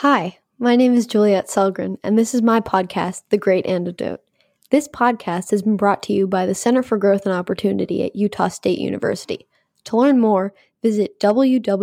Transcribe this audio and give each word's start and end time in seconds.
Hi, 0.00 0.38
my 0.58 0.76
name 0.76 0.94
is 0.94 1.06
Juliette 1.06 1.48
Sellgren, 1.48 1.98
and 2.02 2.18
this 2.18 2.34
is 2.34 2.40
my 2.40 2.58
podcast, 2.60 3.24
The 3.28 3.36
Great 3.36 3.66
Antidote. 3.66 4.22
This 4.70 4.88
podcast 4.88 5.50
has 5.50 5.60
been 5.60 5.76
brought 5.76 6.02
to 6.04 6.14
you 6.14 6.26
by 6.26 6.46
the 6.46 6.54
Center 6.54 6.82
for 6.82 6.96
Growth 6.96 7.26
and 7.26 7.34
Opportunity 7.34 8.02
at 8.02 8.16
Utah 8.16 8.48
State 8.48 8.78
University. 8.78 9.46
To 9.84 9.98
learn 9.98 10.18
more, 10.18 10.54
visit 10.82 11.20
www.thecgo.org. 11.20 11.74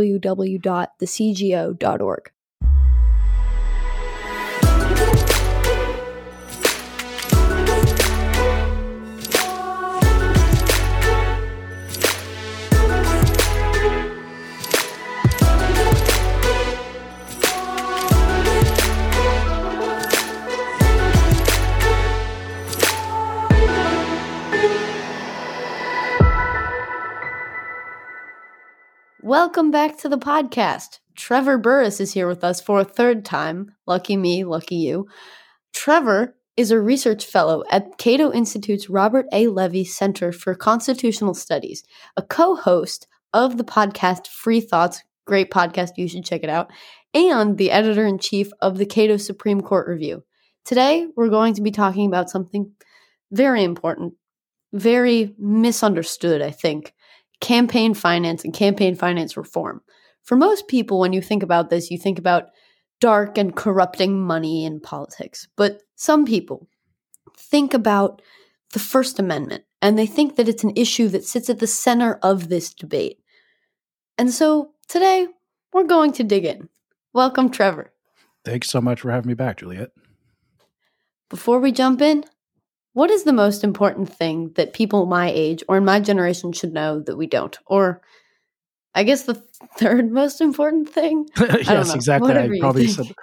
Welcome 29.28 29.72
back 29.72 29.98
to 29.98 30.08
the 30.08 30.18
podcast. 30.18 31.00
Trevor 31.18 31.58
Burrus 31.58 32.00
is 32.00 32.14
here 32.14 32.30
with 32.30 32.46
us 32.46 32.62
for 32.62 32.80
a 32.80 32.86
third 32.86 33.26
time. 33.26 33.76
Lucky 33.86 34.16
me, 34.16 34.46
lucky 34.46 34.76
you. 34.76 35.06
Trevor 35.74 36.38
is 36.56 36.72
a 36.72 36.80
research 36.80 37.26
fellow 37.26 37.66
at 37.70 37.98
Cato 37.98 38.32
Institute's 38.32 38.90
Robert 38.90 39.26
A. 39.34 39.48
Levy 39.48 39.84
Center 39.84 40.32
for 40.32 40.56
Constitutional 40.56 41.34
Studies, 41.34 41.84
a 42.16 42.22
co 42.22 42.56
host 42.56 43.06
of 43.34 43.58
the 43.58 43.66
podcast 43.66 44.28
Free 44.28 44.62
Thoughts, 44.62 45.04
great 45.26 45.52
podcast, 45.52 45.98
you 45.98 46.08
should 46.08 46.24
check 46.24 46.42
it 46.42 46.50
out, 46.50 46.72
and 47.14 47.58
the 47.58 47.72
editor 47.72 48.06
in 48.06 48.20
chief 48.20 48.50
of 48.62 48.78
the 48.78 48.86
Cato 48.86 49.18
Supreme 49.18 49.60
Court 49.60 49.90
Review. 49.90 50.24
Today, 50.64 51.06
we're 51.18 51.28
going 51.28 51.54
to 51.56 51.62
be 51.62 51.72
talking 51.72 52.08
about 52.08 52.30
something 52.30 52.72
very 53.34 53.66
important, 53.66 54.14
very 54.72 55.36
misunderstood, 55.38 56.42
I 56.42 56.52
think 56.52 56.94
campaign 57.42 57.94
finance 57.94 58.44
and 58.44 58.54
campaign 58.54 58.96
finance 58.96 59.38
reform. 59.38 59.82
For 60.24 60.36
most 60.36 60.68
people, 60.68 61.00
when 61.00 61.14
you 61.14 61.22
think 61.22 61.44
about 61.44 61.70
this, 61.70 61.90
you 61.92 61.98
think 61.98 62.20
about 62.20 62.50
dark 63.00 63.38
and 63.38 63.56
corrupting 63.56 64.20
money 64.20 64.66
in 64.66 64.80
politics. 64.80 65.48
But 65.56 65.82
some 65.96 66.26
people 66.26 66.68
think 67.38 67.74
about 67.74 68.22
the 68.74 68.80
First 68.80 69.20
Amendment 69.20 69.64
and 69.82 69.98
they 69.98 70.08
think 70.08 70.36
that 70.36 70.50
it's 70.50 70.64
an 70.64 70.74
issue 70.76 71.08
that 71.10 71.24
sits 71.24 71.50
at 71.50 71.60
the 71.60 71.68
center 71.68 72.20
of 72.24 72.50
this 72.50 72.74
debate. 72.74 73.20
And 74.18 74.34
so 74.34 74.72
today, 74.88 75.28
we're 75.72 75.84
going 75.84 76.12
to 76.14 76.24
dig 76.24 76.46
in. 76.46 76.70
Welcome, 77.14 77.50
Trevor. 77.50 77.94
Thanks 78.44 78.70
so 78.70 78.82
much 78.82 79.02
for 79.02 79.12
having 79.12 79.28
me 79.28 79.34
back, 79.34 79.58
Juliet. 79.58 79.92
Before 81.30 81.60
we 81.60 81.72
jump 81.72 82.02
in, 82.02 82.24
what 82.98 83.12
is 83.12 83.26
the 83.26 83.32
most 83.32 83.64
important 83.64 84.12
thing 84.12 84.50
that 84.56 84.74
people 84.74 85.06
my 85.06 85.30
age 85.30 85.64
or 85.70 85.78
in 85.78 85.86
my 85.86 86.00
generation 86.00 86.52
should 86.52 86.74
know 86.74 87.00
that 87.02 87.16
we 87.16 87.28
don't? 87.28 87.56
Or 87.68 88.02
I 88.96 89.04
guess 89.04 89.26
the 89.26 89.36
third 89.78 90.12
most 90.12 90.42
important 90.42 90.90
thing? 90.90 91.30
yes, 91.40 91.94
exactly. 91.94 92.30
Whatever 92.30 92.56
I 92.56 92.60
probably 92.60 92.88
said. 92.88 93.14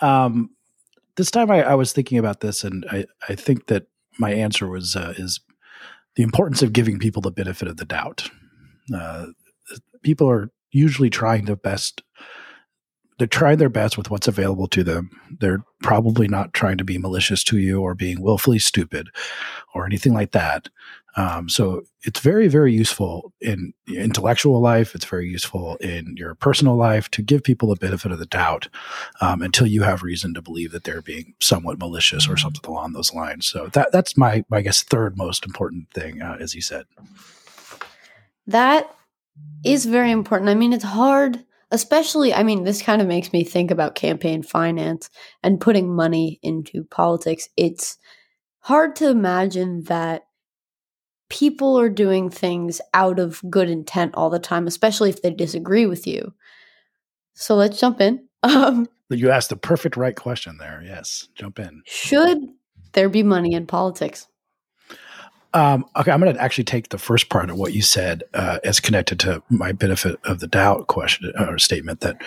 Um, 0.00 0.50
this 1.16 1.30
time 1.30 1.50
I, 1.50 1.62
I, 1.62 1.74
was 1.76 1.94
thinking 1.94 2.18
about 2.18 2.40
this, 2.40 2.62
and 2.62 2.84
I, 2.92 3.06
I 3.26 3.36
think 3.36 3.68
that 3.68 3.86
my 4.18 4.34
answer 4.34 4.68
was 4.68 4.94
uh, 4.94 5.14
is 5.16 5.40
the 6.16 6.22
importance 6.22 6.60
of 6.60 6.74
giving 6.74 6.98
people 6.98 7.22
the 7.22 7.30
benefit 7.30 7.68
of 7.68 7.78
the 7.78 7.86
doubt. 7.86 8.28
Uh, 8.94 9.28
people 10.02 10.28
are 10.28 10.50
usually 10.72 11.08
trying 11.08 11.46
their 11.46 11.56
best 11.56 12.02
they're 13.18 13.26
trying 13.26 13.58
their 13.58 13.68
best 13.68 13.96
with 13.96 14.10
what's 14.10 14.28
available 14.28 14.68
to 14.68 14.84
them. 14.84 15.10
They're 15.40 15.64
probably 15.82 16.28
not 16.28 16.52
trying 16.52 16.78
to 16.78 16.84
be 16.84 16.98
malicious 16.98 17.42
to 17.44 17.58
you 17.58 17.80
or 17.80 17.94
being 17.94 18.20
willfully 18.20 18.58
stupid 18.58 19.08
or 19.74 19.86
anything 19.86 20.12
like 20.12 20.32
that. 20.32 20.68
Um, 21.18 21.48
so 21.48 21.82
it's 22.02 22.20
very, 22.20 22.46
very 22.46 22.74
useful 22.74 23.32
in 23.40 23.72
intellectual 23.88 24.60
life. 24.60 24.94
It's 24.94 25.06
very 25.06 25.28
useful 25.30 25.76
in 25.76 26.14
your 26.18 26.34
personal 26.34 26.76
life 26.76 27.10
to 27.12 27.22
give 27.22 27.42
people 27.42 27.72
a 27.72 27.76
benefit 27.76 28.12
of 28.12 28.18
the 28.18 28.26
doubt 28.26 28.68
um, 29.22 29.40
until 29.40 29.66
you 29.66 29.82
have 29.82 30.02
reason 30.02 30.34
to 30.34 30.42
believe 30.42 30.72
that 30.72 30.84
they're 30.84 31.00
being 31.00 31.34
somewhat 31.40 31.78
malicious 31.78 32.28
or 32.28 32.36
something 32.36 32.70
along 32.70 32.92
those 32.92 33.14
lines. 33.14 33.46
So 33.46 33.68
that 33.68 33.92
that's 33.92 34.18
my, 34.18 34.44
I 34.52 34.60
guess, 34.60 34.82
third 34.82 35.16
most 35.16 35.46
important 35.46 35.90
thing, 35.94 36.20
uh, 36.20 36.36
as 36.38 36.52
he 36.52 36.60
said. 36.60 36.84
That 38.46 38.94
is 39.64 39.86
very 39.86 40.10
important. 40.10 40.50
I 40.50 40.54
mean, 40.54 40.74
it's 40.74 40.84
hard 40.84 41.46
especially 41.70 42.32
i 42.32 42.42
mean 42.42 42.64
this 42.64 42.82
kind 42.82 43.02
of 43.02 43.08
makes 43.08 43.32
me 43.32 43.42
think 43.44 43.70
about 43.70 43.94
campaign 43.94 44.42
finance 44.42 45.10
and 45.42 45.60
putting 45.60 45.94
money 45.94 46.38
into 46.42 46.84
politics. 46.84 47.48
It's 47.56 47.98
hard 48.60 48.96
to 48.96 49.08
imagine 49.08 49.84
that 49.84 50.26
people 51.28 51.78
are 51.78 51.88
doing 51.88 52.30
things 52.30 52.80
out 52.94 53.18
of 53.18 53.42
good 53.50 53.68
intent 53.68 54.14
all 54.14 54.30
the 54.30 54.38
time 54.38 54.66
especially 54.66 55.10
if 55.10 55.22
they 55.22 55.30
disagree 55.30 55.86
with 55.86 56.06
you. 56.06 56.32
So 57.34 57.54
let's 57.54 57.80
jump 57.80 58.00
in. 58.00 58.26
Um, 58.42 58.86
you 59.10 59.30
asked 59.30 59.48
the 59.50 59.56
perfect 59.56 59.96
right 59.96 60.14
question 60.14 60.58
there. 60.58 60.80
Yes 60.84 61.28
jump 61.34 61.58
in. 61.58 61.82
should 61.84 62.38
there 62.92 63.08
be 63.08 63.24
money 63.24 63.54
in 63.54 63.66
politics 63.66 64.28
um, 65.56 65.86
okay, 65.96 66.10
I'm 66.10 66.20
going 66.20 66.34
to 66.34 66.40
actually 66.40 66.64
take 66.64 66.90
the 66.90 66.98
first 66.98 67.30
part 67.30 67.48
of 67.48 67.56
what 67.56 67.72
you 67.72 67.80
said 67.80 68.24
uh, 68.34 68.58
as 68.62 68.78
connected 68.78 69.18
to 69.20 69.42
my 69.48 69.72
benefit 69.72 70.20
of 70.24 70.40
the 70.40 70.46
doubt 70.46 70.86
question 70.86 71.32
uh, 71.38 71.46
or 71.46 71.58
statement 71.58 72.00
that 72.00 72.20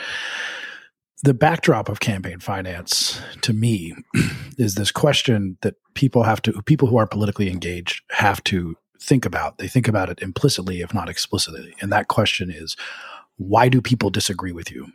the 1.22 1.36
backdrop 1.36 1.90
of 1.90 2.00
campaign 2.00 2.40
finance 2.40 3.22
to 3.42 3.54
me 3.54 3.94
is 4.58 4.74
this 4.74 4.92
question 4.92 5.60
that 5.62 5.76
people 5.94 6.24
have 6.24 6.42
to 6.42 6.60
people 6.64 6.88
who 6.88 6.98
are 6.98 7.06
politically 7.06 7.52
engaged 7.52 8.02
have 8.10 8.44
to 8.46 8.76
think 9.00 9.28
about. 9.28 9.60
They 9.60 9.68
think 9.68 9.88
about 9.88 10.10
it 10.10 10.20
implicitly, 10.24 10.82
if 10.82 10.92
not 10.92 11.08
explicitly, 11.08 11.76
and 11.82 11.92
that 11.92 12.08
question 12.08 12.50
is, 12.50 12.76
why 13.38 13.70
do 13.70 13.80
people 13.80 14.10
disagree 14.10 14.54
with 14.54 14.72
you? 14.72 14.88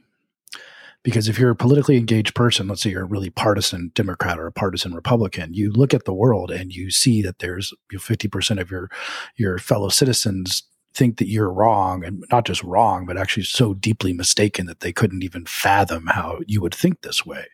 Because 1.04 1.28
if 1.28 1.38
you're 1.38 1.50
a 1.50 1.56
politically 1.56 1.96
engaged 1.96 2.34
person, 2.34 2.66
let's 2.66 2.82
say 2.82 2.90
you're 2.90 3.02
a 3.02 3.06
really 3.06 3.30
partisan 3.30 3.92
Democrat 3.94 4.38
or 4.38 4.46
a 4.46 4.52
partisan 4.52 4.94
Republican, 4.94 5.54
you 5.54 5.70
look 5.70 5.94
at 5.94 6.06
the 6.06 6.14
world 6.14 6.50
and 6.50 6.72
you 6.72 6.90
see 6.90 7.22
that 7.22 7.38
there's 7.38 7.72
50% 7.92 8.60
of 8.60 8.70
your, 8.70 8.90
your 9.36 9.58
fellow 9.58 9.90
citizens 9.90 10.64
think 10.94 11.18
that 11.18 11.28
you're 11.28 11.52
wrong 11.52 12.04
and 12.04 12.24
not 12.30 12.46
just 12.46 12.62
wrong, 12.62 13.04
but 13.04 13.18
actually 13.18 13.42
so 13.42 13.74
deeply 13.74 14.12
mistaken 14.12 14.66
that 14.66 14.80
they 14.80 14.92
couldn't 14.92 15.22
even 15.22 15.44
fathom 15.44 16.06
how 16.06 16.38
you 16.46 16.60
would 16.60 16.74
think 16.74 17.02
this 17.02 17.26
way. 17.26 17.46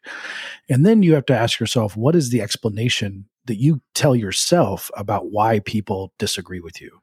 And 0.69 0.85
then 0.85 1.03
you 1.03 1.15
have 1.15 1.27
to 1.27 1.37
ask 1.37 1.59
yourself, 1.59 1.97
what 1.97 2.15
is 2.15 2.31
the 2.31 2.43
explanation 2.43 3.27
that 3.47 3.57
you 3.57 3.81
tell 3.95 4.15
yourself 4.15 4.91
about 4.97 5.31
why 5.33 5.61
people 5.61 6.13
disagree 6.19 6.61
with 6.61 6.81
you? 6.81 7.01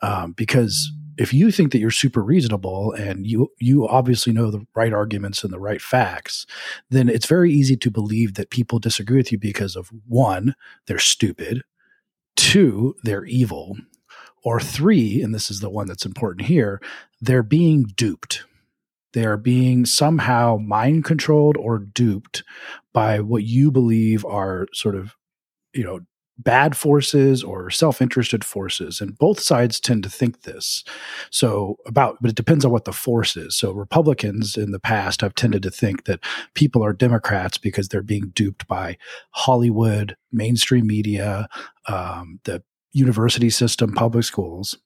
Um, 0.00 0.32
because 0.32 0.90
if 1.18 1.32
you 1.34 1.50
think 1.50 1.72
that 1.72 1.78
you're 1.78 1.90
super 1.90 2.22
reasonable 2.22 2.92
and 2.92 3.26
you 3.26 3.50
you 3.58 3.86
obviously 3.86 4.32
know 4.32 4.50
the 4.50 4.66
right 4.74 4.92
arguments 4.92 5.44
and 5.44 5.52
the 5.52 5.60
right 5.60 5.82
facts, 5.82 6.46
then 6.90 7.08
it's 7.08 7.26
very 7.26 7.52
easy 7.52 7.76
to 7.76 7.90
believe 7.90 8.34
that 8.34 8.50
people 8.50 8.78
disagree 8.78 9.18
with 9.18 9.32
you 9.32 9.38
because 9.38 9.76
of 9.76 9.90
one, 10.06 10.54
they're 10.86 10.98
stupid, 10.98 11.62
two, 12.36 12.94
they're 13.04 13.24
evil, 13.24 13.76
or 14.44 14.60
three, 14.60 15.22
and 15.22 15.34
this 15.34 15.50
is 15.50 15.60
the 15.60 15.70
one 15.70 15.86
that's 15.86 16.06
important 16.06 16.46
here, 16.46 16.80
they're 17.20 17.42
being 17.42 17.84
duped. 17.84 18.44
They 19.12 19.24
are 19.24 19.36
being 19.36 19.84
somehow 19.84 20.56
mind 20.56 21.04
controlled 21.04 21.56
or 21.56 21.78
duped 21.78 22.42
by 22.92 23.20
what 23.20 23.44
you 23.44 23.70
believe 23.70 24.24
are 24.24 24.66
sort 24.72 24.96
of, 24.96 25.14
you 25.74 25.84
know, 25.84 26.00
bad 26.38 26.76
forces 26.76 27.42
or 27.42 27.70
self-interested 27.70 28.44
forces 28.44 29.00
and 29.00 29.16
both 29.18 29.38
sides 29.38 29.78
tend 29.78 30.02
to 30.02 30.10
think 30.10 30.42
this. 30.42 30.82
So 31.30 31.76
about 31.86 32.16
but 32.20 32.30
it 32.30 32.36
depends 32.36 32.64
on 32.64 32.72
what 32.72 32.84
the 32.84 32.92
force 32.92 33.36
is. 33.36 33.56
So 33.56 33.72
republicans 33.72 34.56
in 34.56 34.70
the 34.70 34.80
past 34.80 35.20
have 35.20 35.34
tended 35.34 35.62
to 35.62 35.70
think 35.70 36.04
that 36.04 36.20
people 36.54 36.84
are 36.84 36.92
democrats 36.92 37.58
because 37.58 37.88
they're 37.88 38.02
being 38.02 38.30
duped 38.34 38.66
by 38.66 38.96
hollywood 39.30 40.16
mainstream 40.32 40.86
media 40.86 41.48
um, 41.86 42.40
the 42.44 42.62
university 42.92 43.50
system 43.50 43.92
public 43.92 44.24
schools 44.24 44.78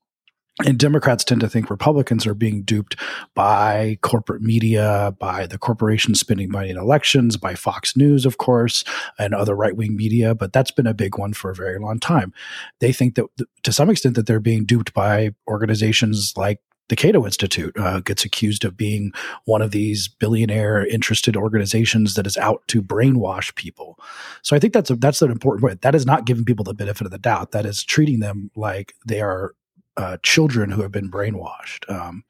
and 0.64 0.79
Democrats 0.79 1.23
tend 1.23 1.43
to 1.43 1.49
think 1.49 1.69
Republicans 1.69 2.26
are 2.26 2.35
being 2.35 2.62
duped 2.62 2.97
by 3.35 3.99
corporate 4.00 4.41
media, 4.41 5.14
by 5.19 5.47
the 5.47 5.58
corporations 5.58 6.19
spending 6.19 6.50
money 6.50 6.70
in 6.70 6.79
elections, 6.79 7.37
by 7.37 7.55
Fox 7.55 7.94
News, 7.94 8.25
of 8.25 8.38
course, 8.38 8.82
and 9.19 9.35
other 9.35 9.55
right 9.55 9.76
wing 9.76 9.97
media. 9.97 10.35
But 10.35 10.55
that's 10.55 10.70
been 10.70 10.87
a 10.87 10.94
big 10.94 11.19
one 11.19 11.35
for 11.35 11.50
a 11.50 11.55
very 11.55 11.79
long 11.79 12.00
time. 12.00 12.32
They 12.81 12.93
think 12.93 13.17
that 13.17 13.26
to 13.64 13.73
some 13.73 13.91
extent 13.91 14.17
that 14.17 14.26
they're 14.26 14.41
being 14.41 14.64
duped 14.64 14.94
by 14.94 15.35
organizations 15.47 16.32
like 16.37 16.61
the 16.88 16.97
Cato 16.97 17.25
Institute 17.26 17.76
uh, 17.79 18.00
gets 18.00 18.25
accused 18.25 18.64
of 18.64 18.76
being 18.76 19.12
one 19.44 19.61
of 19.61 19.73
these 19.73 20.08
billionaire 20.08 20.87
interested 20.87 21.37
organizations 21.37 22.14
that 22.14 22.26
is 22.26 22.37
out 22.37 22.62
to 22.69 22.81
brainwash 22.81 23.55
people. 23.56 23.99
So 24.43 24.56
I 24.56 24.61
think 24.61 24.73
that's 24.73 24.91
a, 24.91 24.97
that's 24.97 25.20
an 25.20 25.32
important 25.32 25.62
point. 25.62 25.82
That 25.82 25.97
is 25.97 26.06
not 26.06 26.26
giving 26.26 26.44
people 26.44 26.64
the 26.64 26.75
benefit 26.75 27.05
of 27.05 27.11
the 27.11 27.19
doubt. 27.19 27.50
That 27.50 27.67
is 27.67 27.82
treating 27.82 28.20
them 28.20 28.50
like 28.55 28.94
they 29.05 29.20
are 29.20 29.55
uh, 29.96 30.19
children 30.22 30.70
who 30.70 30.82
have 30.82 30.93
been 30.93 31.10
brainwashed. 31.10 31.88
Um, 31.90 32.25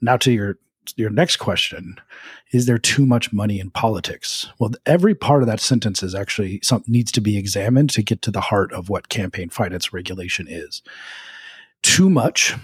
now 0.00 0.16
to 0.18 0.32
your 0.32 0.58
your 0.96 1.10
next 1.10 1.36
question 1.36 1.98
is 2.52 2.66
there 2.66 2.78
too 2.78 3.04
much 3.04 3.32
money 3.32 3.60
in 3.60 3.70
politics? 3.70 4.48
Well, 4.58 4.70
every 4.86 5.14
part 5.14 5.42
of 5.42 5.48
that 5.48 5.60
sentence 5.60 6.02
is 6.02 6.14
actually 6.14 6.60
some, 6.62 6.82
needs 6.86 7.12
to 7.12 7.20
be 7.20 7.36
examined 7.36 7.90
to 7.90 8.02
get 8.02 8.22
to 8.22 8.30
the 8.30 8.40
heart 8.40 8.72
of 8.72 8.88
what 8.88 9.10
campaign 9.10 9.50
finance 9.50 9.92
regulation 9.92 10.46
is. 10.48 10.82
Too 11.82 12.08
much. 12.08 12.54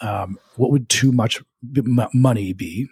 Um, 0.00 0.38
what 0.56 0.70
would 0.70 0.88
too 0.88 1.10
much 1.10 1.42
money 2.14 2.52
be? 2.52 2.88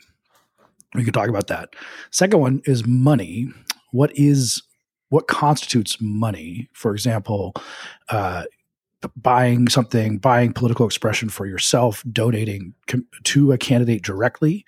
We 0.95 1.05
could 1.05 1.15
talk 1.15 1.29
about 1.29 1.49
that. 1.49 1.75
Second 2.11 2.41
one 2.41 2.63
is 2.65 2.87
money. 2.87 3.49
What 3.93 4.11
is 4.17 4.63
what 5.11 5.29
constitutes 5.29 5.99
money? 6.01 6.69
For 6.73 6.93
example, 6.93 7.55
uh, 8.09 8.45
buying 9.17 9.69
something, 9.69 10.19
buying 10.19 10.53
political 10.53 10.87
expression 10.87 11.29
for 11.29 11.47
yourself, 11.47 12.03
donating 12.11 12.75
com- 12.87 13.07
to 13.25 13.53
a 13.53 13.59
candidate 13.59 14.03
directly, 14.03 14.65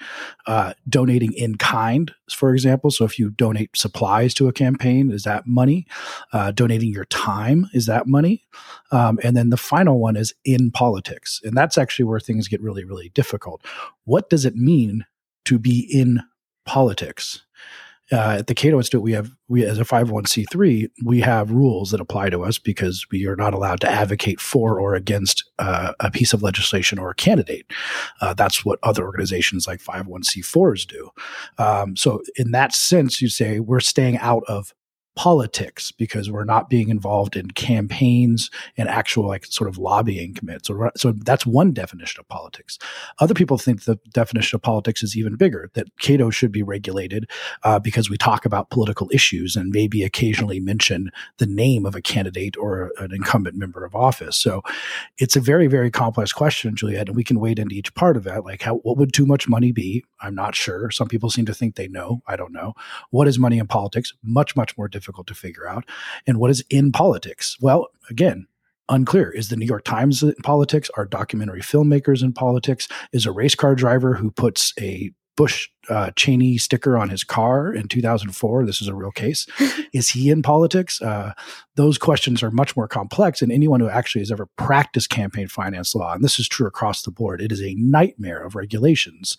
uh, 0.46 0.74
donating 0.88 1.32
in 1.32 1.56
kind, 1.56 2.12
for 2.30 2.52
example. 2.52 2.90
So 2.90 3.04
if 3.04 3.18
you 3.18 3.30
donate 3.30 3.76
supplies 3.76 4.34
to 4.34 4.48
a 4.48 4.52
campaign, 4.52 5.10
is 5.10 5.22
that 5.22 5.46
money? 5.46 5.86
Uh, 6.32 6.50
donating 6.50 6.92
your 6.92 7.06
time, 7.06 7.66
is 7.72 7.86
that 7.86 8.06
money? 8.06 8.44
Um, 8.90 9.18
and 9.22 9.36
then 9.36 9.50
the 9.50 9.56
final 9.56 10.00
one 10.00 10.16
is 10.16 10.34
in 10.44 10.70
politics. 10.70 11.40
And 11.44 11.56
that's 11.56 11.78
actually 11.78 12.04
where 12.04 12.20
things 12.20 12.48
get 12.48 12.62
really, 12.62 12.84
really 12.84 13.10
difficult. 13.10 13.64
What 14.04 14.30
does 14.30 14.44
it 14.44 14.56
mean 14.56 15.04
to 15.46 15.58
be 15.58 15.88
in 15.90 16.20
politics? 16.64 17.45
Uh, 18.12 18.36
at 18.38 18.46
the 18.46 18.54
Cato 18.54 18.76
Institute, 18.76 19.02
we 19.02 19.12
have 19.12 19.32
we 19.48 19.64
as 19.64 19.78
a 19.78 19.84
501c3, 19.84 20.90
we 21.04 21.20
have 21.20 21.50
rules 21.50 21.90
that 21.90 22.00
apply 22.00 22.30
to 22.30 22.44
us 22.44 22.58
because 22.58 23.06
we 23.10 23.26
are 23.26 23.36
not 23.36 23.54
allowed 23.54 23.80
to 23.80 23.90
advocate 23.90 24.40
for 24.40 24.78
or 24.78 24.94
against 24.94 25.44
uh, 25.58 25.92
a 26.00 26.10
piece 26.10 26.32
of 26.32 26.42
legislation 26.42 26.98
or 26.98 27.10
a 27.10 27.14
candidate. 27.14 27.66
Uh, 28.20 28.34
that's 28.34 28.64
what 28.64 28.78
other 28.82 29.04
organizations 29.04 29.66
like 29.66 29.80
501c4s 29.80 30.86
do. 30.86 31.10
Um, 31.58 31.96
so, 31.96 32.22
in 32.36 32.52
that 32.52 32.74
sense, 32.74 33.20
you 33.20 33.28
say 33.28 33.60
we're 33.60 33.80
staying 33.80 34.18
out 34.18 34.44
of 34.46 34.72
politics 35.16 35.90
because 35.90 36.30
we're 36.30 36.44
not 36.44 36.68
being 36.68 36.90
involved 36.90 37.36
in 37.36 37.50
campaigns 37.50 38.50
and 38.76 38.88
actual 38.88 39.26
like 39.26 39.46
sort 39.46 39.68
of 39.68 39.78
lobbying 39.78 40.34
commits. 40.34 40.68
So, 40.96 41.12
that's 41.12 41.46
one 41.46 41.72
definition 41.72 42.20
of 42.20 42.28
politics. 42.28 42.78
Other 43.18 43.32
people 43.32 43.56
think 43.56 43.84
the 43.84 43.98
definition 44.12 44.56
of 44.56 44.62
politics 44.62 45.02
is 45.02 45.16
even 45.16 45.36
bigger, 45.36 45.70
that 45.74 45.88
Cato 45.98 46.28
should 46.30 46.52
be 46.52 46.62
regulated 46.62 47.28
uh, 47.62 47.78
because 47.78 48.10
we 48.10 48.18
talk 48.18 48.44
about 48.44 48.68
political 48.70 49.08
issues 49.10 49.56
and 49.56 49.70
maybe 49.70 50.04
occasionally 50.04 50.60
mention 50.60 51.10
the 51.38 51.46
name 51.46 51.86
of 51.86 51.94
a 51.94 52.02
candidate 52.02 52.56
or 52.58 52.92
an 52.98 53.12
incumbent 53.12 53.56
member 53.56 53.84
of 53.84 53.94
office. 53.94 54.36
So 54.36 54.62
it's 55.16 55.34
a 55.34 55.40
very, 55.40 55.66
very 55.66 55.90
complex 55.90 56.32
question, 56.32 56.76
Juliet, 56.76 57.08
and 57.08 57.16
we 57.16 57.24
can 57.24 57.40
wade 57.40 57.58
into 57.58 57.74
each 57.74 57.94
part 57.94 58.18
of 58.18 58.24
that. 58.24 58.44
Like 58.44 58.62
how, 58.62 58.76
what 58.76 58.98
would 58.98 59.14
too 59.14 59.24
much 59.24 59.48
money 59.48 59.72
be? 59.72 60.04
I'm 60.20 60.34
not 60.34 60.54
sure. 60.54 60.90
Some 60.90 61.08
people 61.08 61.30
seem 61.30 61.46
to 61.46 61.54
think 61.54 61.76
they 61.76 61.88
know. 61.88 62.20
I 62.26 62.36
don't 62.36 62.52
know. 62.52 62.74
What 63.10 63.28
is 63.28 63.38
money 63.38 63.58
in 63.58 63.66
politics? 63.66 64.12
Much, 64.22 64.54
much 64.54 64.76
more 64.76 64.88
difficult 64.88 65.05
difficult 65.06 65.26
to 65.28 65.34
figure 65.34 65.68
out. 65.68 65.84
And 66.26 66.38
what 66.38 66.50
is 66.50 66.64
in 66.68 66.90
politics? 66.90 67.56
Well, 67.60 67.88
again, 68.10 68.46
unclear. 68.88 69.30
Is 69.30 69.48
the 69.48 69.56
New 69.56 69.66
York 69.66 69.84
Times 69.84 70.22
in 70.22 70.34
politics? 70.42 70.90
Are 70.96 71.04
documentary 71.04 71.60
filmmakers 71.60 72.22
in 72.22 72.32
politics? 72.32 72.88
Is 73.12 73.26
a 73.26 73.32
race 73.32 73.54
car 73.54 73.74
driver 73.74 74.14
who 74.14 74.30
puts 74.30 74.72
a 74.80 75.12
Bush 75.36 75.68
uh, 75.90 76.10
Cheney 76.16 76.56
sticker 76.56 76.96
on 76.96 77.10
his 77.10 77.22
car 77.22 77.70
in 77.70 77.88
2004. 77.88 78.64
This 78.64 78.80
is 78.80 78.88
a 78.88 78.94
real 78.94 79.10
case. 79.10 79.46
is 79.92 80.08
he 80.08 80.30
in 80.30 80.40
politics? 80.40 81.02
Uh, 81.02 81.34
those 81.74 81.98
questions 81.98 82.42
are 82.42 82.50
much 82.50 82.74
more 82.74 82.88
complex. 82.88 83.42
And 83.42 83.52
anyone 83.52 83.80
who 83.80 83.88
actually 83.88 84.22
has 84.22 84.32
ever 84.32 84.46
practiced 84.56 85.10
campaign 85.10 85.46
finance 85.46 85.94
law, 85.94 86.14
and 86.14 86.24
this 86.24 86.38
is 86.38 86.48
true 86.48 86.66
across 86.66 87.02
the 87.02 87.10
board, 87.10 87.42
it 87.42 87.52
is 87.52 87.60
a 87.60 87.74
nightmare 87.74 88.42
of 88.42 88.54
regulations. 88.54 89.36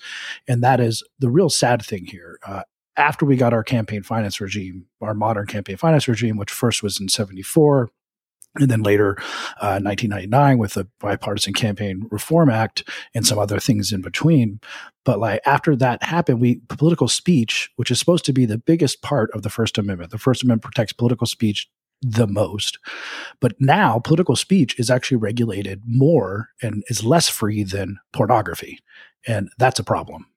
And 0.48 0.64
that 0.64 0.80
is 0.80 1.04
the 1.18 1.32
real 1.32 1.50
sad 1.50 1.84
thing 1.84 2.06
here. 2.06 2.38
Uh, 2.46 2.62
after 2.98 3.26
we 3.26 3.38
got 3.38 3.54
our 3.54 3.64
campaign 3.64 4.04
finance 4.04 4.42
regime, 4.42 4.86
our 5.02 5.14
modern 5.14 5.46
campaign 5.46 5.78
finance 5.78 6.08
regime, 6.08 6.38
which 6.38 6.52
first 6.52 6.84
was 6.84 7.00
in 7.00 7.08
74, 7.08 7.90
and 8.60 8.72
then 8.72 8.82
later, 8.82 9.16
uh, 9.62 9.80
1999 9.80 10.58
with 10.58 10.74
the 10.74 10.88
bipartisan 11.00 11.54
campaign 11.54 12.08
reform 12.10 12.50
act 12.50 12.84
and 13.14 13.26
some 13.26 13.38
other 13.38 13.60
things 13.60 13.92
in 13.92 14.02
between. 14.02 14.60
But 15.06 15.20
like 15.20 15.42
after 15.46 15.76
that 15.76 16.02
happened, 16.04 16.42
we 16.42 16.62
political 16.68 17.08
speech, 17.08 17.70
which 17.76 17.92
is 17.92 18.00
supposed 18.00 18.26
to 18.26 18.34
be 18.34 18.46
the 18.46 18.58
biggest 18.58 19.02
part 19.02 19.30
of 19.32 19.44
the 19.44 19.50
First 19.50 19.78
Amendment, 19.78 20.12
the 20.12 20.18
First 20.18 20.44
Amendment 20.44 20.64
protects 20.64 20.94
political 20.94 21.28
speech 21.28 21.70
the 22.02 22.28
most. 22.28 22.80
But 23.40 23.56
now 23.60 24.00
political 24.00 24.36
speech 24.36 24.80
is 24.80 24.90
actually 24.90 25.18
regulated 25.18 25.82
more 25.86 26.50
and 26.62 26.84
is 26.88 27.04
less 27.04 27.30
free 27.30 27.64
than 27.64 28.00
pornography. 28.14 28.80
And 29.26 29.50
that's 29.58 29.80
a 29.80 29.84
problem. 29.84 30.28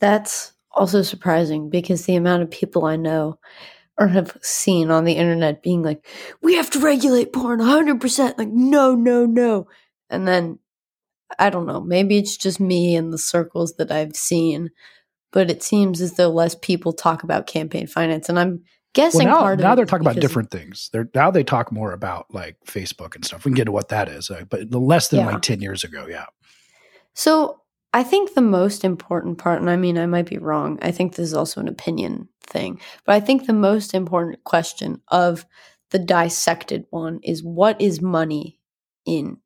That's 0.00 0.52
also 0.74 1.02
surprising 1.02 1.70
because 1.70 2.04
the 2.04 2.16
amount 2.16 2.42
of 2.42 2.50
people 2.50 2.84
I 2.84 2.96
know 2.96 3.38
or 3.98 4.08
have 4.08 4.36
seen 4.42 4.90
on 4.90 5.04
the 5.04 5.12
internet 5.12 5.62
being 5.62 5.82
like, 5.82 6.04
we 6.42 6.54
have 6.54 6.70
to 6.70 6.80
regulate 6.80 7.32
porn 7.32 7.60
100%. 7.60 8.38
Like, 8.38 8.48
no, 8.48 8.94
no, 8.94 9.24
no. 9.24 9.68
And 10.10 10.26
then, 10.26 10.58
I 11.38 11.50
don't 11.50 11.66
know, 11.66 11.80
maybe 11.80 12.18
it's 12.18 12.36
just 12.36 12.60
me 12.60 12.96
and 12.96 13.12
the 13.12 13.18
circles 13.18 13.74
that 13.76 13.92
I've 13.92 14.16
seen, 14.16 14.70
but 15.32 15.50
it 15.50 15.62
seems 15.62 16.00
as 16.00 16.14
though 16.14 16.30
less 16.30 16.54
people 16.54 16.92
talk 16.92 17.22
about 17.22 17.46
campaign 17.46 17.86
finance. 17.86 18.28
And 18.28 18.38
I'm 18.38 18.64
guessing 18.94 19.28
well, 19.28 19.36
now, 19.36 19.42
part 19.42 19.60
of 19.60 19.64
now 19.64 19.74
they're 19.74 19.86
talking 19.86 20.06
about 20.06 20.20
different 20.20 20.50
things. 20.50 20.90
They're 20.92 21.08
now 21.14 21.30
they 21.30 21.44
talk 21.44 21.72
more 21.72 21.92
about 21.92 22.32
like 22.32 22.56
Facebook 22.66 23.14
and 23.14 23.24
stuff. 23.24 23.44
We 23.44 23.50
can 23.50 23.56
get 23.56 23.64
to 23.64 23.72
what 23.72 23.88
that 23.88 24.08
is, 24.08 24.30
uh, 24.30 24.44
but 24.48 24.70
less 24.72 25.08
than 25.08 25.20
yeah. 25.20 25.26
like 25.26 25.42
10 25.42 25.60
years 25.60 25.84
ago. 25.84 26.06
Yeah. 26.08 26.26
So 27.14 27.60
I 27.94 28.02
think 28.02 28.34
the 28.34 28.40
most 28.40 28.84
important 28.84 29.38
part, 29.38 29.60
and 29.60 29.70
I 29.70 29.76
mean, 29.76 29.98
I 29.98 30.06
might 30.06 30.26
be 30.26 30.36
wrong, 30.36 30.80
I 30.82 30.90
think 30.90 31.14
this 31.14 31.28
is 31.28 31.34
also 31.34 31.60
an 31.60 31.68
opinion 31.68 32.28
thing, 32.42 32.80
but 33.04 33.14
I 33.14 33.20
think 33.20 33.46
the 33.46 33.52
most 33.52 33.94
important 33.94 34.42
question 34.42 35.00
of 35.08 35.46
the 35.90 36.00
dissected 36.00 36.86
one 36.90 37.20
is 37.22 37.44
what 37.44 37.80
is 37.80 38.02
money 38.02 38.58
in 39.06 39.38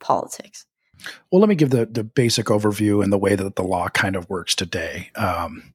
politics? 0.00 0.66
Well, 1.32 1.40
let 1.40 1.48
me 1.48 1.54
give 1.54 1.70
the, 1.70 1.86
the 1.86 2.04
basic 2.04 2.46
overview 2.46 3.02
and 3.02 3.10
the 3.10 3.18
way 3.18 3.36
that 3.36 3.56
the 3.56 3.62
law 3.62 3.88
kind 3.88 4.16
of 4.16 4.28
works 4.28 4.54
today. 4.54 5.10
Um, 5.16 5.72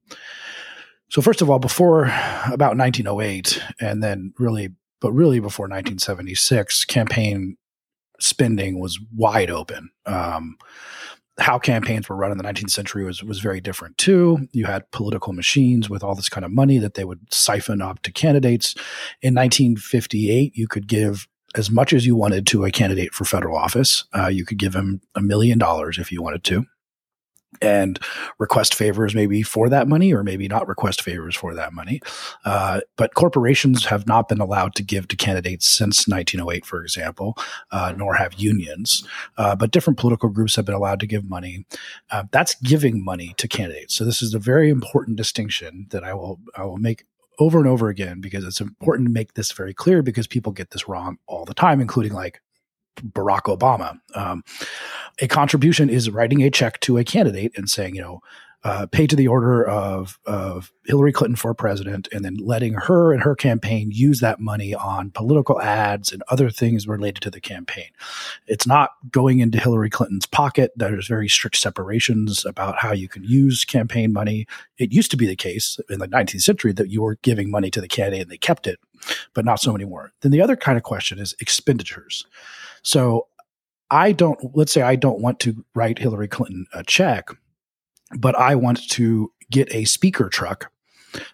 so, 1.10 1.24
first 1.24 1.42
of 1.42 1.50
all, 1.50 1.58
before 1.58 2.04
about 2.52 2.78
1908, 2.78 3.60
and 3.82 4.04
then 4.04 4.34
really, 4.38 4.70
but 5.02 5.12
really 5.14 5.40
before 5.40 5.64
1976, 5.64 6.86
campaign 6.86 7.58
spending 8.20 8.80
was 8.80 9.00
wide 9.16 9.50
open. 9.50 9.90
Um, 10.06 10.58
how 11.40 11.58
campaigns 11.58 12.10
were 12.10 12.16
run 12.16 12.32
in 12.32 12.38
the 12.38 12.44
19th 12.44 12.72
century 12.72 13.04
was 13.04 13.24
was 13.24 13.40
very 13.40 13.62
different 13.62 13.98
too. 13.98 14.48
You 14.52 14.66
had 14.66 14.90
political 14.92 15.34
machines 15.34 15.90
with 15.90 16.04
all 16.04 16.16
this 16.16 16.30
kind 16.30 16.46
of 16.46 16.52
money 16.52 16.78
that 16.78 16.94
they 16.94 17.06
would 17.06 17.34
siphon 17.34 17.82
up 17.82 18.02
to 18.04 18.12
candidates. 18.12 18.76
In 19.22 19.34
1958, 19.34 20.56
you 20.56 20.68
could 20.68 20.88
give 20.88 21.28
as 21.56 21.72
much 21.72 21.94
as 21.94 22.06
you 22.06 22.16
wanted 22.16 22.46
to 22.48 22.66
a 22.66 22.72
candidate 22.72 23.14
for 23.14 23.26
federal 23.26 23.58
office. 23.58 24.06
Uh, 24.16 24.28
you 24.28 24.46
could 24.46 24.60
give 24.60 24.76
him 24.76 25.02
a 25.16 25.22
million 25.22 25.58
dollars 25.58 25.98
if 25.98 26.12
you 26.12 26.22
wanted 26.22 26.44
to 26.44 26.66
and 27.62 28.00
request 28.38 28.74
favors 28.74 29.16
maybe 29.16 29.42
for 29.42 29.70
that 29.70 29.88
money 29.88 30.14
or 30.14 30.24
maybe 30.24 30.48
not 30.48 30.68
request 30.68 31.02
favors 31.02 31.36
for 31.36 31.54
that 31.54 31.74
money. 31.74 32.00
Uh, 32.46 32.82
but 32.96 33.16
corporations 33.16 33.86
have 33.86 34.08
not 34.08 34.30
been 34.30 34.40
allowed 34.40 34.76
to 34.76 34.84
give 34.84 35.08
to 35.08 35.16
candidates 35.16 35.68
since 35.68 36.08
1908, 36.08 36.66
for 36.66 36.84
example, 36.84 37.36
uh, 37.72 37.94
nor 37.98 38.16
have 38.16 38.36
unions. 38.36 39.06
Uh, 39.38 39.56
but 39.56 39.72
different 39.72 40.00
political 40.00 40.30
groups 40.30 40.56
have 40.56 40.66
been 40.66 40.76
allowed 40.76 41.00
to 41.00 41.08
give 41.08 41.26
money. 41.26 41.66
Uh, 42.12 42.24
that's 42.32 42.56
giving 42.56 43.04
money 43.04 43.34
to 43.38 43.48
candidates. 43.48 43.96
So 43.96 44.06
this 44.06 44.22
is 44.22 44.34
a 44.34 44.40
very 44.40 44.70
important 44.70 45.18
distinction 45.18 45.88
that 45.90 46.04
I 46.04 46.14
will 46.14 46.40
I 46.56 46.64
will 46.64 46.78
make 46.78 47.06
over 47.40 47.58
and 47.58 47.68
over 47.68 47.88
again 47.88 48.20
because 48.20 48.44
it's 48.44 48.62
important 48.62 49.08
to 49.08 49.14
make 49.14 49.34
this 49.34 49.52
very 49.52 49.74
clear 49.74 50.02
because 50.02 50.28
people 50.28 50.52
get 50.52 50.72
this 50.72 50.88
wrong 50.88 51.18
all 51.26 51.46
the 51.46 51.54
time, 51.54 51.80
including 51.80 52.14
like 52.14 52.42
Barack 52.98 53.44
Obama. 53.44 54.00
Um, 54.16 54.44
a 55.22 55.28
contribution 55.28 55.90
is 55.90 56.10
writing 56.10 56.44
a 56.44 56.50
check 56.50 56.80
to 56.82 56.98
a 56.98 57.04
candidate 57.04 57.54
and 57.56 57.70
saying, 57.70 57.96
you 57.96 58.02
know, 58.02 58.22
uh, 58.64 58.86
pay 58.88 59.08
to 59.08 59.16
the 59.16 59.28
order 59.28 59.66
of, 59.66 60.20
of 60.26 60.72
Hillary 60.86 61.14
Clinton 61.14 61.38
for 61.38 61.54
president, 61.54 62.10
and 62.12 62.26
then 62.26 62.36
letting 62.36 62.74
her 62.74 63.14
and 63.14 63.24
her 63.24 63.36
campaign 63.36 63.90
use 63.92 64.20
that 64.20 64.42
money 64.42 64.76
on 64.76 65.12
political 65.12 65.62
ads 65.62 66.12
and 66.12 66.22
other 66.28 66.50
things 66.50 66.88
related 66.88 67.22
to 67.22 67.32
the 67.32 67.40
campaign. 67.40 67.88
It's 68.48 68.68
not 68.68 68.92
going 69.12 69.40
into 69.40 69.60
Hillary 69.60 69.90
Clinton's 69.90 70.26
pocket. 70.26 70.72
There's 70.76 71.08
very 71.08 71.30
strict 71.30 71.56
separations 71.56 72.46
about 72.46 72.80
how 72.80 72.92
you 72.92 73.08
can 73.08 73.24
use 73.24 73.64
campaign 73.64 74.12
money. 74.12 74.46
It 74.78 74.92
used 74.92 75.12
to 75.12 75.18
be 75.18 75.28
the 75.28 75.38
case 75.38 75.80
in 75.90 76.00
the 76.00 76.08
19th 76.08 76.42
century 76.42 76.74
that 76.74 76.90
you 76.90 77.02
were 77.02 77.18
giving 77.22 77.50
money 77.50 77.72
to 77.72 77.80
the 77.80 77.88
candidate 77.88 78.24
and 78.24 78.32
they 78.32 78.38
kept 78.38 78.68
it, 78.68 78.80
but 79.34 79.46
not 79.46 79.62
so 79.62 79.74
anymore. 79.74 80.12
Then 80.20 80.32
the 80.32 80.42
other 80.42 80.58
kind 80.58 80.78
of 80.78 80.84
question 80.84 81.18
is 81.18 81.34
expenditures. 81.40 82.26
So 82.84 83.28
I 83.92 84.12
don't, 84.12 84.40
let's 84.54 84.72
say 84.72 84.82
I 84.82 84.96
don't 84.96 85.22
want 85.22 85.40
to 85.42 85.66
write 85.76 86.00
Hillary 86.00 86.28
Clinton 86.28 86.66
a 86.74 86.84
check, 86.84 87.30
but 88.18 88.36
I 88.36 88.56
want 88.56 88.88
to 88.90 89.32
get 89.52 89.74
a 89.74 89.86
speaker 89.86 90.30
truck. 90.30 90.72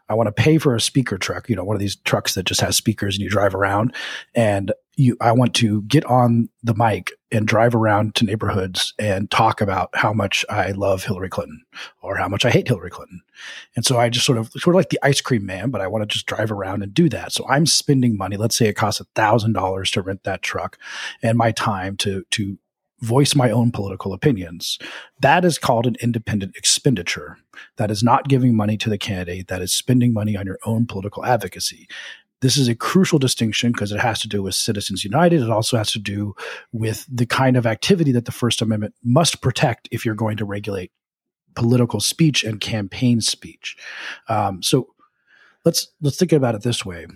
I 0.07 0.13
want 0.13 0.27
to 0.27 0.31
pay 0.31 0.57
for 0.57 0.73
a 0.73 0.81
speaker 0.81 1.17
truck, 1.17 1.49
you 1.49 1.55
know, 1.55 1.63
one 1.63 1.75
of 1.75 1.81
these 1.81 1.97
trucks 1.97 2.35
that 2.35 2.45
just 2.45 2.61
has 2.61 2.77
speakers 2.77 3.15
and 3.15 3.23
you 3.23 3.29
drive 3.29 3.53
around. 3.53 3.93
And 4.33 4.71
you, 4.95 5.17
I 5.19 5.33
want 5.33 5.53
to 5.55 5.81
get 5.83 6.05
on 6.05 6.49
the 6.63 6.73
mic 6.73 7.11
and 7.31 7.47
drive 7.47 7.73
around 7.73 8.15
to 8.15 8.25
neighborhoods 8.25 8.93
and 8.99 9.31
talk 9.31 9.59
about 9.59 9.89
how 9.93 10.13
much 10.13 10.45
I 10.49 10.71
love 10.71 11.03
Hillary 11.03 11.29
Clinton 11.29 11.63
or 12.01 12.17
how 12.17 12.27
much 12.27 12.45
I 12.45 12.51
hate 12.51 12.67
Hillary 12.67 12.91
Clinton. 12.91 13.21
And 13.75 13.85
so 13.85 13.97
I 13.97 14.09
just 14.09 14.25
sort 14.25 14.37
of 14.37 14.49
sort 14.51 14.75
of 14.75 14.79
like 14.79 14.89
the 14.89 14.99
ice 15.03 15.21
cream 15.21 15.45
man, 15.45 15.69
but 15.71 15.81
I 15.81 15.87
want 15.87 16.03
to 16.03 16.13
just 16.13 16.27
drive 16.27 16.51
around 16.51 16.83
and 16.83 16.93
do 16.93 17.09
that. 17.09 17.31
So 17.31 17.45
I'm 17.49 17.65
spending 17.65 18.17
money. 18.17 18.37
Let's 18.37 18.55
say 18.55 18.67
it 18.67 18.75
costs 18.75 19.01
a 19.01 19.05
thousand 19.15 19.53
dollars 19.53 19.91
to 19.91 20.01
rent 20.01 20.23
that 20.23 20.43
truck 20.43 20.77
and 21.23 21.37
my 21.37 21.51
time 21.51 21.97
to 21.97 22.23
to 22.31 22.57
voice 23.01 23.35
my 23.35 23.51
own 23.51 23.71
political 23.71 24.13
opinions. 24.13 24.79
That 25.19 25.43
is 25.43 25.57
called 25.57 25.85
an 25.85 25.97
independent 26.01 26.55
expenditure. 26.55 27.37
That 27.77 27.91
is 27.91 28.03
not 28.03 28.29
giving 28.29 28.55
money 28.55 28.77
to 28.77 28.89
the 28.89 28.97
candidate. 28.97 29.47
That 29.47 29.61
is 29.61 29.73
spending 29.73 30.13
money 30.13 30.37
on 30.37 30.45
your 30.45 30.59
own 30.65 30.85
political 30.85 31.25
advocacy. 31.25 31.87
This 32.45 32.57
is 32.57 32.67
a 32.67 32.75
crucial 32.75 33.17
distinction 33.17 33.71
because 33.71 33.91
it 33.91 33.99
has 33.99 34.19
to 34.19 34.27
do 34.27 34.43
with 34.43 34.53
Citizens 34.53 35.03
United. 35.03 35.41
It 35.41 35.49
also 35.49 35.77
has 35.77 35.91
to 35.93 35.99
do 35.99 36.35
with 36.71 37.03
the 37.11 37.25
kind 37.25 37.57
of 37.57 37.65
activity 37.65 38.11
that 38.11 38.25
the 38.25 38.31
First 38.31 38.61
Amendment 38.61 38.93
must 39.03 39.41
protect 39.41 39.89
if 39.89 40.05
you're 40.05 40.13
going 40.13 40.37
to 40.37 40.45
regulate 40.45 40.91
political 41.55 41.99
speech 41.99 42.43
and 42.43 42.61
campaign 42.61 43.19
speech. 43.19 43.75
Um, 44.29 44.61
so 44.61 44.89
let's 45.63 45.87
let's 46.01 46.17
think 46.17 46.33
about 46.33 46.53
it 46.53 46.61
this 46.61 46.85
way 46.85 47.07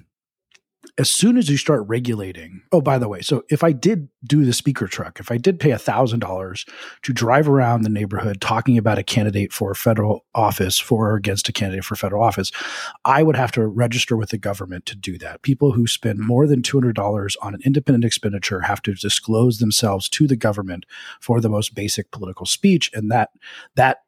as 1.00 1.10
soon 1.10 1.38
as 1.38 1.50
you 1.50 1.56
start 1.56 1.88
regulating, 1.88 2.62
oh, 2.74 2.82
by 2.82 2.98
the 2.98 3.08
way, 3.08 3.22
so 3.22 3.44
if 3.50 3.64
I 3.64 3.72
did 3.72 4.10
do 4.26 4.44
the 4.44 4.52
speaker 4.52 4.86
truck, 4.86 5.22
if 5.22 5.32
I 5.32 5.38
did 5.38 5.58
pay 5.58 5.70
$1,000 5.70 6.70
to 7.04 7.14
drive 7.14 7.48
around 7.48 7.84
the 7.84 7.90
neighborhood 7.90 8.42
talking 8.42 8.78
about 8.78 8.98
a 8.98 9.04
candidate 9.04 9.54
for 9.54 9.74
federal 9.74 10.26
office, 10.36 10.78
for 10.78 11.12
or 11.12 11.16
against 11.16 11.48
a 11.48 11.54
candidate 11.54 11.86
for 11.86 11.96
federal 11.96 12.22
office, 12.22 12.52
I 13.06 13.24
would 13.24 13.38
have 13.38 13.54
to 13.54 13.66
register 13.66 14.18
with 14.18 14.32
the 14.32 14.38
government 14.38 14.86
to 14.88 14.98
do 14.98 15.18
that. 15.20 15.42
People 15.42 15.72
who 15.72 15.88
spend 15.88 16.20
more 16.20 16.46
than 16.46 16.62
$200 16.62 17.36
on 17.42 17.54
an 17.54 17.62
independent 17.64 18.04
expenditure 18.04 18.60
have 18.62 18.82
to 18.82 18.94
disclose 18.94 19.60
themselves 19.60 20.10
to 20.10 20.28
the 20.28 20.36
government 20.36 20.86
for 21.22 21.40
the 21.40 21.50
most 21.50 21.74
basic 21.74 22.12
political 22.12 22.46
speech. 22.46 22.92
And 22.94 23.10
that, 23.10 23.30
that 23.76 24.00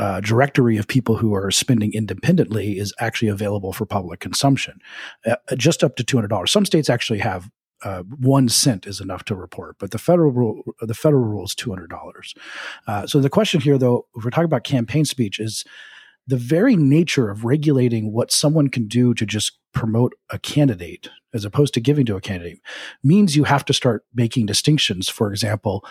uh, 0.00 0.20
directory 0.20 0.78
of 0.78 0.86
people 0.86 1.16
who 1.16 1.34
are 1.34 1.50
spending 1.50 1.92
independently 1.92 2.78
is 2.78 2.94
actually 2.98 3.28
available 3.28 3.72
for 3.72 3.86
public 3.86 4.18
consumption, 4.20 4.78
uh, 5.26 5.36
just 5.56 5.84
up 5.84 5.96
to 5.96 6.04
two 6.04 6.16
hundred 6.16 6.28
dollars. 6.28 6.50
Some 6.50 6.64
states 6.64 6.90
actually 6.90 7.20
have 7.20 7.50
uh, 7.82 8.02
one 8.18 8.48
cent 8.48 8.86
is 8.86 9.00
enough 9.00 9.24
to 9.24 9.34
report, 9.34 9.76
but 9.78 9.90
the 9.90 9.98
federal 9.98 10.32
rule, 10.32 10.62
the 10.80 10.94
federal 10.94 11.24
rule 11.24 11.44
is 11.44 11.54
two 11.54 11.70
hundred 11.70 11.90
dollars. 11.90 12.34
Uh, 12.86 13.06
so 13.06 13.20
the 13.20 13.30
question 13.30 13.60
here, 13.60 13.78
though, 13.78 14.06
if 14.16 14.24
we're 14.24 14.30
talking 14.30 14.44
about 14.44 14.64
campaign 14.64 15.04
speech, 15.04 15.38
is 15.38 15.64
the 16.26 16.36
very 16.36 16.76
nature 16.76 17.30
of 17.30 17.44
regulating 17.44 18.12
what 18.12 18.32
someone 18.32 18.68
can 18.68 18.86
do 18.88 19.14
to 19.14 19.26
just 19.26 19.58
promote 19.72 20.14
a 20.30 20.38
candidate 20.38 21.10
as 21.34 21.44
opposed 21.44 21.74
to 21.74 21.80
giving 21.80 22.06
to 22.06 22.16
a 22.16 22.20
candidate 22.20 22.60
means 23.02 23.36
you 23.36 23.44
have 23.44 23.64
to 23.64 23.72
start 23.72 24.04
making 24.14 24.46
distinctions. 24.46 25.08
For 25.08 25.30
example, 25.30 25.84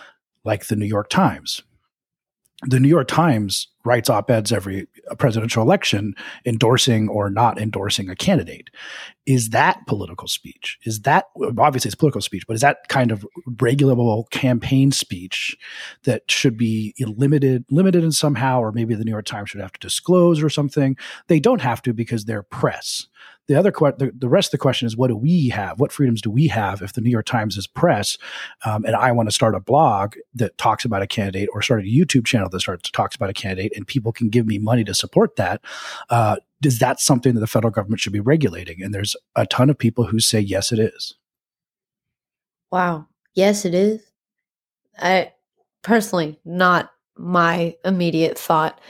like 0.44 0.66
the 0.66 0.76
New 0.76 0.86
York 0.86 1.08
Times 1.10 1.62
the 2.62 2.80
New 2.80 2.88
York 2.88 3.08
Times 3.08 3.68
writes 3.84 4.10
op 4.10 4.30
eds 4.30 4.52
every 4.52 4.86
presidential 5.18 5.62
election 5.62 6.14
endorsing 6.44 7.08
or 7.08 7.30
not 7.30 7.58
endorsing 7.58 8.10
a 8.10 8.16
candidate. 8.16 8.68
Is 9.24 9.50
that 9.50 9.86
political 9.86 10.28
speech? 10.28 10.78
Is 10.84 11.00
that 11.02 11.26
obviously 11.58 11.88
it's 11.88 11.94
political 11.94 12.20
speech, 12.20 12.46
but 12.46 12.54
is 12.54 12.60
that 12.60 12.88
kind 12.88 13.10
of 13.10 13.26
regulable 13.56 14.28
campaign 14.30 14.92
speech 14.92 15.56
that 16.04 16.30
should 16.30 16.58
be 16.58 16.94
limited, 16.98 17.64
limited 17.70 18.04
in 18.04 18.12
somehow, 18.12 18.60
or 18.60 18.72
maybe 18.72 18.94
the 18.94 19.04
New 19.04 19.12
York 19.12 19.24
Times 19.24 19.50
should 19.50 19.62
have 19.62 19.72
to 19.72 19.80
disclose 19.80 20.42
or 20.42 20.50
something? 20.50 20.96
They 21.28 21.40
don't 21.40 21.62
have 21.62 21.80
to 21.82 21.94
because 21.94 22.26
they're 22.26 22.42
press 22.42 23.06
the 23.50 23.58
other 23.58 23.72
que- 23.72 23.92
the, 23.98 24.12
the 24.16 24.28
rest 24.28 24.48
of 24.48 24.52
the 24.52 24.58
question 24.58 24.86
is 24.86 24.96
what 24.96 25.08
do 25.08 25.16
we 25.16 25.48
have? 25.48 25.80
What 25.80 25.92
freedoms 25.92 26.22
do 26.22 26.30
we 26.30 26.46
have 26.48 26.80
if 26.80 26.92
the 26.92 27.00
new 27.00 27.10
york 27.10 27.26
times 27.26 27.56
is 27.56 27.66
press 27.66 28.16
um, 28.64 28.84
and 28.84 28.96
i 28.96 29.10
want 29.12 29.28
to 29.28 29.34
start 29.34 29.54
a 29.54 29.60
blog 29.60 30.14
that 30.34 30.56
talks 30.58 30.84
about 30.84 31.02
a 31.02 31.06
candidate 31.06 31.48
or 31.52 31.62
start 31.62 31.80
a 31.80 31.84
youtube 31.84 32.24
channel 32.24 32.48
that 32.48 32.60
starts 32.60 32.90
talks 32.90 33.16
about 33.16 33.30
a 33.30 33.34
candidate 33.34 33.72
and 33.76 33.86
people 33.86 34.12
can 34.12 34.28
give 34.28 34.46
me 34.46 34.58
money 34.58 34.84
to 34.84 34.94
support 34.94 35.36
that 35.36 35.60
uh, 36.10 36.36
is 36.64 36.78
that 36.78 37.00
something 37.00 37.34
that 37.34 37.40
the 37.40 37.46
federal 37.46 37.70
government 37.70 38.00
should 38.00 38.12
be 38.12 38.20
regulating? 38.20 38.82
And 38.82 38.92
there's 38.92 39.16
a 39.36 39.46
ton 39.46 39.70
of 39.70 39.78
people 39.78 40.04
who 40.04 40.20
say 40.20 40.40
yes 40.40 40.72
it 40.72 40.78
is. 40.78 41.14
Wow. 42.70 43.06
Yes 43.34 43.64
it 43.64 43.74
is. 43.74 44.02
I 44.98 45.32
personally 45.82 46.38
not 46.44 46.92
my 47.16 47.76
immediate 47.84 48.38
thought 48.38 48.80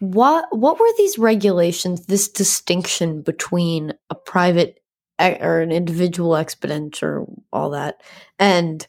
what 0.00 0.46
what 0.50 0.80
were 0.80 0.92
these 0.96 1.18
regulations 1.18 2.06
this 2.06 2.26
distinction 2.28 3.20
between 3.20 3.92
a 4.08 4.14
private 4.14 4.80
or 5.18 5.60
an 5.60 5.70
individual 5.70 6.36
expenditure 6.36 7.24
all 7.52 7.70
that 7.70 8.02
and 8.38 8.88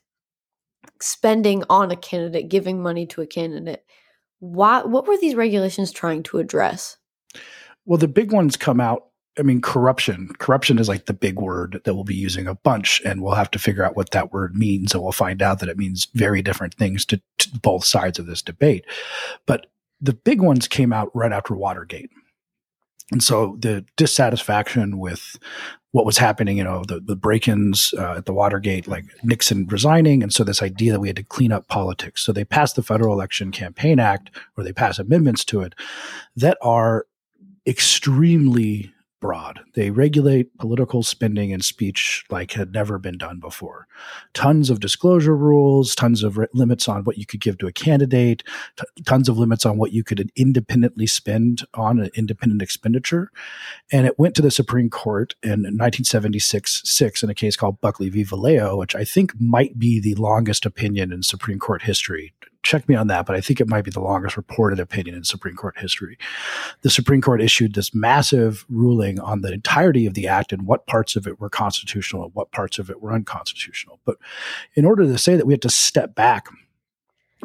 spending 1.01 1.63
on 1.69 1.91
a 1.91 1.95
candidate 1.97 2.49
giving 2.49 2.81
money 2.81 3.05
to 3.05 3.21
a 3.21 3.27
candidate 3.27 3.83
why 4.39 4.81
what 4.83 5.05
were 5.05 5.17
these 5.17 5.35
regulations 5.35 5.91
trying 5.91 6.23
to 6.23 6.39
address 6.39 6.97
well 7.85 7.97
the 7.97 8.07
big 8.07 8.31
ones 8.31 8.55
come 8.55 8.79
out 8.79 9.07
I 9.39 9.43
mean, 9.43 9.61
corruption. 9.61 10.27
Corruption 10.39 10.77
is 10.77 10.89
like 10.89 11.05
the 11.05 11.13
big 11.13 11.39
word 11.39 11.79
that 11.85 11.95
we'll 11.95 12.03
be 12.03 12.13
using 12.13 12.47
a 12.47 12.55
bunch, 12.55 13.01
and 13.05 13.21
we'll 13.21 13.35
have 13.35 13.49
to 13.51 13.59
figure 13.59 13.85
out 13.85 13.95
what 13.95 14.11
that 14.11 14.33
word 14.33 14.57
means. 14.57 14.93
And 14.93 15.01
we'll 15.01 15.13
find 15.13 15.41
out 15.41 15.59
that 15.59 15.69
it 15.69 15.77
means 15.77 16.09
very 16.13 16.41
different 16.41 16.73
things 16.73 17.05
to, 17.05 17.21
to 17.39 17.59
both 17.59 17.85
sides 17.85 18.19
of 18.19 18.25
this 18.25 18.41
debate. 18.41 18.83
But 19.45 19.67
the 20.01 20.13
big 20.13 20.41
ones 20.41 20.67
came 20.67 20.91
out 20.91 21.09
right 21.13 21.31
after 21.31 21.53
Watergate. 21.53 22.09
And 23.11 23.21
so 23.21 23.57
the 23.59 23.85
dissatisfaction 23.97 24.97
with 24.97 25.37
what 25.91 26.05
was 26.05 26.17
happening, 26.17 26.57
you 26.57 26.63
know, 26.63 26.83
the, 26.87 27.01
the 27.01 27.17
break 27.17 27.47
ins 27.47 27.93
uh, 27.97 28.15
at 28.17 28.25
the 28.25 28.33
Watergate, 28.33 28.87
like 28.87 29.03
Nixon 29.23 29.67
resigning. 29.67 30.23
And 30.23 30.33
so 30.33 30.43
this 30.43 30.63
idea 30.63 30.93
that 30.93 31.01
we 31.01 31.09
had 31.09 31.17
to 31.17 31.23
clean 31.23 31.51
up 31.51 31.67
politics. 31.67 32.23
So 32.23 32.31
they 32.31 32.45
passed 32.45 32.77
the 32.77 32.83
Federal 32.83 33.13
Election 33.13 33.51
Campaign 33.51 33.99
Act, 33.99 34.31
or 34.57 34.63
they 34.63 34.71
passed 34.71 34.99
amendments 34.99 35.43
to 35.45 35.61
it 35.61 35.75
that 36.37 36.57
are 36.61 37.05
extremely 37.67 38.93
broad. 39.21 39.61
They 39.75 39.91
regulate 39.91 40.57
political 40.57 41.03
spending 41.03 41.53
and 41.53 41.63
speech 41.63 42.25
like 42.29 42.53
had 42.53 42.73
never 42.73 42.97
been 42.97 43.17
done 43.17 43.39
before. 43.39 43.87
Tons 44.33 44.69
of 44.69 44.81
disclosure 44.81 45.37
rules, 45.37 45.95
tons 45.95 46.23
of 46.23 46.37
limits 46.53 46.89
on 46.89 47.03
what 47.03 47.17
you 47.17 47.25
could 47.25 47.39
give 47.39 47.57
to 47.59 47.67
a 47.67 47.71
candidate, 47.71 48.43
t- 48.75 49.03
tons 49.05 49.29
of 49.29 49.37
limits 49.37 49.65
on 49.65 49.77
what 49.77 49.93
you 49.93 50.03
could 50.03 50.29
independently 50.35 51.07
spend 51.07 51.61
on 51.75 51.99
an 51.99 52.09
independent 52.15 52.61
expenditure. 52.61 53.31
And 53.91 54.05
it 54.05 54.19
went 54.19 54.35
to 54.35 54.41
the 54.41 54.51
Supreme 54.51 54.89
Court 54.89 55.35
in 55.41 55.61
1976 55.61 56.81
6 56.83 57.23
in 57.23 57.29
a 57.29 57.35
case 57.35 57.55
called 57.55 57.79
Buckley 57.79 58.09
v. 58.09 58.25
Valeo, 58.25 58.77
which 58.77 58.95
I 58.95 59.05
think 59.05 59.39
might 59.39 59.79
be 59.79 60.01
the 60.01 60.15
longest 60.15 60.65
opinion 60.65 61.13
in 61.13 61.23
Supreme 61.23 61.59
Court 61.59 61.83
history 61.83 62.33
check 62.63 62.87
me 62.87 62.95
on 62.95 63.07
that, 63.07 63.25
but 63.25 63.35
I 63.35 63.41
think 63.41 63.59
it 63.59 63.67
might 63.67 63.83
be 63.83 63.91
the 63.91 63.99
longest 63.99 64.37
reported 64.37 64.79
opinion 64.79 65.15
in 65.15 65.23
Supreme 65.23 65.55
Court 65.55 65.77
history. 65.77 66.17
The 66.81 66.89
Supreme 66.89 67.21
Court 67.21 67.41
issued 67.41 67.73
this 67.73 67.93
massive 67.93 68.65
ruling 68.69 69.19
on 69.19 69.41
the 69.41 69.51
entirety 69.51 70.05
of 70.05 70.13
the 70.13 70.27
act 70.27 70.51
and 70.51 70.65
what 70.65 70.87
parts 70.87 71.15
of 71.15 71.27
it 71.27 71.39
were 71.39 71.49
constitutional 71.49 72.23
and 72.23 72.35
what 72.35 72.51
parts 72.51 72.79
of 72.79 72.89
it 72.89 73.01
were 73.01 73.13
unconstitutional. 73.13 73.99
But 74.05 74.17
in 74.75 74.85
order 74.85 75.03
to 75.03 75.17
say 75.17 75.35
that, 75.35 75.45
we 75.45 75.53
had 75.53 75.61
to 75.63 75.69
step 75.69 76.15
back 76.15 76.47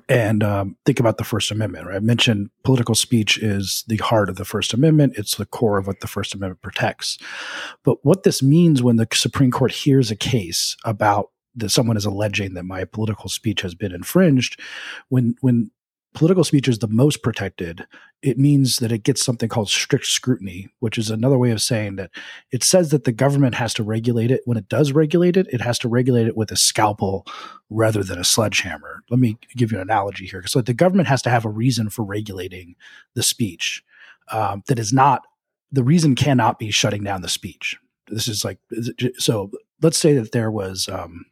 and 0.09 0.43
um, 0.43 0.77
think 0.85 1.01
about 1.01 1.17
the 1.17 1.25
First 1.25 1.51
Amendment. 1.51 1.87
Right? 1.87 1.97
I 1.97 2.01
mentioned 2.01 2.51
political 2.63 2.95
speech 2.95 3.39
is 3.39 3.85
the 3.89 3.97
heart 3.97 4.29
of 4.29 4.37
the 4.37 4.45
First 4.45 4.75
Amendment. 4.75 5.15
It's 5.17 5.37
the 5.37 5.47
core 5.47 5.79
of 5.79 5.87
what 5.87 6.01
the 6.01 6.07
First 6.07 6.35
Amendment 6.35 6.63
protects. 6.63 7.19
But 7.83 8.05
what 8.05 8.23
this 8.23 8.43
means 8.43 8.83
when 8.83 8.97
the 8.97 9.09
Supreme 9.13 9.51
Court 9.51 9.73
hears 9.73 10.11
a 10.11 10.17
case 10.17 10.77
about 10.85 11.31
that 11.57 11.71
someone 11.71 11.97
is 11.97 12.05
alleging 12.05 12.55
that 12.55 12.65
my 12.65 12.85
political 12.85 13.29
speech 13.29 13.63
has 13.63 13.75
been 13.75 13.93
infringed 13.93 14.61
when 15.09 15.35
when 15.41 15.71
political 16.15 16.45
speech 16.45 16.67
is 16.67 16.79
the 16.79 16.89
most 16.89 17.23
protected 17.23 17.87
it 18.23 18.39
means 18.39 18.79
that 18.79 18.91
it 18.91 19.03
gets 19.03 19.23
something 19.23 19.51
called 19.51 19.69
strict 19.69 20.07
scrutiny 20.07 20.69
which 20.81 20.97
is 20.97 21.11
another 21.11 21.37
way 21.37 21.51
of 21.51 21.61
saying 21.61 21.97
that 21.97 22.11
it 22.51 22.65
says 22.65 22.91
that 22.91 23.05
the 23.05 23.13
government 23.13 23.55
has 23.55 23.75
to 23.75 23.83
regulate 23.83 24.31
it. 24.31 24.41
When 24.47 24.57
it 24.57 24.69
does 24.69 24.93
regulate 24.93 25.37
it 25.37 25.47
it 25.53 25.61
has 25.61 25.79
to 25.81 25.89
regulate 25.89 26.27
it 26.27 26.37
with 26.37 26.51
a 26.51 26.57
scalpel 26.57 27.27
rather 27.69 28.03
than 28.03 28.19
a 28.19 28.25
sledgehammer. 28.25 29.03
Let 29.11 29.21
me 29.21 29.37
give 29.57 29.71
you 29.71 29.79
an 29.79 29.83
analogy 29.83 30.27
here. 30.27 30.43
So 30.47 30.63
the 30.63 30.73
government 30.73 31.09
has 31.09 31.21
to 31.23 31.31
have 31.31 31.45
a 31.45 31.51
reason 31.51 31.91
for 31.91 32.03
regulating 32.03 32.77
the 33.15 33.23
speech 33.23 33.85
um, 34.33 34.63
that 34.69 34.79
is 34.79 34.93
not 34.93 35.23
the 35.71 35.85
reason 35.85 36.15
cannot 36.15 36.59
be 36.59 36.71
shutting 36.71 37.05
down 37.05 37.21
the 37.21 37.29
speech. 37.29 37.77
This 38.09 38.27
is 38.27 38.45
like 38.45 38.59
so 39.19 39.51
let's 39.83 39.99
say 39.99 40.15
that 40.15 40.33
there 40.33 40.51
was 40.51 40.89
um, 40.89 41.27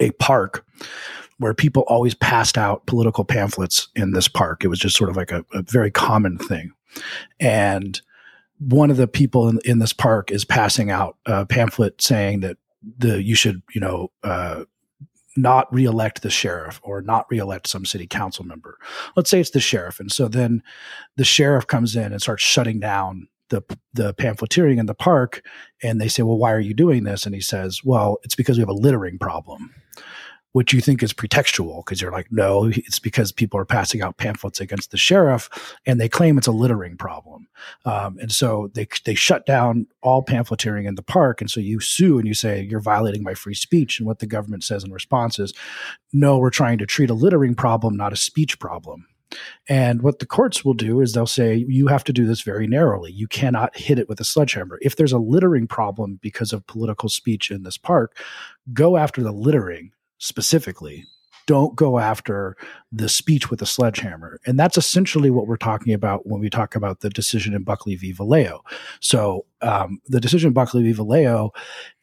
a 0.00 0.10
park 0.12 0.64
where 1.38 1.54
people 1.54 1.84
always 1.86 2.14
passed 2.14 2.58
out 2.58 2.84
political 2.86 3.24
pamphlets 3.24 3.88
in 3.96 4.12
this 4.12 4.28
park. 4.28 4.62
It 4.62 4.68
was 4.68 4.78
just 4.78 4.96
sort 4.96 5.08
of 5.08 5.16
like 5.16 5.32
a, 5.32 5.44
a 5.54 5.62
very 5.62 5.90
common 5.90 6.36
thing. 6.36 6.72
And 7.40 8.00
one 8.58 8.90
of 8.90 8.98
the 8.98 9.08
people 9.08 9.48
in, 9.48 9.58
in, 9.64 9.78
this 9.78 9.94
park 9.94 10.30
is 10.30 10.44
passing 10.44 10.90
out 10.90 11.16
a 11.24 11.46
pamphlet 11.46 12.02
saying 12.02 12.40
that 12.40 12.58
the 12.98 13.22
you 13.22 13.34
should 13.34 13.62
you 13.74 13.80
know 13.80 14.10
uh, 14.22 14.64
not 15.36 15.72
reelect 15.72 16.20
the 16.20 16.30
sheriff 16.30 16.78
or 16.82 17.00
not 17.00 17.26
reelect 17.30 17.66
some 17.66 17.86
city 17.86 18.06
council 18.06 18.44
member. 18.44 18.78
Let's 19.16 19.30
say 19.30 19.40
it's 19.40 19.50
the 19.50 19.60
sheriff, 19.60 19.98
and 19.98 20.12
so 20.12 20.28
then 20.28 20.62
the 21.16 21.24
sheriff 21.24 21.66
comes 21.66 21.96
in 21.96 22.12
and 22.12 22.20
starts 22.20 22.42
shutting 22.42 22.80
down 22.80 23.28
the 23.50 23.62
the 23.92 24.14
pamphleteering 24.14 24.78
in 24.78 24.86
the 24.86 24.94
park, 24.94 25.42
and 25.82 26.00
they 26.00 26.08
say, 26.08 26.22
"Well, 26.22 26.38
why 26.38 26.52
are 26.52 26.60
you 26.60 26.74
doing 26.74 27.04
this?" 27.04 27.26
And 27.26 27.34
he 27.34 27.40
says, 27.40 27.82
"Well, 27.84 28.18
it's 28.22 28.34
because 28.34 28.56
we 28.56 28.62
have 28.62 28.68
a 28.68 28.74
littering 28.74 29.18
problem." 29.18 29.70
which 30.52 30.72
you 30.72 30.80
think 30.80 31.02
is 31.02 31.12
pretextual 31.12 31.84
because 31.84 32.02
you're 32.02 32.10
like, 32.10 32.26
no, 32.30 32.64
it's 32.74 32.98
because 32.98 33.30
people 33.30 33.58
are 33.58 33.64
passing 33.64 34.02
out 34.02 34.16
pamphlets 34.16 34.60
against 34.60 34.90
the 34.90 34.96
sheriff, 34.96 35.48
and 35.86 36.00
they 36.00 36.08
claim 36.08 36.36
it's 36.36 36.46
a 36.46 36.52
littering 36.52 36.96
problem, 36.96 37.48
um, 37.84 38.18
and 38.18 38.32
so 38.32 38.70
they 38.74 38.86
they 39.04 39.14
shut 39.14 39.46
down 39.46 39.86
all 40.02 40.22
pamphleteering 40.22 40.86
in 40.86 40.96
the 40.96 41.02
park, 41.02 41.40
and 41.40 41.50
so 41.50 41.60
you 41.60 41.80
sue 41.80 42.18
and 42.18 42.26
you 42.26 42.34
say 42.34 42.62
you're 42.62 42.80
violating 42.80 43.22
my 43.22 43.34
free 43.34 43.54
speech, 43.54 43.98
and 43.98 44.06
what 44.06 44.18
the 44.18 44.26
government 44.26 44.64
says 44.64 44.82
in 44.82 44.92
response 44.92 45.38
is, 45.38 45.54
no, 46.12 46.38
we're 46.38 46.50
trying 46.50 46.78
to 46.78 46.86
treat 46.86 47.10
a 47.10 47.14
littering 47.14 47.54
problem, 47.54 47.96
not 47.96 48.12
a 48.12 48.16
speech 48.16 48.58
problem. 48.58 49.06
And 49.68 50.02
what 50.02 50.18
the 50.18 50.26
courts 50.26 50.64
will 50.64 50.74
do 50.74 51.00
is 51.00 51.12
they'll 51.12 51.26
say, 51.26 51.64
you 51.68 51.86
have 51.86 52.04
to 52.04 52.12
do 52.12 52.26
this 52.26 52.40
very 52.40 52.66
narrowly. 52.66 53.12
You 53.12 53.28
cannot 53.28 53.76
hit 53.76 53.98
it 53.98 54.08
with 54.08 54.20
a 54.20 54.24
sledgehammer. 54.24 54.78
If 54.82 54.96
there's 54.96 55.12
a 55.12 55.18
littering 55.18 55.66
problem 55.66 56.18
because 56.20 56.52
of 56.52 56.66
political 56.66 57.08
speech 57.08 57.50
in 57.50 57.62
this 57.62 57.76
park, 57.76 58.16
go 58.72 58.96
after 58.96 59.22
the 59.22 59.32
littering 59.32 59.92
specifically. 60.18 61.04
Don't 61.46 61.74
go 61.74 61.98
after 61.98 62.56
the 62.92 63.08
speech 63.08 63.50
with 63.50 63.60
a 63.60 63.66
sledgehammer. 63.66 64.38
And 64.46 64.58
that's 64.58 64.78
essentially 64.78 65.30
what 65.30 65.48
we're 65.48 65.56
talking 65.56 65.92
about 65.92 66.26
when 66.26 66.40
we 66.40 66.50
talk 66.50 66.76
about 66.76 67.00
the 67.00 67.10
decision 67.10 67.54
in 67.54 67.64
Buckley 67.64 67.96
v. 67.96 68.12
Valeo. 68.12 68.60
So, 69.00 69.46
um, 69.60 70.00
the 70.06 70.20
decision 70.20 70.48
in 70.48 70.54
Buckley 70.54 70.82
v. 70.82 70.92
Valeo, 70.92 71.50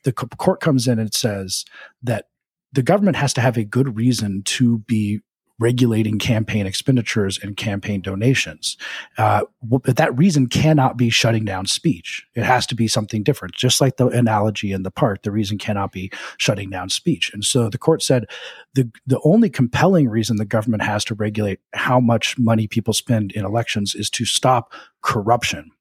the 0.03 0.11
court 0.11 0.59
comes 0.59 0.87
in 0.87 0.99
and 0.99 1.13
says 1.13 1.63
that 2.03 2.25
the 2.73 2.83
government 2.83 3.15
has 3.15 3.33
to 3.33 3.41
have 3.41 3.57
a 3.57 3.63
good 3.63 3.95
reason 3.95 4.43
to 4.43 4.79
be 4.79 5.21
regulating 5.59 6.19
campaign 6.19 6.65
expenditures 6.65 7.39
and 7.41 7.57
campaign 7.57 8.01
donations. 8.01 8.77
Uh, 9.17 9.43
but 9.63 9.95
that 9.97 10.15
reason 10.17 10.47
cannot 10.47 10.97
be 10.97 11.09
shutting 11.09 11.45
down 11.45 11.65
speech. 11.65 12.25
It 12.35 12.43
has 12.43 12.67
to 12.67 12.75
be 12.75 12.87
something 12.87 13.23
different. 13.23 13.55
Just 13.55 13.81
like 13.81 13.97
the 13.97 14.07
analogy 14.07 14.71
in 14.71 14.83
the 14.83 14.91
park, 14.91 15.23
the 15.23 15.31
reason 15.31 15.57
cannot 15.57 15.91
be 15.91 16.11
shutting 16.37 16.69
down 16.69 16.89
speech. 16.89 17.31
And 17.33 17.43
so 17.43 17.69
the 17.69 17.77
court 17.77 18.03
said 18.03 18.25
the 18.73 18.89
the 19.05 19.19
only 19.23 19.49
compelling 19.49 20.09
reason 20.09 20.37
the 20.37 20.45
government 20.45 20.83
has 20.83 21.03
to 21.05 21.15
regulate 21.15 21.59
how 21.73 21.99
much 21.99 22.37
money 22.37 22.67
people 22.67 22.93
spend 22.93 23.31
in 23.31 23.45
elections 23.45 23.95
is 23.95 24.09
to 24.11 24.25
stop 24.25 24.73
corruption. 25.01 25.71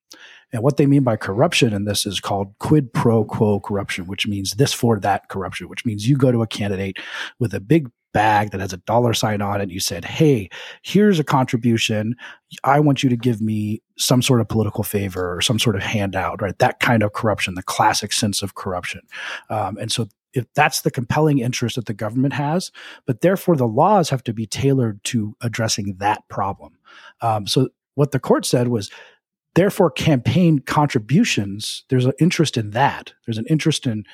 And 0.52 0.62
what 0.62 0.76
they 0.76 0.86
mean 0.86 1.02
by 1.02 1.16
corruption 1.16 1.72
in 1.72 1.84
this 1.84 2.06
is 2.06 2.20
called 2.20 2.54
quid 2.58 2.92
pro 2.92 3.24
quo 3.24 3.60
corruption, 3.60 4.06
which 4.06 4.26
means 4.26 4.52
this 4.52 4.72
for 4.72 4.98
that 5.00 5.28
corruption, 5.28 5.68
which 5.68 5.84
means 5.84 6.08
you 6.08 6.16
go 6.16 6.32
to 6.32 6.42
a 6.42 6.46
candidate 6.46 6.98
with 7.38 7.52
a 7.52 7.60
big 7.60 7.90
bag 8.12 8.50
that 8.50 8.60
has 8.60 8.72
a 8.72 8.78
dollar 8.78 9.12
sign 9.12 9.42
on 9.42 9.60
it. 9.60 9.70
You 9.70 9.80
said, 9.80 10.04
Hey, 10.04 10.48
here's 10.82 11.18
a 11.18 11.24
contribution. 11.24 12.16
I 12.64 12.80
want 12.80 13.02
you 13.02 13.10
to 13.10 13.16
give 13.16 13.40
me 13.40 13.82
some 13.98 14.22
sort 14.22 14.40
of 14.40 14.48
political 14.48 14.84
favor 14.84 15.36
or 15.36 15.40
some 15.40 15.58
sort 15.58 15.76
of 15.76 15.82
handout, 15.82 16.40
right? 16.40 16.58
That 16.58 16.80
kind 16.80 17.02
of 17.02 17.12
corruption, 17.12 17.54
the 17.54 17.62
classic 17.62 18.12
sense 18.12 18.42
of 18.42 18.54
corruption. 18.54 19.02
Um, 19.50 19.76
and 19.78 19.90
so 19.92 20.08
if 20.32 20.46
that's 20.54 20.82
the 20.82 20.90
compelling 20.90 21.38
interest 21.38 21.76
that 21.76 21.86
the 21.86 21.94
government 21.94 22.34
has, 22.34 22.70
but 23.06 23.22
therefore 23.22 23.56
the 23.56 23.66
laws 23.66 24.10
have 24.10 24.22
to 24.24 24.34
be 24.34 24.46
tailored 24.46 25.02
to 25.04 25.34
addressing 25.40 25.96
that 25.98 26.28
problem. 26.28 26.78
Um, 27.22 27.46
so 27.46 27.68
what 27.94 28.12
the 28.12 28.20
court 28.20 28.44
said 28.44 28.68
was, 28.68 28.90
therefore 29.54 29.90
campaign 29.90 30.58
contributions, 30.58 31.84
there's 31.88 32.04
an 32.04 32.12
interest 32.20 32.58
in 32.58 32.70
that. 32.72 33.14
There's 33.24 33.38
an 33.38 33.46
interest 33.48 33.86
in 33.86 34.04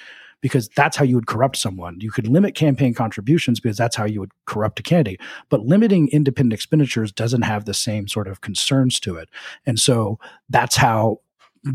because 0.42 0.68
that's 0.76 0.96
how 0.96 1.04
you 1.04 1.14
would 1.14 1.26
corrupt 1.26 1.56
someone. 1.56 1.98
You 2.00 2.10
could 2.10 2.28
limit 2.28 2.54
campaign 2.54 2.92
contributions 2.92 3.60
because 3.60 3.78
that's 3.78 3.96
how 3.96 4.04
you 4.04 4.20
would 4.20 4.32
corrupt 4.44 4.80
a 4.80 4.82
candidate. 4.82 5.20
But 5.48 5.62
limiting 5.62 6.08
independent 6.08 6.52
expenditures 6.52 7.12
doesn't 7.12 7.42
have 7.42 7.64
the 7.64 7.72
same 7.72 8.08
sort 8.08 8.28
of 8.28 8.42
concerns 8.42 9.00
to 9.00 9.16
it. 9.16 9.30
And 9.64 9.80
so 9.80 10.18
that's 10.50 10.76
how 10.76 11.20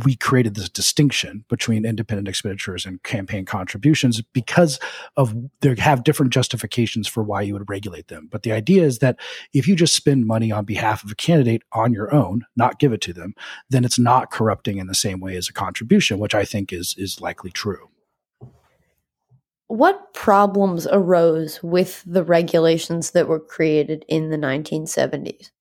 we 0.04 0.18
created 0.18 0.56
this 0.56 0.68
distinction 0.68 1.46
between 1.48 1.86
independent 1.86 2.28
expenditures 2.28 2.86
and 2.86 3.02
campaign 3.04 3.46
contributions 3.46 4.22
because 4.34 4.80
of 5.16 5.34
they 5.62 5.76
have 5.76 6.04
different 6.04 6.34
justifications 6.34 7.08
for 7.08 7.24
why 7.24 7.42
you 7.42 7.54
would 7.54 7.70
regulate 7.70 8.10
them. 8.10 8.28
But 8.30 8.44
the 8.44 8.52
idea 8.52 8.84
is 8.84 9.00
that 9.00 9.18
if 9.54 9.66
you 9.66 9.78
just 9.78 9.96
spend 9.96 10.26
money 10.26 10.52
on 10.52 10.66
behalf 10.66 11.06
of 11.06 11.12
a 11.12 11.16
candidate 11.16 11.64
on 11.72 11.94
your 11.94 12.14
own, 12.14 12.46
not 12.58 12.80
give 12.80 12.92
it 12.92 13.00
to 13.02 13.14
them, 13.14 13.34
then 13.70 13.86
it's 13.86 13.98
not 13.98 14.30
corrupting 14.30 14.78
in 14.78 14.88
the 14.88 14.94
same 14.94 15.22
way 15.22 15.38
as 15.38 15.48
a 15.48 15.54
contribution, 15.54 16.20
which 16.20 16.36
I 16.36 16.44
think 16.44 16.74
is 16.74 16.94
is 16.98 17.22
likely 17.22 17.52
true 17.52 17.90
what 19.68 20.14
problems 20.14 20.88
arose 20.88 21.62
with 21.62 22.04
the 22.06 22.24
regulations 22.24 23.12
that 23.12 23.28
were 23.28 23.40
created 23.40 24.06
in 24.08 24.30
the 24.30 24.38
1970s? 24.38 25.52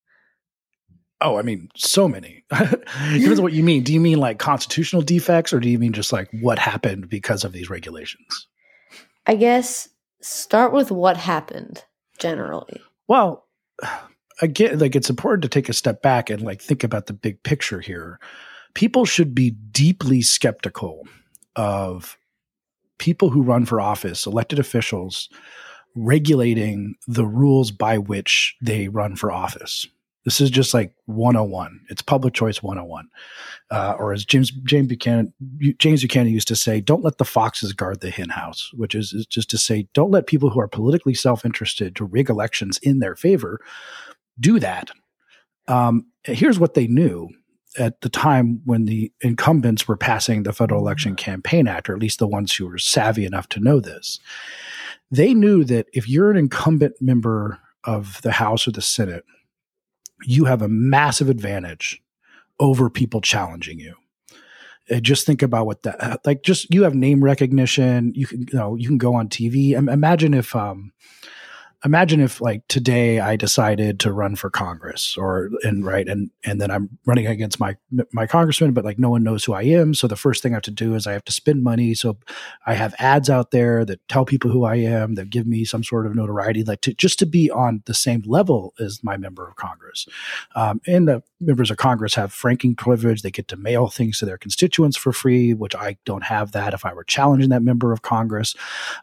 Oh, 1.21 1.39
I 1.39 1.43
mean, 1.43 1.71
so 1.75 2.09
many. 2.09 2.45
Depends 2.51 3.39
on 3.39 3.43
what 3.43 3.53
you 3.53 3.65
mean. 3.65 3.83
Do 3.83 3.93
you 3.93 4.01
mean 4.01 4.19
like 4.19 4.39
constitutional 4.39 5.03
defects 5.03 5.53
or 5.53 5.61
do 5.61 5.69
you 5.69 5.79
mean 5.79 5.93
just 5.93 6.13
like 6.13 6.29
what 6.41 6.59
happened 6.59 7.09
because 7.09 7.43
of 7.43 7.53
these 7.53 7.71
regulations? 7.71 8.47
I 9.27 9.35
guess 9.35 9.89
start 10.21 10.73
with 10.73 10.91
what 10.91 11.17
happened 11.17 11.85
generally. 12.19 12.81
Well, 13.09 13.47
again, 14.43 14.79
like 14.79 14.95
it's 14.95 15.11
important 15.11 15.43
to 15.43 15.49
take 15.49 15.69
a 15.69 15.75
step 15.75 16.03
back 16.03 16.31
and 16.31 16.43
like 16.43 16.61
think 16.61 16.85
about 16.85 17.07
the 17.07 17.13
big 17.13 17.43
picture 17.43 17.81
here. 17.81 18.21
People 18.75 19.05
should 19.07 19.35
be 19.35 19.51
deeply 19.51 20.21
skeptical 20.21 21.09
of 21.57 22.19
people 22.99 23.31
who 23.31 23.43
run 23.43 23.67
for 23.67 23.81
office, 23.81 24.27
elected 24.27 24.59
officials, 24.59 25.29
regulating 25.95 26.95
the 27.07 27.27
rules 27.27 27.71
by 27.71 27.99
which 27.99 28.57
they 28.61 28.89
run 28.89 29.17
for 29.17 29.33
office. 29.33 29.87
This 30.27 30.41
is 30.41 30.51
just 30.51 30.75
like 30.75 30.93
101. 31.07 31.81
It's 31.89 32.03
public 32.03 32.35
choice 32.35 32.61
101. 32.61 33.09
Uh, 33.71 33.95
or 33.97 34.13
as 34.13 34.25
James 34.25 34.51
James 34.51 34.89
Buchanan 34.89 35.33
James 35.79 36.03
Buchanan 36.03 36.33
used 36.33 36.49
to 36.49 36.57
say, 36.57 36.81
don't 36.81 37.05
let 37.05 37.19
the 37.19 37.25
foxes 37.25 37.73
guard 37.73 38.01
the 38.01 38.11
hen 38.11 38.31
house, 38.31 38.73
which 38.75 38.95
is, 38.95 39.13
is 39.13 39.25
just 39.25 39.49
to 39.51 39.59
say, 39.59 39.87
don't 39.95 40.11
let 40.11 40.27
people 40.27 40.51
who 40.51 40.59
are 40.61 40.67
politically 40.67 41.15
self-interested 41.15 41.95
to 41.95 42.05
rig 42.05 42.29
elections 42.29 42.79
in 42.79 42.99
their 42.99 43.15
favor 43.15 43.61
do 44.39 44.59
that. 44.59 44.91
Um, 45.69 46.07
here's 46.25 46.59
what 46.59 46.75
they 46.75 46.89
knew 46.89 47.29
at 47.79 48.01
the 48.01 48.09
time 48.09 48.61
when 48.65 48.85
the 48.85 49.13
incumbents 49.21 49.87
were 49.87 49.97
passing 49.97 50.43
the 50.43 50.53
Federal 50.53 50.81
Election 50.81 51.15
Campaign 51.15 51.69
Act, 51.69 51.89
or 51.89 51.95
at 51.95 52.01
least 52.01 52.19
the 52.19 52.27
ones 52.27 52.55
who 52.55 52.67
were 52.67 52.79
savvy 52.79 53.25
enough 53.25 53.49
to 53.51 53.61
know 53.61 53.81
this, 53.81 54.19
they 55.11 55.35
knew 55.35 55.65
that 55.65 55.87
if 55.93 56.09
you're 56.09 56.31
an 56.31 56.37
incumbent 56.37 56.95
member 57.01 57.61
of 57.85 58.21
the 58.23 58.33
House 58.33 58.67
or 58.67 58.73
the 58.73 58.83
Senate, 58.83 59.25
you 60.25 60.47
have 60.47 60.63
a 60.63 60.69
massive 60.69 61.29
advantage 61.29 62.03
over 62.59 62.89
people 62.91 63.21
challenging 63.21 63.79
you. 63.79 63.95
Uh, 64.91 65.01
just 65.01 65.27
think 65.27 65.43
about 65.43 65.67
what 65.67 65.83
that 65.83 66.21
like. 66.25 66.43
Just 66.43 66.73
you 66.73 66.85
have 66.85 66.95
name 66.95 67.23
recognition. 67.23 68.13
You 68.15 68.27
can 68.27 68.41
you 68.43 68.59
know 68.59 68.77
you 68.77 68.87
can 68.87 68.99
go 68.99 69.15
on 69.15 69.29
TV. 69.29 69.73
Imagine 69.73 70.33
if 70.33 70.55
um, 70.55 70.93
imagine 71.85 72.21
if 72.21 72.41
like 72.41 72.67
today 72.69 73.21
I 73.21 73.37
decided 73.37 74.01
to 74.01 74.13
run 74.13 74.37
for 74.37 74.51
Congress 74.51 75.17
or 75.17 75.51
and 75.63 75.85
right 75.85 76.09
and 76.09 76.31
and 76.45 76.61
then 76.61 76.71
I'm 76.71 76.99
running 77.05 77.27
against 77.27 77.61
my 77.61 77.77
my 78.13 78.27
congressman 78.27 78.73
but 78.73 78.85
like 78.85 78.99
no 78.99 79.11
one 79.11 79.23
knows 79.23 79.45
who 79.45 79.53
I 79.53 79.63
am. 79.63 79.95
So 79.95 80.07
the 80.07 80.17
first 80.17 80.43
thing 80.43 80.53
I 80.53 80.57
have 80.57 80.63
to 80.63 80.71
do 80.71 80.95
is 80.95 81.07
I 81.07 81.13
have 81.13 81.25
to 81.27 81.33
spend 81.33 81.63
money. 81.63 81.95
So 81.95 82.19
I 82.67 82.75
have 82.75 82.95
ads 82.99 83.29
out 83.29 83.51
there 83.51 83.85
that 83.85 84.07
tell 84.09 84.25
people 84.25 84.51
who 84.51 84.65
I 84.65 84.77
am 84.77 85.15
that 85.15 85.31
give 85.31 85.47
me 85.47 85.65
some 85.65 85.85
sort 85.85 86.07
of 86.07 86.15
notoriety 86.15 86.65
like 86.65 86.81
to 86.83 86.95
just 86.95 87.19
to 87.21 87.27
be 87.27 87.51
on 87.51 87.83
the 87.87 87.95
same 87.95 88.23
level 88.27 88.75
as 88.81 89.05
my 89.05 89.17
member 89.17 89.47
of 89.47 89.57
Congress. 89.57 90.07
Um, 90.55 90.81
and 90.87 91.07
the 91.07 91.23
members 91.41 91.71
of 91.71 91.77
Congress 91.77 92.15
have 92.15 92.33
franking 92.33 92.75
privilege. 92.75 93.23
They 93.23 93.31
get 93.31 93.49
to 93.49 93.57
mail 93.57 93.89
things 93.89 94.19
to 94.19 94.25
their 94.27 94.39
constituents 94.39 94.97
for 94.97 95.13
free 95.13 95.55
which 95.55 95.75
I 95.75 95.97
don't 96.05 96.25
have 96.25 96.53
that 96.53 96.75
if 96.75 96.85
I 96.85 96.95
were 96.95 97.05
challenging 97.05 97.51
that 97.51 97.63
member 97.63 97.93
of 97.93 98.03
Congress. 98.03 98.55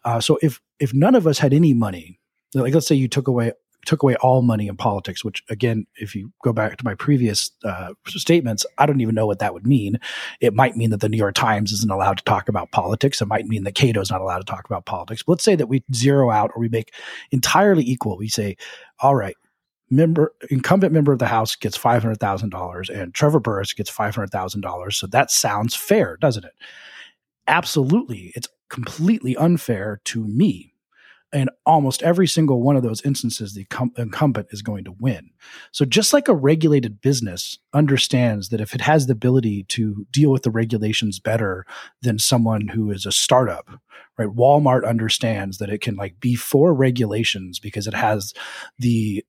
Uh, 0.04 0.20
so 0.20 0.40
if 0.42 0.62
if 0.80 0.94
none 0.94 1.16
of 1.16 1.28
us 1.28 1.40
had 1.40 1.54
any 1.54 1.74
money 1.74 2.20
like 2.56 2.74
let's 2.74 2.88
say 2.88 2.96
you 2.96 3.08
took 3.08 3.28
away 3.28 3.54
took 3.86 4.04
away 4.04 4.16
all 4.16 4.42
money 4.42 4.68
in 4.68 4.78
politics, 4.78 5.24
which 5.24 5.44
again, 5.50 5.86
if 5.96 6.16
you 6.16 6.32
go 6.44 6.54
back 6.54 6.78
to 6.78 6.86
my 6.86 6.96
previous 6.96 7.52
uh, 7.64 7.90
statements, 8.08 8.66
I 8.78 8.86
don't 8.86 9.02
even 9.02 9.16
know 9.16 9.28
what 9.28 9.40
that 9.40 9.54
would 9.54 9.68
mean. 9.68 10.00
It 10.40 10.54
might 10.54 10.78
mean 10.78 10.90
that 10.92 11.02
the 11.02 11.10
New 11.10 11.18
York 11.18 11.36
Times 11.36 11.72
isn't 11.72 11.92
allowed 11.92 12.18
to 12.18 12.24
talk 12.24 12.48
about 12.48 12.72
politics. 12.72 13.22
It 13.22 13.28
might 13.28 13.46
mean 13.46 13.64
that 13.64 13.76
Cato 13.76 14.02
is 14.02 14.12
not 14.12 14.22
allowed 14.22 14.40
to 14.40 14.46
talk 14.46 14.66
about 14.66 14.86
politics. 14.86 15.24
But 15.24 15.34
let's 15.34 15.44
say 15.44 15.56
that 15.56 15.68
we 15.68 15.84
zero 15.94 16.32
out 16.32 16.52
or 16.56 16.62
we 16.62 16.70
make 16.70 16.94
entirely 17.32 17.84
equal. 17.84 18.18
We 18.18 18.30
say, 18.30 18.56
all 19.00 19.16
right, 19.16 19.36
member 19.90 20.34
incumbent 20.50 20.94
member 20.94 21.12
of 21.12 21.20
the 21.20 21.28
House 21.28 21.56
gets 21.56 21.78
five 21.78 22.02
hundred 22.02 22.20
thousand 22.20 22.50
dollars, 22.50 22.90
and 22.90 23.14
Trevor 23.14 23.40
Burrus 23.40 23.74
gets 23.74 23.90
five 23.90 24.16
hundred 24.16 24.32
thousand 24.32 24.62
dollars. 24.62 24.98
So 24.98 25.08
that 25.08 25.32
sounds 25.32 25.76
fair, 25.76 26.18
doesn't 26.18 26.46
it? 26.46 26.54
Absolutely, 27.48 28.32
it's 28.36 28.48
completely 28.70 29.36
unfair 29.36 30.00
to 30.06 30.26
me 30.26 30.73
in 31.34 31.50
almost 31.66 32.04
every 32.04 32.28
single 32.28 32.62
one 32.62 32.76
of 32.76 32.84
those 32.84 33.02
instances, 33.02 33.54
the 33.54 33.66
incumbent 33.98 34.48
is 34.52 34.62
going 34.62 34.84
to 34.86 34.96
win. 35.00 35.32
So, 35.72 35.84
just 35.84 36.14
like 36.14 36.28
a 36.28 36.36
regulated 36.36 37.02
business 37.02 37.58
understands 37.74 38.50
that 38.50 38.62
if 38.62 38.76
it 38.76 38.82
has 38.82 39.08
the 39.08 39.14
ability 39.14 39.64
to 39.70 40.06
deal 40.12 40.32
with 40.32 40.44
the 40.44 40.52
regulations 40.52 41.20
better 41.20 41.66
than 42.02 42.20
someone 42.20 42.68
who 42.68 42.92
is 42.92 43.06
a 43.06 43.12
startup, 43.12 43.68
right? 44.18 44.30
Walmart 44.30 44.88
understands 44.88 45.58
that 45.58 45.70
it 45.70 45.82
can 45.82 45.96
like 45.96 46.20
be 46.20 46.36
for 46.36 46.74
regulations 46.74 47.60
because 47.60 47.88
it 47.88 47.96
has 47.96 48.34
the 48.78 49.26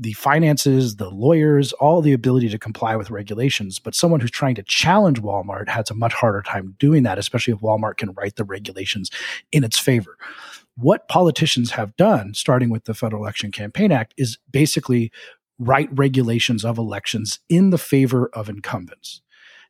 the 0.00 0.12
finances, 0.12 0.94
the 0.94 1.10
lawyers, 1.10 1.72
all 1.72 2.00
the 2.00 2.12
ability 2.12 2.48
to 2.48 2.58
comply 2.58 2.94
with 2.94 3.10
regulations. 3.10 3.80
But 3.80 3.96
someone 3.96 4.20
who's 4.20 4.30
trying 4.30 4.54
to 4.54 4.62
challenge 4.62 5.20
Walmart 5.20 5.68
has 5.68 5.90
a 5.90 5.94
much 5.94 6.12
harder 6.12 6.40
time 6.42 6.76
doing 6.78 7.02
that, 7.02 7.18
especially 7.18 7.52
if 7.52 7.60
Walmart 7.60 7.96
can 7.96 8.12
write 8.12 8.36
the 8.36 8.44
regulations 8.44 9.10
in 9.50 9.64
its 9.64 9.76
favor 9.76 10.16
what 10.80 11.08
politicians 11.08 11.72
have 11.72 11.96
done, 11.96 12.34
starting 12.34 12.70
with 12.70 12.84
the 12.84 12.94
Federal 12.94 13.22
Election 13.22 13.50
Campaign 13.50 13.90
Act, 13.90 14.14
is 14.16 14.38
basically 14.50 15.10
write 15.58 15.88
regulations 15.92 16.64
of 16.64 16.78
elections 16.78 17.40
in 17.48 17.70
the 17.70 17.78
favor 17.78 18.30
of 18.32 18.48
incumbents. 18.48 19.20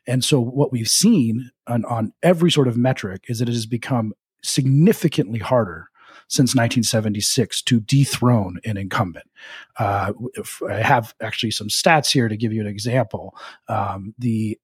And 0.06 0.22
so 0.22 0.40
what 0.40 0.70
we've 0.70 0.88
seen 0.88 1.50
on, 1.66 1.84
on 1.86 2.12
every 2.22 2.50
sort 2.50 2.68
of 2.68 2.76
metric 2.76 3.24
is 3.28 3.38
that 3.38 3.48
it 3.48 3.52
has 3.52 3.66
become 3.66 4.12
significantly 4.42 5.38
harder 5.38 5.88
since 6.28 6.54
1976 6.54 7.62
to 7.62 7.80
dethrone 7.80 8.58
an 8.66 8.76
incumbent. 8.76 9.30
Uh, 9.78 10.12
I 10.68 10.74
have 10.74 11.14
actually 11.22 11.52
some 11.52 11.68
stats 11.68 12.12
here 12.12 12.28
to 12.28 12.36
give 12.36 12.52
you 12.52 12.60
an 12.60 12.66
example. 12.66 13.34
Um, 13.68 14.14
the 14.18 14.58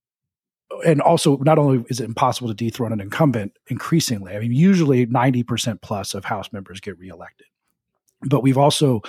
and 0.87 1.01
also 1.01 1.37
not 1.39 1.59
only 1.59 1.85
is 1.89 2.01
it 2.01 2.05
impossible 2.05 2.49
to 2.49 2.55
dethrone 2.55 2.93
an 2.93 3.01
incumbent 3.01 3.57
increasingly 3.69 4.35
i 4.35 4.39
mean 4.39 4.53
usually 4.53 5.07
90% 5.07 5.81
plus 5.83 6.15
of 6.15 6.25
house 6.25 6.53
members 6.53 6.81
get 6.81 6.99
reelected 6.99 7.47
but 8.23 8.43
we've 8.43 8.59
also 8.59 9.03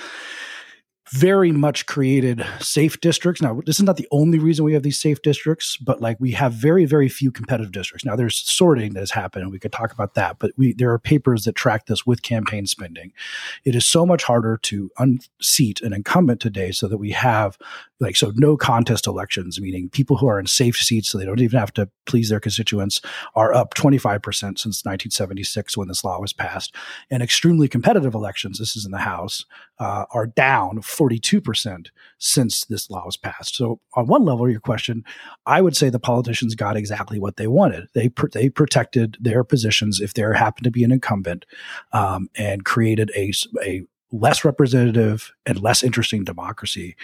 very 1.11 1.51
much 1.51 1.85
created 1.85 2.45
safe 2.59 2.99
districts. 2.99 3.41
Now, 3.41 3.61
this 3.65 3.79
is 3.79 3.85
not 3.85 3.97
the 3.97 4.07
only 4.11 4.39
reason 4.39 4.65
we 4.65 4.73
have 4.73 4.81
these 4.81 4.99
safe 4.99 5.21
districts, 5.21 5.77
but 5.77 6.01
like 6.01 6.17
we 6.19 6.31
have 6.31 6.53
very, 6.53 6.85
very 6.85 7.09
few 7.09 7.31
competitive 7.31 7.71
districts. 7.71 8.03
Now, 8.03 8.15
there's 8.15 8.35
sorting 8.35 8.93
that 8.93 9.01
has 9.01 9.11
happened, 9.11 9.43
and 9.43 9.51
we 9.51 9.59
could 9.59 9.71
talk 9.71 9.91
about 9.91 10.15
that. 10.15 10.37
But 10.39 10.51
we 10.57 10.73
there 10.73 10.91
are 10.91 10.99
papers 10.99 11.43
that 11.43 11.53
track 11.53 11.85
this 11.85 12.05
with 12.05 12.23
campaign 12.23 12.65
spending. 12.65 13.13
It 13.65 13.75
is 13.75 13.85
so 13.85 14.05
much 14.05 14.23
harder 14.23 14.57
to 14.63 14.89
unseat 14.97 15.81
an 15.81 15.93
incumbent 15.93 16.41
today, 16.41 16.71
so 16.71 16.87
that 16.87 16.97
we 16.97 17.11
have 17.11 17.57
like 17.99 18.15
so 18.15 18.31
no 18.36 18.58
contest 18.58 19.08
elections, 19.08 19.60
meaning 19.62 19.89
people 19.89 20.17
who 20.17 20.27
are 20.27 20.39
in 20.39 20.47
safe 20.47 20.77
seats, 20.77 21.10
so 21.10 21.17
they 21.17 21.25
don't 21.25 21.41
even 21.41 21.60
have 21.60 21.73
to 21.73 21.89
please 22.05 22.29
their 22.29 22.39
constituents, 22.39 23.01
are 23.36 23.53
up 23.53 23.73
25 23.73 24.21
percent 24.21 24.60
since 24.60 24.84
1976 24.84 25.77
when 25.77 25.88
this 25.88 26.03
law 26.03 26.19
was 26.19 26.34
passed, 26.34 26.75
and 27.10 27.23
extremely 27.23 27.67
competitive 27.67 28.13
elections. 28.13 28.60
This 28.60 28.75
is 28.75 28.86
in 28.86 28.91
the 28.91 28.99
House, 28.99 29.45
uh, 29.79 30.05
are 30.12 30.27
down 30.27 30.81
42% 30.81 31.88
since 32.17 32.65
this 32.65 32.89
law 32.89 33.05
was 33.05 33.17
passed. 33.17 33.55
So, 33.55 33.79
on 33.93 34.08
one 34.08 34.23
level, 34.23 34.49
your 34.49 34.60
question, 34.60 35.03
I 35.45 35.62
would 35.62 35.75
say 35.75 35.89
the 35.89 35.99
politicians 35.99 36.55
got 36.55 36.77
exactly 36.77 37.19
what 37.19 37.38
they 37.38 37.47
wanted. 37.47 37.88
They, 37.93 38.10
pr- 38.10 38.27
they 38.27 38.49
protected 38.49 39.17
their 39.19 39.43
positions 39.43 40.01
if 40.01 40.13
there 40.13 40.34
happened 40.34 40.65
to 40.65 40.71
be 40.71 40.84
an 40.84 40.91
incumbent 40.91 41.45
um, 41.93 42.29
and 42.36 42.65
created 42.65 43.12
a, 43.15 43.31
a 43.63 43.84
less 44.12 44.45
representative 44.45 45.34
and 45.45 45.62
less 45.62 45.84
interesting 45.84 46.23
democracy 46.23 46.95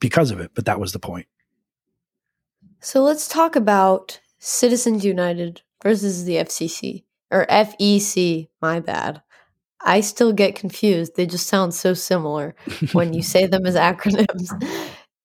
because 0.00 0.30
of 0.30 0.40
it. 0.40 0.52
But 0.54 0.66
that 0.66 0.80
was 0.80 0.92
the 0.92 0.98
point. 0.98 1.26
So, 2.80 3.02
let's 3.02 3.28
talk 3.28 3.56
about 3.56 4.20
Citizens 4.38 5.04
United 5.04 5.62
versus 5.82 6.24
the 6.24 6.36
FCC 6.36 7.04
or 7.30 7.46
FEC, 7.46 8.48
my 8.62 8.80
bad. 8.80 9.22
I 9.80 10.00
still 10.00 10.32
get 10.32 10.54
confused. 10.54 11.16
They 11.16 11.26
just 11.26 11.46
sound 11.46 11.74
so 11.74 11.94
similar 11.94 12.54
when 12.92 13.12
you 13.12 13.22
say 13.34 13.46
them 13.46 13.66
as 13.66 13.76
acronyms. 13.76 14.50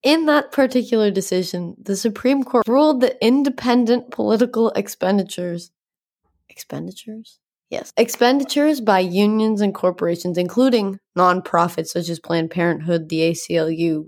In 0.03 0.25
that 0.25 0.51
particular 0.51 1.12
decision, 1.12 1.75
the 1.81 1.95
Supreme 1.95 2.43
Court 2.43 2.67
ruled 2.67 3.01
that 3.01 3.17
independent 3.21 4.12
political 4.12 4.69
expenditures 4.71 5.71
expenditures? 6.49 7.39
Yes. 7.69 7.91
Expenditures 7.97 8.79
by 8.81 8.99
unions 8.99 9.59
and 9.59 9.73
corporations, 9.73 10.38
including 10.38 10.99
nonprofits 11.17 11.88
such 11.88 12.09
as 12.09 12.19
Planned 12.19 12.51
Parenthood, 12.51 13.09
the 13.09 13.31
ACLU, 13.31 14.07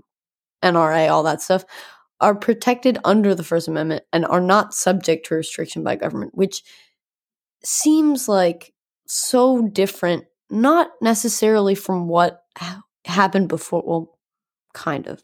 NRA, 0.62 1.10
all 1.10 1.22
that 1.24 1.42
stuff, 1.42 1.64
are 2.20 2.34
protected 2.34 2.98
under 3.04 3.34
the 3.34 3.44
First 3.44 3.68
Amendment 3.68 4.04
and 4.12 4.24
are 4.26 4.40
not 4.40 4.74
subject 4.74 5.26
to 5.26 5.34
restriction 5.34 5.82
by 5.82 5.96
government, 5.96 6.34
which 6.34 6.62
seems 7.64 8.28
like 8.28 8.72
so 9.06 9.68
different 9.68 10.24
not 10.50 10.90
necessarily 11.00 11.74
from 11.74 12.08
what 12.08 12.42
ha- 12.56 12.82
happened 13.04 13.48
before 13.48 13.82
well 13.84 14.18
kind 14.74 15.06
of. 15.06 15.22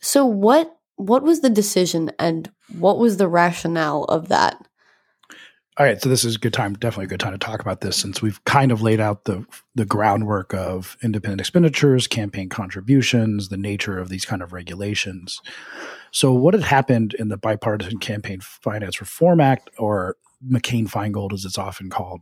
So 0.00 0.24
what 0.24 0.74
what 0.96 1.22
was 1.22 1.40
the 1.40 1.50
decision 1.50 2.10
and 2.18 2.50
what 2.78 2.98
was 2.98 3.16
the 3.16 3.28
rationale 3.28 4.04
of 4.04 4.28
that 4.28 4.67
all 5.78 5.86
right 5.86 6.02
so 6.02 6.08
this 6.08 6.24
is 6.24 6.34
a 6.34 6.38
good 6.38 6.52
time 6.52 6.74
definitely 6.74 7.04
a 7.04 7.08
good 7.08 7.20
time 7.20 7.32
to 7.32 7.38
talk 7.38 7.60
about 7.60 7.80
this 7.80 7.96
since 7.96 8.20
we've 8.20 8.42
kind 8.44 8.72
of 8.72 8.82
laid 8.82 9.00
out 9.00 9.24
the 9.24 9.44
the 9.74 9.84
groundwork 9.84 10.52
of 10.52 10.96
independent 11.02 11.40
expenditures 11.40 12.06
campaign 12.06 12.48
contributions 12.48 13.48
the 13.48 13.56
nature 13.56 13.98
of 13.98 14.08
these 14.08 14.24
kind 14.24 14.42
of 14.42 14.52
regulations 14.52 15.40
so 16.10 16.32
what 16.32 16.54
had 16.54 16.64
happened 16.64 17.14
in 17.14 17.28
the 17.28 17.36
bipartisan 17.36 17.98
campaign 17.98 18.40
finance 18.40 19.00
reform 19.00 19.40
act 19.40 19.70
or 19.78 20.16
mccain-feingold 20.46 21.32
as 21.32 21.44
it's 21.44 21.58
often 21.58 21.88
called 21.88 22.20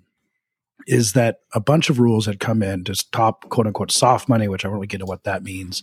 is 0.86 1.14
that 1.14 1.40
a 1.52 1.60
bunch 1.60 1.90
of 1.90 1.98
rules 1.98 2.26
had 2.26 2.38
come 2.38 2.62
in 2.62 2.84
to 2.84 2.94
stop 2.94 3.48
quote 3.48 3.66
unquote 3.66 3.90
soft 3.90 4.28
money, 4.28 4.46
which 4.46 4.64
I 4.64 4.68
won't 4.68 4.76
really 4.76 4.86
get 4.86 5.00
into 5.00 5.06
what 5.06 5.24
that 5.24 5.42
means. 5.42 5.82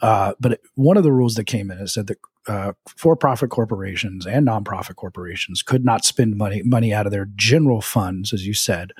Uh, 0.00 0.34
but 0.40 0.52
it, 0.52 0.60
one 0.74 0.96
of 0.96 1.02
the 1.02 1.12
rules 1.12 1.34
that 1.34 1.44
came 1.44 1.70
in 1.70 1.78
is 1.78 1.92
said 1.92 2.06
that 2.06 2.18
uh, 2.46 2.72
for-profit 2.96 3.50
corporations 3.50 4.26
and 4.26 4.46
nonprofit 4.46 4.96
corporations 4.96 5.62
could 5.62 5.84
not 5.84 6.04
spend 6.04 6.36
money 6.36 6.62
money 6.64 6.92
out 6.92 7.06
of 7.06 7.12
their 7.12 7.28
general 7.36 7.80
funds, 7.80 8.32
as 8.32 8.46
you 8.46 8.54
said, 8.54 8.92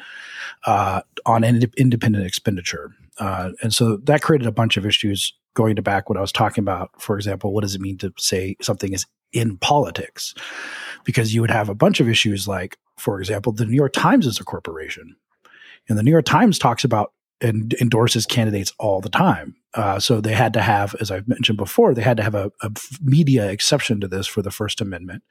uh, 0.67 1.01
on 1.27 1.43
ind- 1.45 1.75
independent 1.77 2.27
expenditure. 2.27 2.95
Uh, 3.19 3.51
and 3.63 3.73
so 3.75 3.97
that 3.99 4.23
created 4.23 4.47
a 4.47 4.53
bunch 4.53 4.77
of 4.77 4.87
issues 4.87 5.35
going 5.55 5.77
to 5.77 5.83
back 5.83 6.09
what 6.09 6.19
I 6.19 6.21
was 6.21 6.33
talking 6.33 6.63
about. 6.63 6.91
For 7.01 7.17
example, 7.17 7.53
what 7.53 7.63
does 7.63 7.75
it 7.75 7.81
mean 7.81 7.99
to 7.99 8.13
say 8.19 8.57
something 8.63 8.93
is 8.93 9.07
in 9.33 9.57
politics? 9.59 10.35
Because 11.05 11.35
you 11.35 11.41
would 11.41 11.51
have 11.51 11.69
a 11.69 11.75
bunch 11.75 12.01
of 12.01 12.09
issues 12.09 12.47
like, 12.47 12.79
for 12.97 13.21
example, 13.21 13.53
the 13.53 13.67
New 13.67 13.77
York 13.77 13.93
Times 13.93 14.27
is 14.27 14.39
a 14.39 14.45
corporation. 14.45 15.17
And 15.89 15.99
the 15.99 16.03
New 16.03 16.11
York 16.11 16.25
Times 16.27 16.59
talks 16.59 16.85
about 16.85 17.13
and 17.41 17.75
endorses 17.81 18.27
candidates 18.27 18.73
all 18.79 19.01
the 19.01 19.09
time. 19.09 19.57
Uh, 19.75 19.99
so 19.99 20.21
they 20.21 20.35
had 20.35 20.53
to 20.53 20.61
have, 20.61 20.95
as 21.01 21.11
I've 21.11 21.29
mentioned 21.29 21.59
before, 21.59 21.95
they 21.95 22.03
had 22.03 22.17
to 22.17 22.23
have 22.23 22.35
a, 22.35 22.51
a 22.61 22.71
media 23.03 23.51
exception 23.51 24.01
to 24.01 24.09
this 24.09 24.27
for 24.27 24.43
the 24.43 24.51
First 24.51 24.81
Amendment. 24.81 25.23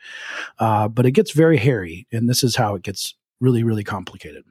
Uh, 0.59 0.87
but 0.87 1.05
it 1.05 1.11
gets 1.11 1.31
very 1.31 1.57
hairy, 1.57 2.07
and 2.11 2.29
this 2.29 2.43
is 2.43 2.55
how 2.55 2.75
it 2.75 2.83
gets 2.83 3.15
really, 3.39 3.63
really 3.63 3.83
complicated. 3.83 4.43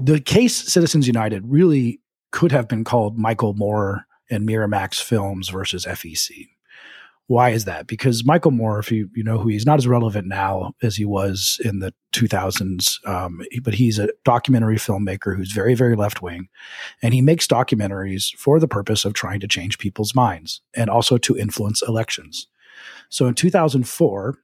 The 0.00 0.20
case 0.20 0.54
Citizens 0.54 1.06
United 1.06 1.42
really 1.46 2.00
could 2.32 2.52
have 2.52 2.68
been 2.68 2.84
called 2.84 3.18
Michael 3.18 3.54
Moore 3.54 4.04
and 4.30 4.48
Miramax 4.48 5.02
Films 5.02 5.48
versus 5.48 5.84
FEC. 5.84 6.48
Why 7.30 7.50
is 7.50 7.64
that? 7.66 7.86
Because 7.86 8.24
Michael 8.24 8.50
Moore, 8.50 8.80
if 8.80 8.90
you, 8.90 9.08
you 9.14 9.22
know 9.22 9.38
who 9.38 9.50
he's 9.50 9.64
not 9.64 9.78
as 9.78 9.86
relevant 9.86 10.26
now 10.26 10.72
as 10.82 10.96
he 10.96 11.04
was 11.04 11.60
in 11.64 11.78
the 11.78 11.94
2000s, 12.12 13.06
um, 13.06 13.40
but 13.62 13.72
he's 13.72 14.00
a 14.00 14.08
documentary 14.24 14.78
filmmaker 14.78 15.36
who's 15.36 15.52
very, 15.52 15.76
very 15.76 15.94
left 15.94 16.22
wing. 16.22 16.48
And 17.04 17.14
he 17.14 17.20
makes 17.20 17.46
documentaries 17.46 18.34
for 18.34 18.58
the 18.58 18.66
purpose 18.66 19.04
of 19.04 19.12
trying 19.12 19.38
to 19.38 19.46
change 19.46 19.78
people's 19.78 20.12
minds 20.12 20.60
and 20.74 20.90
also 20.90 21.18
to 21.18 21.38
influence 21.38 21.82
elections. 21.82 22.48
So 23.10 23.28
in 23.28 23.34
2004, 23.34 24.36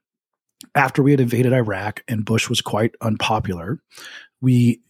after 0.77 1.03
we 1.03 1.11
had 1.11 1.21
invaded 1.21 1.53
Iraq 1.53 2.05
and 2.07 2.25
Bush 2.25 2.49
was 2.49 2.61
quite 2.61 2.95
unpopular, 3.01 3.81
we 4.41 4.81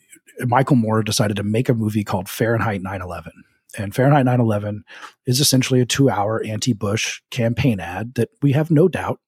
Michael 0.41 0.77
Moore 0.77 1.03
decided 1.03 1.39
to 1.39 1.43
make 1.43 1.71
a 1.71 1.75
movie 1.75 2.05
called 2.05 2.29
Fahrenheit 2.29 2.83
9 2.83 3.01
11 3.01 3.33
and 3.77 3.95
Fahrenheit 3.95 4.27
9/11 4.27 4.81
is 5.27 5.41
essentially 5.41 5.81
a 5.81 5.87
two-hour 5.87 6.45
anti-Bush 6.45 7.21
campaign 7.31 7.81
ad 7.81 8.15
that 8.15 8.31
we 8.43 8.53
have 8.53 8.71
no 8.71 8.89
doubt 8.89 9.21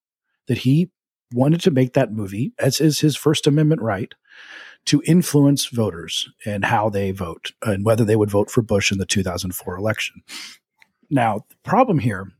that 0.46 0.58
he 0.58 0.90
wanted 1.32 1.60
to 1.60 1.70
make 1.70 1.92
that 1.92 2.12
movie, 2.12 2.52
as 2.58 2.80
is 2.80 3.00
his 3.00 3.16
First 3.16 3.46
Amendment 3.46 3.82
right, 3.82 4.14
to 4.86 5.02
influence 5.06 5.66
voters 5.66 6.30
and 6.46 6.64
how 6.64 6.88
they 6.88 7.10
vote 7.10 7.52
and 7.62 7.84
whether 7.84 8.04
they 8.04 8.16
would 8.16 8.30
vote 8.30 8.50
for 8.50 8.62
Bush 8.62 8.90
in 8.90 8.98
the 8.98 9.04
2004 9.04 9.76
election. 9.76 10.22
Now, 11.10 11.44
the 11.50 11.56
problem 11.64 11.98
here, 11.98 12.32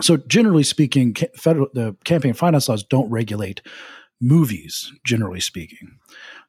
so 0.00 0.16
generally 0.16 0.62
speaking, 0.62 1.16
federal 1.36 1.68
the 1.74 1.96
campaign 2.04 2.34
finance 2.34 2.68
laws 2.68 2.84
don't 2.84 3.10
regulate 3.10 3.62
movies, 4.20 4.92
generally 5.04 5.40
speaking 5.40 5.98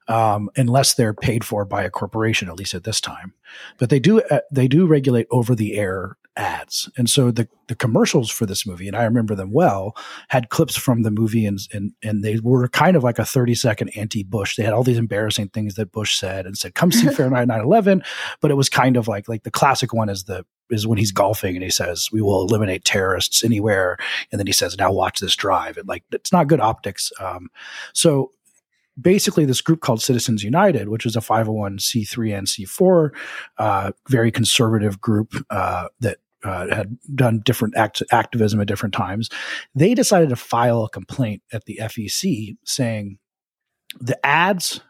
um, 0.08 0.50
unless 0.56 0.94
they're 0.94 1.14
paid 1.14 1.44
for 1.44 1.64
by 1.64 1.82
a 1.82 1.90
corporation, 1.90 2.48
at 2.48 2.56
least 2.56 2.74
at 2.74 2.84
this 2.84 3.00
time. 3.00 3.32
But 3.78 3.90
they 3.90 3.98
do 3.98 4.20
uh, 4.22 4.40
they 4.50 4.68
do 4.68 4.86
regulate 4.86 5.26
over 5.30 5.54
the 5.54 5.76
air 5.76 6.16
ads, 6.36 6.90
and 6.96 7.08
so 7.08 7.30
the 7.30 7.48
the 7.68 7.74
commercials 7.74 8.30
for 8.30 8.46
this 8.46 8.66
movie, 8.66 8.88
and 8.88 8.96
I 8.96 9.04
remember 9.04 9.34
them 9.34 9.52
well, 9.52 9.96
had 10.28 10.50
clips 10.50 10.76
from 10.76 11.02
the 11.02 11.10
movie, 11.10 11.46
and 11.46 11.58
and 11.72 11.92
and 12.02 12.22
they 12.22 12.38
were 12.40 12.68
kind 12.68 12.96
of 12.96 13.04
like 13.04 13.18
a 13.18 13.24
thirty 13.24 13.54
second 13.54 13.90
anti 13.96 14.24
Bush. 14.24 14.56
They 14.56 14.64
had 14.64 14.72
all 14.72 14.82
these 14.82 14.98
embarrassing 14.98 15.48
things 15.50 15.74
that 15.76 15.92
Bush 15.92 16.16
said, 16.18 16.46
and 16.46 16.58
said, 16.58 16.74
"Come 16.74 16.92
see 16.92 17.08
Fahrenheit 17.14 17.48
9/11," 17.48 18.04
but 18.40 18.50
it 18.50 18.54
was 18.54 18.68
kind 18.68 18.96
of 18.96 19.08
like 19.08 19.28
like 19.28 19.44
the 19.44 19.50
classic 19.50 19.92
one 19.92 20.08
is 20.08 20.24
the 20.24 20.44
is 20.70 20.86
when 20.86 20.98
he's 20.98 21.12
golfing 21.12 21.54
and 21.54 21.64
he 21.64 21.70
says, 21.70 22.10
"We 22.12 22.22
will 22.22 22.42
eliminate 22.42 22.84
terrorists 22.84 23.44
anywhere," 23.44 23.96
and 24.32 24.38
then 24.38 24.46
he 24.46 24.52
says, 24.52 24.76
"Now 24.76 24.92
watch 24.92 25.20
this 25.20 25.36
drive." 25.36 25.76
And 25.76 25.88
like 25.88 26.02
it's 26.12 26.32
not 26.32 26.48
good 26.48 26.60
optics. 26.60 27.12
Um, 27.20 27.48
so 27.92 28.32
basically 29.00 29.44
this 29.44 29.60
group 29.60 29.80
called 29.80 30.02
Citizens 30.02 30.42
United, 30.42 30.88
which 30.88 31.06
is 31.06 31.16
a 31.16 31.20
501c3 31.20 32.38
and 32.38 32.46
C4, 32.46 33.10
uh, 33.58 33.92
very 34.08 34.30
conservative 34.30 35.00
group 35.00 35.34
uh, 35.50 35.88
that 36.00 36.18
uh, 36.44 36.74
had 36.74 36.98
done 37.14 37.40
different 37.44 37.76
act- 37.76 38.02
activism 38.12 38.60
at 38.60 38.68
different 38.68 38.94
times. 38.94 39.30
They 39.74 39.94
decided 39.94 40.28
to 40.28 40.36
file 40.36 40.84
a 40.84 40.90
complaint 40.90 41.42
at 41.52 41.64
the 41.64 41.78
FEC 41.82 42.56
saying 42.64 43.18
the 44.00 44.24
ads 44.24 44.80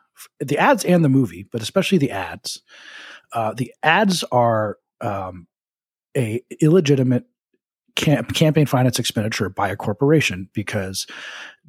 the 0.41 0.59
ads 0.59 0.85
and 0.85 1.05
the 1.05 1.09
movie, 1.09 1.47
but 1.51 1.61
especially 1.61 1.99
the 1.99 2.11
ads. 2.11 2.63
Uh, 3.33 3.53
the 3.53 3.75
ads 3.83 4.23
are 4.25 4.79
um, 5.01 5.47
a 6.17 6.41
illegitimate 6.61 7.25
campaign 7.95 8.67
finance 8.67 8.99
expenditure 8.99 9.49
by 9.49 9.69
a 9.69 9.77
corporation 9.77 10.49
because 10.53 11.07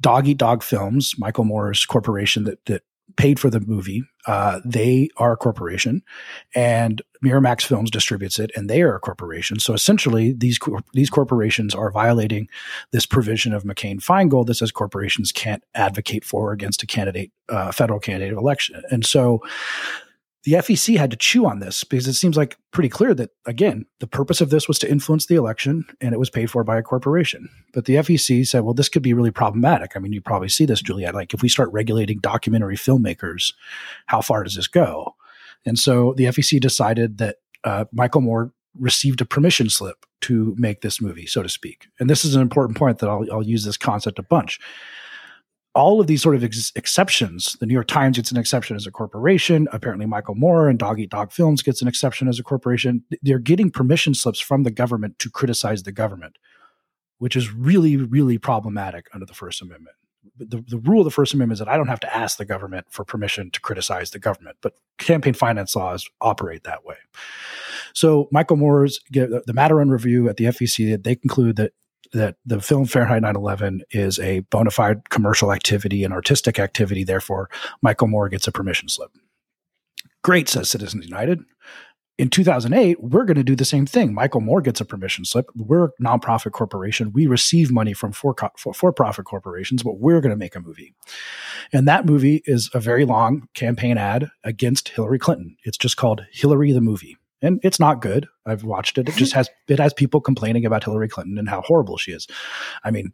Dog 0.00 0.26
Eat 0.26 0.38
Dog 0.38 0.62
Films, 0.62 1.14
Michael 1.18 1.44
Moore's 1.44 1.86
corporation 1.86 2.44
that 2.44 2.64
that 2.66 2.82
paid 3.16 3.38
for 3.38 3.50
the 3.50 3.60
movie. 3.60 4.04
Uh, 4.26 4.60
they 4.64 5.08
are 5.16 5.32
a 5.32 5.36
corporation, 5.36 6.02
and 6.54 7.00
Miramax 7.24 7.62
Films 7.62 7.90
distributes 7.90 8.38
it, 8.38 8.50
and 8.56 8.68
they 8.68 8.82
are 8.82 8.96
a 8.96 9.00
corporation. 9.00 9.58
So 9.58 9.72
essentially, 9.72 10.32
these 10.32 10.58
these 10.92 11.10
corporations 11.10 11.74
are 11.74 11.90
violating 11.90 12.48
this 12.90 13.06
provision 13.06 13.52
of 13.52 13.64
McCain 13.64 14.02
Feingold 14.02 14.46
that 14.46 14.54
says 14.54 14.72
corporations 14.72 15.32
can't 15.32 15.62
advocate 15.74 16.24
for 16.24 16.50
or 16.50 16.52
against 16.52 16.82
a 16.82 16.86
candidate, 16.86 17.30
uh, 17.48 17.72
federal 17.72 18.00
candidate 18.00 18.32
of 18.32 18.38
election. 18.38 18.82
And 18.90 19.06
so, 19.06 19.40
the 20.46 20.52
FEC 20.52 20.96
had 20.96 21.10
to 21.10 21.16
chew 21.16 21.44
on 21.44 21.58
this 21.58 21.82
because 21.82 22.06
it 22.06 22.12
seems 22.12 22.36
like 22.36 22.56
pretty 22.70 22.88
clear 22.88 23.12
that 23.14 23.30
again 23.46 23.84
the 23.98 24.06
purpose 24.06 24.40
of 24.40 24.48
this 24.48 24.68
was 24.68 24.78
to 24.78 24.88
influence 24.88 25.26
the 25.26 25.34
election 25.34 25.84
and 26.00 26.14
it 26.14 26.20
was 26.20 26.30
paid 26.30 26.48
for 26.48 26.62
by 26.62 26.78
a 26.78 26.82
corporation. 26.82 27.48
But 27.74 27.86
the 27.86 27.96
FEC 27.96 28.46
said 28.46 28.60
well 28.60 28.72
this 28.72 28.88
could 28.88 29.02
be 29.02 29.12
really 29.12 29.32
problematic. 29.32 29.96
I 29.96 29.98
mean 29.98 30.12
you 30.12 30.20
probably 30.20 30.48
see 30.48 30.64
this 30.64 30.80
juliet 30.80 31.16
like 31.16 31.34
if 31.34 31.42
we 31.42 31.48
start 31.48 31.72
regulating 31.72 32.20
documentary 32.20 32.76
filmmakers 32.76 33.54
how 34.06 34.20
far 34.20 34.44
does 34.44 34.54
this 34.54 34.68
go? 34.68 35.16
And 35.66 35.76
so 35.76 36.14
the 36.16 36.26
FEC 36.26 36.60
decided 36.60 37.18
that 37.18 37.38
uh, 37.64 37.86
michael 37.90 38.20
moore 38.20 38.52
received 38.78 39.20
a 39.20 39.24
permission 39.24 39.68
slip 39.68 40.06
to 40.20 40.54
make 40.56 40.80
this 40.80 41.00
movie 41.00 41.26
so 41.26 41.42
to 41.42 41.48
speak. 41.48 41.88
And 41.98 42.08
this 42.08 42.24
is 42.24 42.36
an 42.36 42.40
important 42.40 42.78
point 42.78 43.00
that 43.00 43.10
i'll, 43.10 43.26
I'll 43.32 43.46
use 43.46 43.64
this 43.64 43.76
concept 43.76 44.20
a 44.20 44.22
bunch 44.22 44.60
all 45.76 46.00
of 46.00 46.06
these 46.06 46.22
sort 46.22 46.34
of 46.34 46.42
ex- 46.42 46.72
exceptions. 46.74 47.52
The 47.60 47.66
New 47.66 47.74
York 47.74 47.86
Times 47.86 48.16
gets 48.16 48.30
an 48.32 48.38
exception 48.38 48.76
as 48.76 48.86
a 48.86 48.90
corporation. 48.90 49.68
Apparently, 49.72 50.06
Michael 50.06 50.34
Moore 50.34 50.68
and 50.68 50.78
Dog 50.78 50.98
Eat 50.98 51.10
Dog 51.10 51.30
Films 51.30 51.62
gets 51.62 51.82
an 51.82 51.86
exception 51.86 52.28
as 52.28 52.40
a 52.40 52.42
corporation. 52.42 53.04
They're 53.22 53.38
getting 53.38 53.70
permission 53.70 54.14
slips 54.14 54.40
from 54.40 54.62
the 54.62 54.70
government 54.70 55.18
to 55.18 55.30
criticize 55.30 55.82
the 55.82 55.92
government, 55.92 56.38
which 57.18 57.36
is 57.36 57.52
really, 57.52 57.98
really 57.98 58.38
problematic 58.38 59.06
under 59.12 59.26
the 59.26 59.34
First 59.34 59.60
Amendment. 59.60 59.96
The, 60.38 60.64
the 60.66 60.78
rule 60.78 61.02
of 61.02 61.04
the 61.04 61.10
First 61.10 61.34
Amendment 61.34 61.56
is 61.56 61.58
that 61.60 61.68
I 61.68 61.76
don't 61.76 61.88
have 61.88 62.00
to 62.00 62.16
ask 62.16 62.38
the 62.38 62.46
government 62.46 62.86
for 62.88 63.04
permission 63.04 63.50
to 63.50 63.60
criticize 63.60 64.10
the 64.10 64.18
government, 64.18 64.56
but 64.62 64.72
campaign 64.96 65.34
finance 65.34 65.76
laws 65.76 66.08
operate 66.22 66.64
that 66.64 66.86
way. 66.86 66.96
So 67.92 68.28
Michael 68.32 68.56
Moore's 68.56 69.00
the 69.10 69.52
matter 69.54 69.76
review 69.76 70.28
at 70.30 70.38
the 70.38 70.46
FEC, 70.46 71.02
they 71.02 71.16
conclude 71.16 71.56
that 71.56 71.72
that 72.12 72.36
the 72.44 72.60
film 72.60 72.86
Fahrenheit 72.86 73.22
9/11 73.22 73.80
is 73.90 74.18
a 74.18 74.40
bona 74.40 74.70
fide 74.70 75.08
commercial 75.10 75.52
activity 75.52 76.04
and 76.04 76.12
artistic 76.12 76.58
activity. 76.58 77.04
Therefore, 77.04 77.48
Michael 77.82 78.08
Moore 78.08 78.28
gets 78.28 78.46
a 78.46 78.52
permission 78.52 78.88
slip. 78.88 79.10
Great, 80.22 80.48
says 80.48 80.70
Citizens 80.70 81.04
United. 81.04 81.44
In 82.18 82.30
2008, 82.30 83.02
we're 83.02 83.26
going 83.26 83.36
to 83.36 83.44
do 83.44 83.54
the 83.54 83.64
same 83.66 83.84
thing. 83.84 84.14
Michael 84.14 84.40
Moore 84.40 84.62
gets 84.62 84.80
a 84.80 84.86
permission 84.86 85.26
slip. 85.26 85.50
We're 85.54 85.84
a 85.84 85.92
nonprofit 86.02 86.52
corporation. 86.52 87.12
We 87.12 87.26
receive 87.26 87.70
money 87.70 87.92
from 87.92 88.12
for, 88.12 88.34
for 88.74 88.92
profit 88.92 89.26
corporations, 89.26 89.82
but 89.82 90.00
we're 90.00 90.22
going 90.22 90.30
to 90.30 90.36
make 90.36 90.56
a 90.56 90.60
movie. 90.60 90.94
And 91.74 91.86
that 91.86 92.06
movie 92.06 92.42
is 92.46 92.70
a 92.72 92.80
very 92.80 93.04
long 93.04 93.48
campaign 93.52 93.98
ad 93.98 94.30
against 94.44 94.88
Hillary 94.88 95.18
Clinton. 95.18 95.58
It's 95.64 95.76
just 95.76 95.98
called 95.98 96.24
Hillary 96.32 96.72
the 96.72 96.80
Movie 96.80 97.18
and 97.42 97.60
it's 97.62 97.80
not 97.80 98.00
good. 98.00 98.26
I've 98.46 98.64
watched 98.64 98.98
it. 98.98 99.08
It 99.08 99.14
just 99.16 99.32
has 99.32 99.48
it 99.68 99.78
has 99.78 99.92
people 99.92 100.20
complaining 100.20 100.64
about 100.64 100.84
Hillary 100.84 101.08
Clinton 101.08 101.38
and 101.38 101.48
how 101.48 101.62
horrible 101.62 101.96
she 101.96 102.12
is. 102.12 102.26
I 102.84 102.90
mean, 102.90 103.12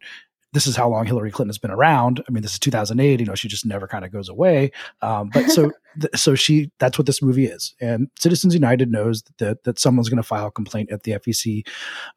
this 0.53 0.67
is 0.67 0.75
how 0.75 0.87
long 0.87 1.05
Hillary 1.05 1.31
Clinton 1.31 1.49
has 1.49 1.57
been 1.57 1.71
around. 1.71 2.23
I 2.27 2.31
mean, 2.31 2.43
this 2.43 2.53
is 2.53 2.59
2008. 2.59 3.19
You 3.19 3.25
know, 3.25 3.35
she 3.35 3.47
just 3.47 3.65
never 3.65 3.87
kind 3.87 4.05
of 4.05 4.11
goes 4.11 4.29
away. 4.29 4.71
Um, 5.01 5.29
but 5.33 5.49
so 5.49 5.71
th- 5.99 6.15
so 6.15 6.35
she 6.35 6.71
that's 6.79 6.97
what 6.97 7.07
this 7.07 7.21
movie 7.21 7.47
is. 7.47 7.75
And 7.81 8.09
Citizens 8.17 8.53
United 8.53 8.91
knows 8.91 9.23
that 9.39 9.63
that 9.63 9.79
someone's 9.79 10.09
going 10.09 10.17
to 10.17 10.23
file 10.23 10.47
a 10.47 10.51
complaint 10.51 10.91
at 10.91 11.03
the 11.03 11.13
FEC 11.13 11.67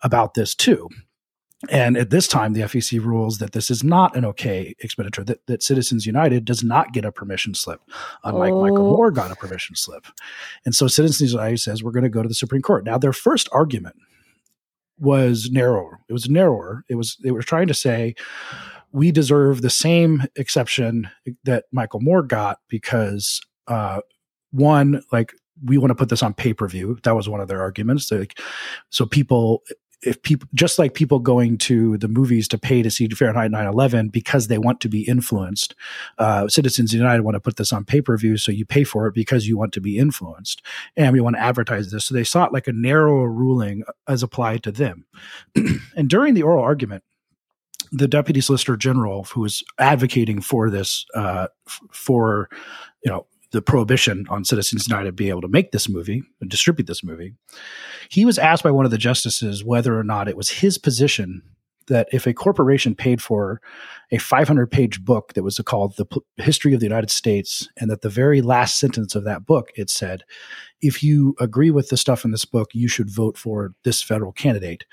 about 0.03 0.35
this 0.35 0.55
too. 0.55 0.88
And 1.71 1.97
at 1.97 2.11
this 2.11 2.29
time, 2.29 2.53
the 2.53 2.62
FEC 2.62 3.03
rules 3.03 3.38
that 3.38 3.53
this 3.53 3.71
is 3.71 3.83
not 3.83 4.14
an 4.14 4.27
okay 4.27 4.75
expenditure, 4.81 5.25
that, 5.25 5.47
that 5.47 5.62
Citizens 5.62 6.05
United 6.05 6.45
does 6.45 6.62
not 6.62 6.92
get 6.92 7.07
a 7.07 7.12
permission 7.12 7.55
slip, 7.55 7.81
unlike 8.25 8.53
oh. 8.53 8.61
Michael 8.61 8.90
Moore 8.90 9.11
got 9.11 9.31
a 9.31 9.37
permission 9.37 9.75
slip. 9.75 10.07
And 10.66 10.75
so 10.75 10.87
Citizens 10.87 11.33
United 11.33 11.59
says, 11.59 11.83
we're 11.83 11.92
going 11.92 12.05
to 12.05 12.11
go 12.11 12.23
to 12.23 12.29
the 12.29 12.35
Supreme 12.35 12.61
Court. 12.61 12.85
Now, 12.85 12.99
their 12.99 13.14
first 13.14 13.49
argument 13.53 13.97
was 14.99 15.51
narrower. 15.51 16.01
It 16.09 16.12
was 16.12 16.29
narrower. 16.29 16.85
It 16.90 16.97
was, 16.97 17.16
they 17.23 17.31
were 17.31 17.42
trying 17.42 17.69
to 17.69 17.75
say, 17.75 18.14
we 18.92 19.11
deserve 19.11 19.62
the 19.62 19.71
same 19.71 20.25
exception 20.37 21.09
that 21.45 21.64
Michael 21.73 22.01
Moore 22.01 22.23
got 22.23 22.59
because, 22.69 23.40
uh, 23.66 24.01
one, 24.51 25.03
like 25.11 25.33
we 25.64 25.79
want 25.79 25.90
to 25.90 25.95
put 25.95 26.09
this 26.09 26.23
on 26.23 26.35
pay 26.35 26.53
per 26.53 26.69
view. 26.69 26.99
That 27.03 27.16
was 27.16 27.29
one 27.29 27.40
of 27.40 27.49
their 27.49 27.61
arguments. 27.61 28.11
Like, 28.11 28.38
so 28.90 29.07
people 29.07 29.62
if 30.02 30.20
people 30.22 30.48
just 30.54 30.78
like 30.78 30.94
people 30.94 31.18
going 31.18 31.56
to 31.59 31.96
the 31.98 32.09
movies 32.09 32.46
to 32.48 32.59
pay 32.59 32.82
to 32.82 32.90
see 32.90 33.09
Fahrenheit 33.09 33.50
9/11 33.50 34.12
because 34.12 34.48
they 34.48 34.59
want 34.59 34.80
to 34.80 34.88
be 34.88 35.02
influenced, 35.02 35.74
uh, 36.18 36.48
Citizens 36.48 36.92
United 36.92 37.22
want 37.22 37.35
to 37.35 37.40
put 37.40 37.56
this 37.56 37.72
on 37.72 37.85
pay 37.85 38.00
per 38.00 38.16
view, 38.16 38.37
so 38.37 38.52
you 38.52 38.66
pay 38.66 38.85
for 38.85 39.06
it 39.06 39.14
because 39.14 39.48
you 39.48 39.56
want 39.56 39.72
to 39.72 39.80
be 39.80 39.98
influenced, 39.98 40.62
and 40.96 41.12
we 41.12 41.20
want 41.20 41.37
to 41.37 41.42
advertise 41.42 41.90
this. 41.90 42.04
So 42.04 42.14
they 42.14 42.24
sought 42.24 42.52
like 42.52 42.68
a 42.68 42.72
narrower 42.72 43.30
ruling 43.30 43.85
as 44.06 44.22
applied 44.22 44.62
to 44.64 44.72
them. 44.72 45.06
and 45.96 46.09
during 46.09 46.35
the 46.35 46.42
oral 46.42 46.62
argument, 46.62 47.02
the 47.92 48.09
deputy 48.09 48.40
solicitor 48.40 48.76
general 48.76 49.24
who 49.24 49.40
was 49.40 49.62
advocating 49.78 50.40
for 50.40 50.70
this 50.70 51.06
uh, 51.14 51.48
for 51.90 52.48
you 53.04 53.11
know 53.11 53.26
the 53.57 53.62
prohibition 53.62 54.27
on 54.29 54.45
Citizens 54.45 54.87
United 54.87 55.16
being 55.16 55.31
able 55.31 55.40
to 55.40 55.49
make 55.49 55.73
this 55.73 55.88
movie 55.88 56.23
and 56.42 56.51
distribute 56.51 56.87
this 56.87 57.03
movie, 57.03 57.33
he 58.11 58.27
was 58.27 58.38
asked 58.38 58.62
by 58.62 58.71
one 58.71 58.85
of 58.85 58.90
the 58.90 58.99
justices 58.99 59.64
whether 59.64 59.99
or 59.99 60.05
not 60.05 60.29
it 60.29 60.37
was 60.37 60.51
his 60.51 60.77
position 60.77 61.42
that 61.87 62.07
if 62.12 62.27
a 62.27 62.35
corporation 62.35 62.95
paid 62.95 63.23
for 63.23 63.62
a 64.11 64.19
500 64.19 64.71
page 64.71 65.03
book 65.03 65.33
that 65.33 65.42
was 65.42 65.59
called 65.64 65.97
the 65.97 66.05
P- 66.05 66.21
history 66.37 66.75
of 66.75 66.81
the 66.81 66.87
united 66.87 67.11
states 67.11 67.69
and 67.79 67.88
that 67.90 68.03
the 68.03 68.09
very 68.09 68.42
last 68.42 68.79
sentence 68.79 69.14
of 69.14 69.25
that 69.25 69.47
book 69.47 69.71
it 69.77 69.88
said 69.88 70.23
if 70.83 71.03
you 71.03 71.35
agree 71.38 71.71
with 71.71 71.88
the 71.88 71.97
stuff 71.97 72.25
in 72.25 72.33
this 72.33 72.45
book 72.45 72.71
you 72.75 72.88
should 72.88 73.09
vote 73.09 73.38
for 73.38 73.73
this 73.85 74.03
federal 74.03 74.33
candidate. 74.33 74.85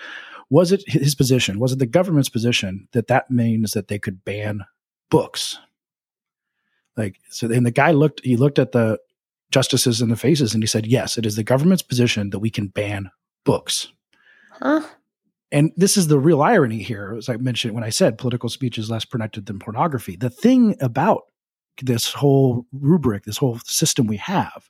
Was 0.49 0.71
it 0.71 0.83
his 0.87 1.15
position 1.15 1.59
was 1.59 1.73
it 1.73 1.79
the 1.79 1.85
government's 1.87 2.29
position 2.29 2.87
that 2.93 3.07
that 3.07 3.29
means 3.29 3.71
that 3.71 3.87
they 3.87 3.99
could 3.99 4.23
ban 4.23 4.61
books 5.09 5.57
like 6.97 7.19
so, 7.29 7.51
and 7.51 7.65
the 7.65 7.71
guy 7.71 7.91
looked. 7.91 8.21
He 8.23 8.37
looked 8.37 8.59
at 8.59 8.71
the 8.71 8.99
justices 9.51 10.01
in 10.01 10.09
the 10.09 10.15
faces 10.15 10.53
and 10.53 10.63
he 10.63 10.67
said, 10.67 10.85
"Yes, 10.85 11.17
it 11.17 11.25
is 11.25 11.35
the 11.35 11.43
government's 11.43 11.83
position 11.83 12.29
that 12.31 12.39
we 12.39 12.49
can 12.49 12.67
ban 12.67 13.09
books." 13.43 13.91
Huh? 14.51 14.81
And 15.51 15.71
this 15.77 15.97
is 15.97 16.07
the 16.07 16.19
real 16.19 16.41
irony 16.41 16.81
here, 16.81 17.13
as 17.15 17.29
I 17.29 17.37
mentioned 17.37 17.75
when 17.75 17.83
I 17.83 17.89
said 17.89 18.17
political 18.17 18.49
speech 18.49 18.79
is 18.79 18.89
less 18.89 19.05
protected 19.05 19.45
than 19.45 19.59
pornography. 19.59 20.15
The 20.15 20.31
thing 20.31 20.75
about 20.81 21.25
this 21.81 22.11
whole 22.11 22.65
rubric, 22.71 23.23
this 23.23 23.37
whole 23.37 23.59
system 23.65 24.07
we 24.07 24.17
have, 24.17 24.69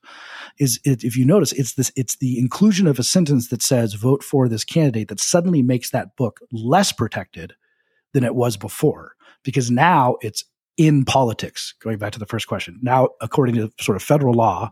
is 0.60 0.80
it, 0.84 1.04
if 1.04 1.16
you 1.18 1.26
notice, 1.26 1.54
it's 1.54 1.74
this 1.74 1.92
it's 1.96 2.18
the 2.18 2.38
inclusion 2.38 2.88
of 2.88 3.00
a 3.00 3.04
sentence 3.04 3.48
that 3.48 3.62
says 3.62 3.94
vote 3.94 4.24
for 4.24 4.48
this 4.48 4.64
candidate 4.64 5.08
that 5.08 5.20
suddenly 5.20 5.62
makes 5.62 5.90
that 5.92 6.16
book 6.16 6.40
less 6.52 6.92
protected 6.92 7.54
than 8.14 8.24
it 8.24 8.36
was 8.36 8.58
before. 8.58 9.16
Because 9.44 9.72
now 9.72 10.18
it's 10.22 10.44
in 10.78 11.06
politics, 11.06 11.74
going 11.80 11.98
back 11.98 12.12
to 12.14 12.20
the 12.20 12.26
first 12.26 12.48
question. 12.48 12.80
Now, 12.82 13.10
according 13.22 13.56
to 13.56 13.72
sort 13.80 13.96
of 13.96 14.04
federal 14.04 14.34
law, 14.34 14.72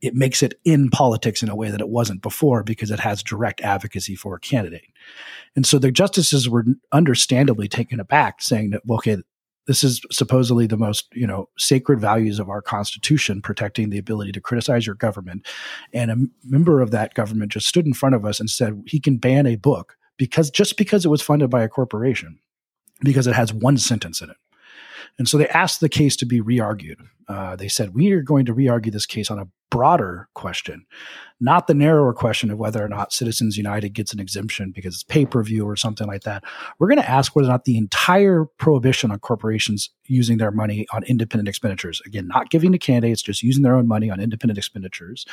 it 0.00 0.14
makes 0.14 0.42
it 0.42 0.54
in 0.64 0.90
politics 0.90 1.42
in 1.42 1.48
a 1.48 1.56
way 1.56 1.70
that 1.70 1.80
it 1.80 1.88
wasn't 1.88 2.22
before 2.22 2.62
because 2.62 2.90
it 2.90 3.00
has 3.00 3.22
direct 3.22 3.60
advocacy 3.60 4.16
for 4.16 4.34
a 4.34 4.40
candidate. 4.40 4.84
And 5.54 5.64
so 5.64 5.78
the 5.78 5.92
justices 5.92 6.48
were 6.48 6.64
understandably 6.90 7.68
taken 7.68 8.00
aback, 8.00 8.42
saying 8.42 8.70
that, 8.70 8.82
okay, 8.90 9.18
this 9.66 9.84
is 9.84 10.00
supposedly 10.10 10.66
the 10.66 10.76
most, 10.76 11.06
you 11.12 11.26
know, 11.26 11.48
sacred 11.56 12.00
values 12.00 12.40
of 12.40 12.48
our 12.48 12.60
constitution, 12.60 13.40
protecting 13.40 13.90
the 13.90 13.98
ability 13.98 14.32
to 14.32 14.40
criticize 14.40 14.86
your 14.86 14.96
government. 14.96 15.46
And 15.92 16.10
a 16.10 16.16
member 16.44 16.80
of 16.80 16.90
that 16.90 17.14
government 17.14 17.52
just 17.52 17.68
stood 17.68 17.86
in 17.86 17.94
front 17.94 18.16
of 18.16 18.24
us 18.24 18.40
and 18.40 18.50
said 18.50 18.82
he 18.86 18.98
can 18.98 19.18
ban 19.18 19.46
a 19.46 19.56
book 19.56 19.96
because 20.16 20.50
just 20.50 20.76
because 20.76 21.04
it 21.04 21.10
was 21.10 21.22
funded 21.22 21.48
by 21.48 21.62
a 21.62 21.68
corporation, 21.68 22.40
because 23.00 23.28
it 23.28 23.34
has 23.34 23.52
one 23.52 23.78
sentence 23.78 24.20
in 24.20 24.30
it. 24.30 24.36
And 25.18 25.28
so 25.28 25.38
they 25.38 25.48
asked 25.48 25.80
the 25.80 25.88
case 25.88 26.16
to 26.16 26.26
be 26.26 26.40
re 26.40 26.58
argued. 26.58 26.98
Uh, 27.28 27.56
they 27.56 27.68
said, 27.68 27.94
We 27.94 28.12
are 28.12 28.22
going 28.22 28.46
to 28.46 28.54
re 28.54 28.68
argue 28.68 28.92
this 28.92 29.06
case 29.06 29.30
on 29.30 29.38
a 29.38 29.48
broader 29.72 30.28
question, 30.34 30.84
not 31.40 31.66
the 31.66 31.72
narrower 31.72 32.12
question 32.12 32.50
of 32.50 32.58
whether 32.58 32.84
or 32.84 32.88
not 32.88 33.10
Citizens 33.10 33.56
United 33.56 33.94
gets 33.94 34.12
an 34.12 34.20
exemption 34.20 34.70
because 34.70 34.94
it's 34.94 35.02
pay 35.02 35.24
per 35.24 35.42
view 35.42 35.66
or 35.66 35.76
something 35.76 36.06
like 36.06 36.22
that. 36.22 36.44
We're 36.78 36.88
going 36.88 37.00
to 37.00 37.10
ask 37.10 37.34
whether 37.34 37.48
or 37.48 37.52
not 37.52 37.64
the 37.64 37.78
entire 37.78 38.44
prohibition 38.58 39.10
on 39.10 39.18
corporations 39.18 39.88
using 40.06 40.36
their 40.36 40.50
money 40.50 40.86
on 40.92 41.02
independent 41.04 41.48
expenditures, 41.48 42.02
again, 42.04 42.28
not 42.28 42.50
giving 42.50 42.70
to 42.72 42.78
candidates, 42.78 43.22
just 43.22 43.42
using 43.42 43.62
their 43.62 43.74
own 43.74 43.88
money 43.88 44.10
on 44.10 44.20
independent 44.20 44.58
expenditures, 44.58 45.24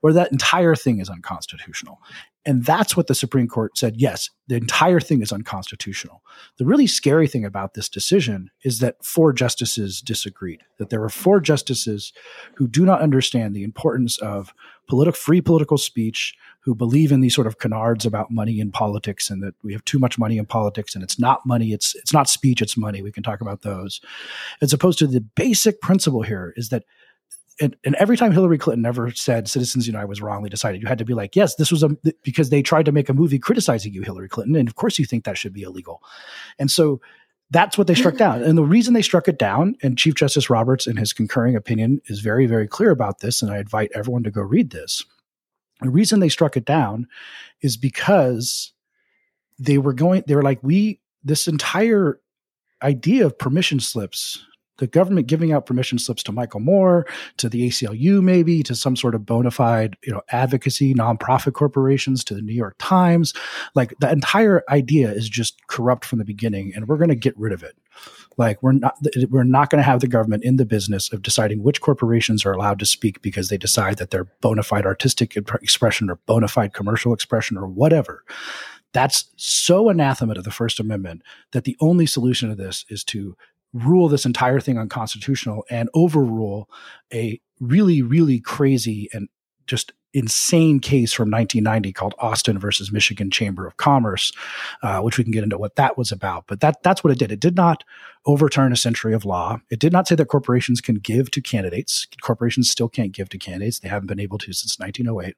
where 0.00 0.12
that 0.12 0.32
entire 0.32 0.74
thing 0.74 0.98
is 0.98 1.08
unconstitutional. 1.08 2.00
And 2.46 2.64
that's 2.64 2.96
what 2.96 3.06
the 3.06 3.14
Supreme 3.14 3.48
Court 3.48 3.78
said. 3.78 3.96
Yes, 3.96 4.28
the 4.48 4.56
entire 4.56 5.00
thing 5.00 5.22
is 5.22 5.32
unconstitutional. 5.32 6.22
The 6.58 6.66
really 6.66 6.86
scary 6.86 7.26
thing 7.26 7.44
about 7.44 7.74
this 7.74 7.88
decision 7.88 8.50
is 8.64 8.80
that 8.80 9.02
four 9.02 9.32
justices 9.32 10.02
disagreed, 10.02 10.62
that 10.78 10.90
there 10.90 11.00
were 11.00 11.08
four 11.08 11.33
justices 11.40 12.12
who 12.54 12.66
do 12.66 12.84
not 12.84 13.00
understand 13.00 13.54
the 13.54 13.64
importance 13.64 14.18
of 14.18 14.54
political 14.88 15.16
free 15.16 15.40
political 15.40 15.78
speech, 15.78 16.34
who 16.60 16.74
believe 16.74 17.12
in 17.12 17.20
these 17.20 17.34
sort 17.34 17.46
of 17.46 17.58
canards 17.58 18.06
about 18.06 18.30
money 18.30 18.60
in 18.60 18.70
politics 18.70 19.30
and 19.30 19.42
that 19.42 19.54
we 19.62 19.72
have 19.72 19.84
too 19.84 19.98
much 19.98 20.18
money 20.18 20.38
in 20.38 20.46
politics 20.46 20.94
and 20.94 21.02
it's 21.02 21.18
not 21.18 21.44
money, 21.46 21.72
it's 21.72 21.94
it's 21.94 22.12
not 22.12 22.28
speech, 22.28 22.62
it's 22.62 22.76
money. 22.76 23.02
We 23.02 23.12
can 23.12 23.22
talk 23.22 23.40
about 23.40 23.62
those. 23.62 24.00
As 24.60 24.72
opposed 24.72 24.98
to 25.00 25.06
the 25.06 25.20
basic 25.20 25.80
principle 25.80 26.22
here 26.22 26.52
is 26.56 26.68
that 26.70 26.84
and, 27.60 27.76
and, 27.84 27.94
every 27.96 28.16
time 28.16 28.32
Hillary 28.32 28.58
Clinton 28.58 28.84
ever 28.84 29.12
said 29.12 29.48
Citizens 29.48 29.86
United 29.86 30.08
was 30.08 30.20
wrongly 30.20 30.50
decided, 30.50 30.82
you 30.82 30.88
had 30.88 30.98
to 30.98 31.04
be 31.04 31.14
like, 31.14 31.36
yes, 31.36 31.54
this 31.54 31.70
was 31.70 31.84
a 31.84 31.90
because 32.24 32.50
they 32.50 32.62
tried 32.62 32.84
to 32.86 32.92
make 32.92 33.08
a 33.08 33.14
movie 33.14 33.38
criticizing 33.38 33.92
you, 33.92 34.02
Hillary 34.02 34.28
Clinton, 34.28 34.56
and 34.56 34.68
of 34.68 34.74
course 34.74 34.98
you 34.98 35.04
think 35.04 35.24
that 35.24 35.38
should 35.38 35.52
be 35.52 35.62
illegal. 35.62 36.02
And 36.58 36.68
so 36.70 37.00
that's 37.50 37.78
what 37.78 37.86
they 37.86 37.94
struck 37.94 38.16
down. 38.16 38.42
And 38.42 38.58
the 38.58 38.64
reason 38.64 38.94
they 38.94 39.02
struck 39.02 39.28
it 39.28 39.38
down, 39.38 39.76
and 39.82 39.98
Chief 39.98 40.14
Justice 40.14 40.50
Roberts, 40.50 40.86
in 40.86 40.96
his 40.96 41.12
concurring 41.12 41.56
opinion, 41.56 42.00
is 42.06 42.20
very, 42.20 42.46
very 42.46 42.66
clear 42.66 42.90
about 42.90 43.20
this. 43.20 43.42
And 43.42 43.50
I 43.50 43.58
invite 43.58 43.92
everyone 43.94 44.24
to 44.24 44.30
go 44.30 44.40
read 44.40 44.70
this. 44.70 45.04
The 45.80 45.90
reason 45.90 46.20
they 46.20 46.28
struck 46.28 46.56
it 46.56 46.64
down 46.64 47.06
is 47.60 47.76
because 47.76 48.72
they 49.58 49.78
were 49.78 49.92
going, 49.92 50.24
they 50.26 50.34
were 50.34 50.42
like, 50.42 50.58
we, 50.62 51.00
this 51.22 51.46
entire 51.46 52.18
idea 52.82 53.26
of 53.26 53.38
permission 53.38 53.80
slips 53.80 54.44
the 54.78 54.86
government 54.86 55.26
giving 55.26 55.52
out 55.52 55.66
permission 55.66 55.98
slips 55.98 56.22
to 56.24 56.32
Michael 56.32 56.60
Moore, 56.60 57.06
to 57.36 57.48
the 57.48 57.68
ACLU, 57.68 58.22
maybe 58.22 58.62
to 58.62 58.74
some 58.74 58.96
sort 58.96 59.14
of 59.14 59.24
bona 59.24 59.50
fide, 59.50 59.96
you 60.04 60.12
know, 60.12 60.22
advocacy 60.30 60.94
nonprofit 60.94 61.52
corporations, 61.52 62.24
to 62.24 62.34
the 62.34 62.42
New 62.42 62.54
York 62.54 62.74
Times. 62.78 63.32
Like 63.74 63.94
the 64.00 64.10
entire 64.10 64.62
idea 64.68 65.12
is 65.12 65.28
just 65.28 65.66
corrupt 65.66 66.04
from 66.04 66.18
the 66.18 66.24
beginning, 66.24 66.72
and 66.74 66.88
we're 66.88 66.98
going 66.98 67.08
to 67.08 67.14
get 67.14 67.38
rid 67.38 67.52
of 67.52 67.62
it. 67.62 67.76
Like 68.36 68.62
we're 68.62 68.72
not 68.72 68.96
we're 69.28 69.44
not 69.44 69.70
going 69.70 69.78
to 69.78 69.84
have 69.84 70.00
the 70.00 70.08
government 70.08 70.44
in 70.44 70.56
the 70.56 70.66
business 70.66 71.12
of 71.12 71.22
deciding 71.22 71.62
which 71.62 71.80
corporations 71.80 72.44
are 72.44 72.52
allowed 72.52 72.80
to 72.80 72.86
speak 72.86 73.22
because 73.22 73.48
they 73.48 73.58
decide 73.58 73.98
that 73.98 74.10
they're 74.10 74.28
bona 74.40 74.64
fide 74.64 74.86
artistic 74.86 75.36
expression 75.36 76.10
or 76.10 76.16
bona 76.26 76.48
fide 76.48 76.74
commercial 76.74 77.12
expression 77.12 77.56
or 77.56 77.68
whatever. 77.68 78.24
That's 78.92 79.28
so 79.36 79.88
anathema 79.88 80.34
to 80.34 80.42
the 80.42 80.52
First 80.52 80.78
Amendment 80.78 81.22
that 81.52 81.64
the 81.64 81.76
only 81.80 82.06
solution 82.06 82.48
to 82.48 82.54
this 82.54 82.84
is 82.88 83.02
to 83.04 83.36
rule 83.74 84.08
this 84.08 84.24
entire 84.24 84.60
thing 84.60 84.78
unconstitutional 84.78 85.64
and 85.68 85.90
overrule 85.94 86.70
a 87.12 87.40
really, 87.60 88.00
really 88.00 88.40
crazy 88.40 89.08
and 89.12 89.28
just 89.66 89.92
insane 90.14 90.78
case 90.78 91.12
from 91.12 91.30
1990 91.30 91.92
called 91.92 92.14
Austin 92.18 92.58
versus 92.58 92.92
Michigan 92.92 93.30
Chamber 93.30 93.66
of 93.66 93.76
Commerce, 93.76 94.32
uh, 94.82 95.00
which 95.00 95.18
we 95.18 95.24
can 95.24 95.32
get 95.32 95.44
into 95.44 95.58
what 95.58 95.76
that 95.76 95.98
was 95.98 96.12
about. 96.12 96.44
But 96.46 96.60
that 96.60 96.82
that's 96.82 97.02
what 97.02 97.12
it 97.12 97.18
did. 97.18 97.32
It 97.32 97.40
did 97.40 97.56
not 97.56 97.84
overturn 98.26 98.72
a 98.72 98.76
century 98.76 99.12
of 99.12 99.24
law. 99.24 99.58
It 99.70 99.78
did 99.78 99.92
not 99.92 100.08
say 100.08 100.14
that 100.14 100.28
corporations 100.28 100.80
can 100.80 100.94
give 100.94 101.30
to 101.32 101.42
candidates. 101.42 102.06
Corporations 102.22 102.70
still 102.70 102.88
can't 102.88 103.12
give 103.12 103.28
to 103.30 103.38
candidates. 103.38 103.80
They 103.80 103.88
haven't 103.88 104.06
been 104.06 104.20
able 104.20 104.38
to 104.38 104.52
since 104.52 104.78
1908. 104.78 105.36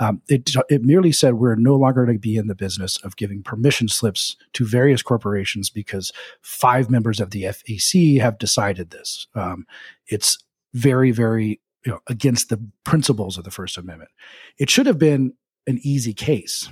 Um, 0.00 0.22
it 0.28 0.50
it 0.70 0.82
merely 0.82 1.12
said 1.12 1.34
we're 1.34 1.56
no 1.56 1.74
longer 1.74 2.04
going 2.04 2.16
to 2.16 2.20
be 2.20 2.36
in 2.36 2.46
the 2.46 2.54
business 2.54 2.96
of 2.98 3.16
giving 3.16 3.42
permission 3.42 3.88
slips 3.88 4.36
to 4.54 4.64
various 4.64 5.02
corporations 5.02 5.68
because 5.68 6.12
five 6.40 6.88
members 6.88 7.20
of 7.20 7.30
the 7.30 7.42
FEC 7.42 8.20
have 8.20 8.38
decided 8.38 8.90
this. 8.90 9.26
Um, 9.34 9.66
it's 10.06 10.38
very 10.72 11.10
very 11.10 11.60
you 11.84 11.92
know, 11.92 12.00
against 12.08 12.48
the 12.48 12.60
principles 12.84 13.36
of 13.38 13.44
the 13.44 13.50
First 13.50 13.76
Amendment. 13.76 14.10
It 14.58 14.70
should 14.70 14.86
have 14.86 14.98
been 14.98 15.34
an 15.66 15.78
easy 15.82 16.14
case. 16.14 16.68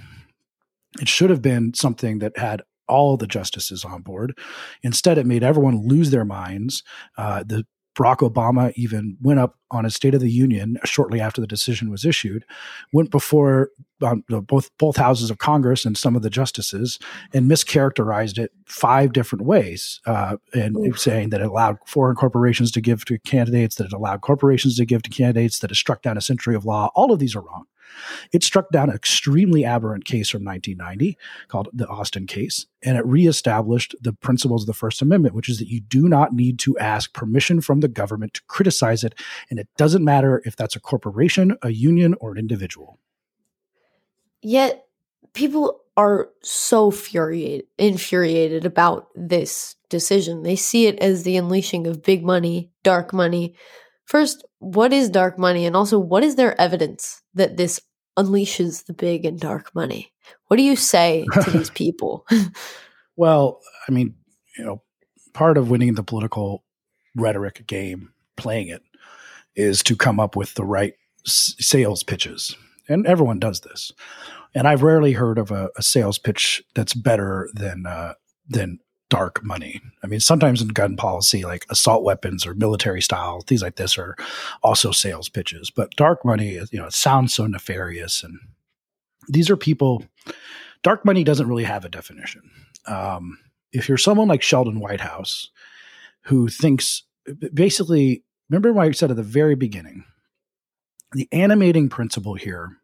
It 1.00 1.08
should 1.08 1.30
have 1.30 1.42
been 1.42 1.74
something 1.74 2.18
that 2.18 2.36
had 2.36 2.62
all 2.88 3.16
the 3.16 3.26
justices 3.26 3.84
on 3.84 4.02
board. 4.02 4.38
Instead, 4.82 5.18
it 5.18 5.26
made 5.26 5.42
everyone 5.42 5.86
lose 5.86 6.10
their 6.10 6.24
minds. 6.24 6.82
Uh, 7.16 7.42
the 7.44 7.64
Barack 7.94 8.18
Obama 8.18 8.72
even 8.74 9.16
went 9.20 9.38
up 9.38 9.58
on 9.70 9.84
his 9.84 9.94
State 9.94 10.14
of 10.14 10.20
the 10.20 10.30
Union 10.30 10.78
shortly 10.84 11.20
after 11.20 11.40
the 11.40 11.46
decision 11.46 11.90
was 11.90 12.04
issued, 12.04 12.44
went 12.92 13.10
before 13.10 13.70
um, 14.02 14.24
both 14.28 14.70
both 14.78 14.96
houses 14.96 15.30
of 15.30 15.38
Congress 15.38 15.84
and 15.84 15.96
some 15.96 16.16
of 16.16 16.22
the 16.22 16.30
justices, 16.30 16.98
and 17.32 17.50
mischaracterized 17.50 18.38
it 18.38 18.50
five 18.66 19.12
different 19.12 19.44
ways, 19.44 20.00
uh, 20.06 20.36
and 20.54 20.98
saying 20.98 21.30
that 21.30 21.40
it 21.40 21.46
allowed 21.46 21.78
foreign 21.86 22.16
corporations 22.16 22.70
to 22.72 22.80
give 22.80 23.04
to 23.04 23.18
candidates, 23.20 23.76
that 23.76 23.86
it 23.86 23.92
allowed 23.92 24.22
corporations 24.22 24.76
to 24.76 24.84
give 24.84 25.02
to 25.02 25.10
candidates, 25.10 25.58
that 25.60 25.70
it 25.70 25.76
struck 25.76 26.02
down 26.02 26.16
a 26.16 26.22
century 26.22 26.54
of 26.54 26.64
law. 26.64 26.90
All 26.94 27.12
of 27.12 27.18
these 27.18 27.36
are 27.36 27.42
wrong. 27.42 27.64
It 28.32 28.42
struck 28.42 28.70
down 28.70 28.90
an 28.90 28.96
extremely 28.96 29.64
aberrant 29.64 30.04
case 30.04 30.28
from 30.30 30.44
1990 30.44 31.16
called 31.48 31.68
the 31.72 31.86
Austin 31.86 32.26
case, 32.26 32.66
and 32.82 32.96
it 32.96 33.06
reestablished 33.06 33.94
the 34.00 34.12
principles 34.12 34.62
of 34.62 34.66
the 34.66 34.72
First 34.74 35.02
Amendment, 35.02 35.34
which 35.34 35.48
is 35.48 35.58
that 35.58 35.68
you 35.68 35.80
do 35.80 36.08
not 36.08 36.32
need 36.32 36.58
to 36.60 36.78
ask 36.78 37.12
permission 37.12 37.60
from 37.60 37.80
the 37.80 37.88
government 37.88 38.34
to 38.34 38.42
criticize 38.46 39.04
it, 39.04 39.14
and 39.50 39.58
it 39.58 39.68
doesn't 39.76 40.04
matter 40.04 40.42
if 40.44 40.56
that's 40.56 40.76
a 40.76 40.80
corporation, 40.80 41.56
a 41.62 41.70
union, 41.70 42.14
or 42.20 42.32
an 42.32 42.38
individual. 42.38 42.98
Yet 44.42 44.86
people 45.34 45.80
are 45.96 46.30
so 46.42 46.90
furiated, 46.90 47.66
infuriated 47.78 48.64
about 48.64 49.08
this 49.14 49.76
decision. 49.88 50.42
They 50.42 50.56
see 50.56 50.86
it 50.86 50.98
as 51.00 51.22
the 51.22 51.36
unleashing 51.36 51.86
of 51.86 52.02
big 52.02 52.24
money, 52.24 52.70
dark 52.82 53.12
money. 53.12 53.54
First, 54.12 54.44
what 54.58 54.92
is 54.92 55.08
dark 55.08 55.38
money? 55.38 55.64
And 55.64 55.74
also, 55.74 55.98
what 55.98 56.22
is 56.22 56.36
their 56.36 56.60
evidence 56.60 57.22
that 57.32 57.56
this 57.56 57.80
unleashes 58.18 58.84
the 58.84 58.92
big 58.92 59.24
and 59.24 59.40
dark 59.40 59.74
money? 59.74 60.12
What 60.48 60.58
do 60.58 60.62
you 60.62 60.76
say 60.76 61.24
to 61.40 61.50
these 61.50 61.70
people? 61.74 62.26
well, 63.16 63.62
I 63.88 63.92
mean, 63.92 64.14
you 64.58 64.66
know, 64.66 64.82
part 65.32 65.56
of 65.56 65.70
winning 65.70 65.94
the 65.94 66.02
political 66.02 66.62
rhetoric 67.16 67.66
game, 67.66 68.12
playing 68.36 68.68
it, 68.68 68.82
is 69.56 69.82
to 69.84 69.96
come 69.96 70.20
up 70.20 70.36
with 70.36 70.56
the 70.56 70.64
right 70.66 70.92
s- 71.26 71.54
sales 71.58 72.02
pitches. 72.02 72.54
And 72.90 73.06
everyone 73.06 73.38
does 73.38 73.62
this. 73.62 73.92
And 74.54 74.68
I've 74.68 74.82
rarely 74.82 75.12
heard 75.12 75.38
of 75.38 75.50
a, 75.50 75.70
a 75.78 75.82
sales 75.82 76.18
pitch 76.18 76.62
that's 76.74 76.92
better 76.92 77.48
than 77.54 77.86
uh, 77.86 78.12
than 78.46 78.78
dark 79.12 79.44
money. 79.44 79.78
I 80.02 80.06
mean, 80.06 80.20
sometimes 80.20 80.62
in 80.62 80.68
gun 80.68 80.96
policy, 80.96 81.44
like 81.44 81.66
assault 81.68 82.02
weapons 82.02 82.46
or 82.46 82.54
military 82.54 83.02
style 83.02 83.42
things 83.42 83.60
like 83.60 83.76
this 83.76 83.98
are 83.98 84.16
also 84.62 84.90
sales 84.90 85.28
pitches. 85.28 85.70
But 85.70 85.90
dark 85.96 86.24
money, 86.24 86.52
you 86.54 86.78
know, 86.78 86.86
it 86.86 86.94
sounds 86.94 87.34
so 87.34 87.46
nefarious, 87.46 88.24
and 88.24 88.38
these 89.28 89.50
are 89.50 89.56
people. 89.56 90.02
Dark 90.82 91.04
money 91.04 91.24
doesn't 91.24 91.46
really 91.46 91.64
have 91.64 91.84
a 91.84 91.90
definition. 91.90 92.40
Um, 92.86 93.38
if 93.70 93.86
you're 93.86 93.98
someone 93.98 94.28
like 94.28 94.40
Sheldon 94.40 94.80
Whitehouse, 94.80 95.50
who 96.22 96.48
thinks 96.48 97.02
basically, 97.52 98.24
remember 98.48 98.72
what 98.72 98.88
I 98.88 98.92
said 98.92 99.10
at 99.10 99.18
the 99.18 99.22
very 99.22 99.56
beginning, 99.56 100.04
the 101.12 101.28
animating 101.32 101.90
principle 101.90 102.34
here, 102.34 102.78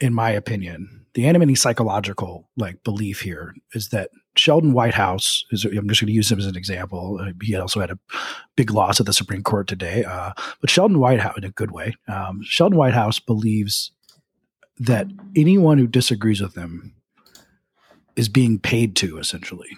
in 0.00 0.12
my 0.12 0.30
opinion, 0.30 1.06
the 1.14 1.28
animating 1.28 1.54
psychological 1.54 2.48
like 2.56 2.82
belief 2.82 3.20
here 3.20 3.54
is 3.74 3.90
that 3.90 4.10
Sheldon 4.36 4.72
Whitehouse 4.72 5.44
is. 5.50 5.64
I'm 5.64 5.88
just 5.88 6.00
going 6.00 6.08
to 6.08 6.12
use 6.12 6.30
him 6.30 6.38
as 6.38 6.46
an 6.46 6.56
example. 6.56 7.18
Uh, 7.20 7.32
he 7.42 7.54
also 7.56 7.80
had 7.80 7.90
a 7.90 7.98
big 8.56 8.70
loss 8.70 9.00
at 9.00 9.06
the 9.06 9.12
Supreme 9.12 9.42
Court 9.42 9.68
today, 9.68 10.04
uh, 10.04 10.32
but 10.60 10.70
Sheldon 10.70 10.98
Whitehouse, 10.98 11.36
in 11.36 11.44
a 11.44 11.50
good 11.50 11.70
way, 11.70 11.94
um, 12.08 12.40
Sheldon 12.42 12.78
Whitehouse 12.78 13.20
believes 13.20 13.92
that 14.78 15.06
anyone 15.36 15.78
who 15.78 15.86
disagrees 15.86 16.40
with 16.40 16.56
him 16.56 16.94
is 18.16 18.28
being 18.28 18.58
paid 18.58 18.96
to. 18.96 19.18
Essentially, 19.18 19.70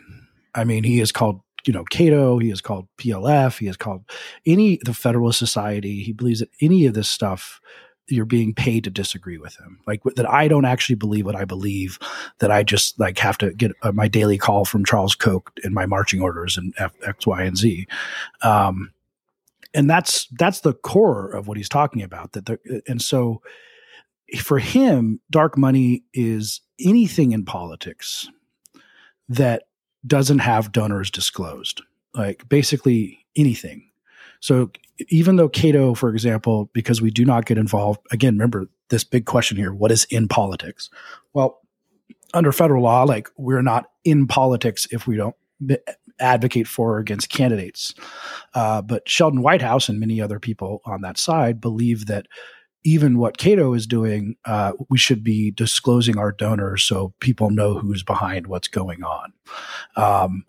I 0.55 0.65
mean, 0.65 0.85
he 0.85 1.01
is 1.01 1.13
called 1.13 1.41
you 1.67 1.73
know 1.73 1.85
Cato. 1.91 2.39
He 2.39 2.51
is 2.51 2.61
called 2.61 2.89
PLF. 2.99 3.59
He 3.59 3.69
is 3.69 3.77
called 3.77 4.05
any 4.47 4.79
the 4.85 4.95
Federalist 4.95 5.39
Society. 5.39 6.03
He 6.03 6.13
believes 6.13 6.41
that 6.41 6.51
any 6.61 6.87
of 6.87 6.95
this 6.95 7.09
stuff 7.09 7.61
you're 8.09 8.25
being 8.25 8.55
paid 8.55 8.85
to 8.85 8.91
disagree 8.91 9.39
with 9.39 9.57
him. 9.57 9.81
Like 9.87 10.03
that 10.17 10.29
i 10.29 10.49
don't 10.49 10.65
actually 10.65 10.97
believe 10.97 11.27
what 11.27 11.37
i 11.37 11.45
believe 11.45 11.99
that 12.39 12.51
i 12.51 12.63
just 12.63 12.99
like 12.99 13.19
have 13.19 13.39
to 13.39 13.53
get 13.53 13.73
uh, 13.83 13.93
my 13.93 14.09
daily 14.09 14.39
call 14.39 14.65
from 14.65 14.85
charles 14.85 15.15
koch 15.15 15.51
and 15.65 15.75
my 15.75 15.87
marching 15.87 16.21
orders 16.21 16.57
and 16.57 16.75
F, 16.79 16.93
x 17.05 17.27
y 17.27 17.43
and 17.43 17.57
z. 17.57 17.87
Um, 18.43 18.93
and 19.75 19.91
that's 19.91 20.27
that's 20.39 20.61
the 20.61 20.73
core 20.73 21.31
of 21.31 21.49
what 21.49 21.57
he's 21.57 21.69
talking 21.69 22.03
about 22.03 22.33
that 22.33 22.47
the, 22.47 22.83
and 22.87 23.03
so 23.03 23.43
for 24.41 24.59
him 24.59 25.21
dark 25.31 25.57
money 25.57 26.03
is 26.15 26.61
anything 26.81 27.33
in 27.33 27.45
politics 27.45 28.29
that 29.29 29.65
doesn't 30.07 30.39
have 30.39 30.73
donors 30.73 31.11
disclosed. 31.11 31.83
Like 32.15 32.49
basically 32.49 33.25
anything. 33.37 33.91
So 34.41 34.71
even 35.09 35.37
though 35.37 35.49
Cato, 35.49 35.95
for 35.95 36.11
example, 36.11 36.71
because 36.73 37.03
we 37.03 37.11
do 37.11 37.25
not 37.25 37.47
get 37.47 37.59
involved, 37.59 38.01
again, 38.11 38.35
remember 38.35 38.69
this 38.89 39.05
big 39.05 39.27
question 39.27 39.57
here 39.57 39.73
what 39.73 39.93
is 39.93 40.05
in 40.05 40.29
politics? 40.29 40.91
Well, 41.33 41.61
under 42.35 42.53
federal 42.53 42.83
law, 42.83 43.05
like 43.05 43.29
we're 43.37 43.63
not 43.63 43.91
in 44.05 44.27
politics 44.27 44.87
if 44.91 45.07
we 45.07 45.17
don't 45.17 45.37
advocate 46.19 46.67
for 46.67 46.95
or 46.95 46.99
against 46.99 47.29
candidates. 47.29 47.95
Uh, 48.55 48.83
but 48.83 49.09
Sheldon 49.09 49.43
Whitehouse 49.43 49.89
and 49.89 50.01
many 50.01 50.21
other 50.21 50.39
people 50.39 50.83
on 50.85 51.03
that 51.03 51.19
side 51.19 51.61
believe 51.61 52.07
that 52.07 52.27
even 52.85 53.19
what 53.19 53.37
Cato 53.37 53.75
is 53.75 53.87
doing, 53.87 54.37
uh, 54.45 54.73
we 54.89 54.97
should 54.97 55.25
be 55.25 55.51
disclosing 55.51 56.19
our 56.19 56.31
donors 56.31 56.85
so 56.85 57.13
people 57.21 57.51
know 57.51 57.75
who's 57.75 58.05
behind 58.05 58.47
what's 58.47 58.69
going 58.69 59.03
on. 59.03 59.33
Um, 59.97 60.45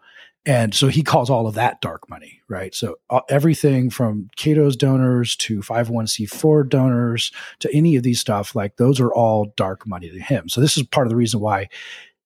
and 0.48 0.74
so 0.74 0.88
he 0.88 1.04
calls 1.04 1.30
all 1.30 1.46
of 1.46 1.56
that 1.56 1.82
dark 1.82 2.10
money, 2.10 2.42
right? 2.48 2.74
So 2.74 2.96
uh, 3.10 3.20
everything 3.28 3.90
from 3.90 4.30
Cato's 4.38 4.78
donors 4.78 5.36
to 5.36 5.60
501c4 5.60 6.70
donors 6.70 7.34
to 7.60 7.70
any 7.76 7.98
of 7.98 8.04
these 8.04 8.22
stuff, 8.22 8.56
like 8.56 8.78
those 8.78 9.02
are 9.02 9.14
all 9.14 9.54
dark 9.58 9.86
money 9.86 10.10
to 10.10 10.20
him. 10.20 10.48
So 10.48 10.62
this 10.62 10.78
is 10.78 10.84
part 10.84 11.06
of 11.06 11.10
the 11.10 11.18
reason 11.18 11.42
why 11.42 11.68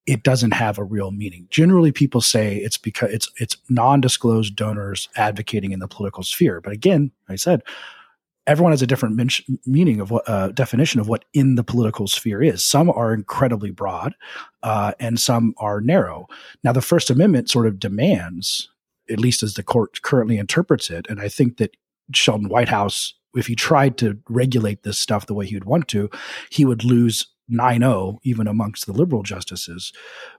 it 0.06 0.22
doesn't 0.22 0.52
have 0.52 0.78
a 0.78 0.84
real 0.84 1.10
meaning. 1.10 1.48
Generally, 1.50 1.94
people 1.94 2.22
say 2.22 2.58
it's 2.58 2.78
because 2.78 3.12
it's 3.12 3.28
it's 3.38 3.58
non-disclosed 3.70 4.56
donors 4.56 5.10
advocating 5.16 5.72
in 5.72 5.80
the 5.80 5.88
political 5.88 6.22
sphere. 6.22 6.62
But 6.62 6.74
again, 6.74 7.12
like 7.28 7.34
I 7.34 7.38
said, 7.38 7.64
everyone 8.48 8.72
has 8.72 8.82
a 8.82 8.88
different 8.88 9.32
meaning 9.66 10.00
of 10.00 10.12
what 10.12 10.28
uh, 10.28 10.50
definition 10.50 11.00
of 11.00 11.08
what 11.08 11.26
in 11.34 11.56
the 11.56 11.64
political 11.64 12.08
sphere 12.08 12.42
is. 12.42 12.66
Some 12.66 12.90
are 12.90 13.14
incredibly 13.14 13.72
broad, 13.72 14.14
uh, 14.64 14.94
and 15.00 15.20
some 15.20 15.54
are 15.58 15.82
narrow. 15.82 16.28
Now, 16.64 16.72
the 16.72 16.82
First 16.82 17.10
Amendment 17.10 17.50
sort 17.50 17.68
of 17.68 17.80
demands, 17.80 18.70
at 19.10 19.20
least 19.20 19.44
as 19.44 19.54
the 19.54 19.64
court 19.64 20.02
currently 20.02 20.38
interprets 20.38 20.90
it, 20.90 21.06
and 21.10 21.22
I 21.22 21.30
think 21.30 21.58
that 21.58 21.76
Sheldon 22.14 22.50
Whitehouse, 22.50 23.14
if 23.36 23.48
he 23.48 23.56
tried 23.56 23.98
to 24.00 24.18
regulate 24.28 24.84
this 24.84 25.00
stuff 25.00 25.28
the 25.28 25.34
way 25.34 25.46
he 25.46 25.56
would 25.56 25.66
want 25.66 25.88
to, 25.90 26.10
he 26.50 26.66
would 26.66 26.84
lose 26.84 27.28
9-0 27.52 28.18
even 28.24 28.48
amongst 28.48 28.86
the 28.86 28.94
liberal 28.94 29.24
justices. 29.24 29.94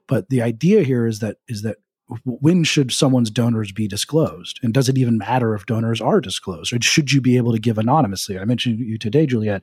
But 0.09 0.29
the 0.29 0.43
idea 0.43 0.83
here 0.83 1.07
is 1.07 1.21
that 1.21 1.37
is 1.49 1.63
that 1.63 1.79
when 2.25 2.65
should 2.65 2.93
someone's 2.93 3.31
donors 3.31 3.73
be 3.73 3.89
disclosed? 3.89 4.61
And 4.63 4.75
does 4.75 4.89
it 4.89 4.99
even 4.99 5.19
matter 5.19 5.55
if 5.55 5.67
donors 5.67 6.01
are 6.01 6.21
disclosed? 6.21 6.73
Or 6.73 6.81
should 6.81 7.13
you 7.13 7.21
be 7.21 7.37
able 7.37 7.53
to 7.53 7.59
give 7.59 7.79
anonymously? 7.79 8.39
I 8.39 8.45
mentioned 8.45 8.81
you 8.81 8.99
today, 8.99 9.27
Juliet. 9.27 9.63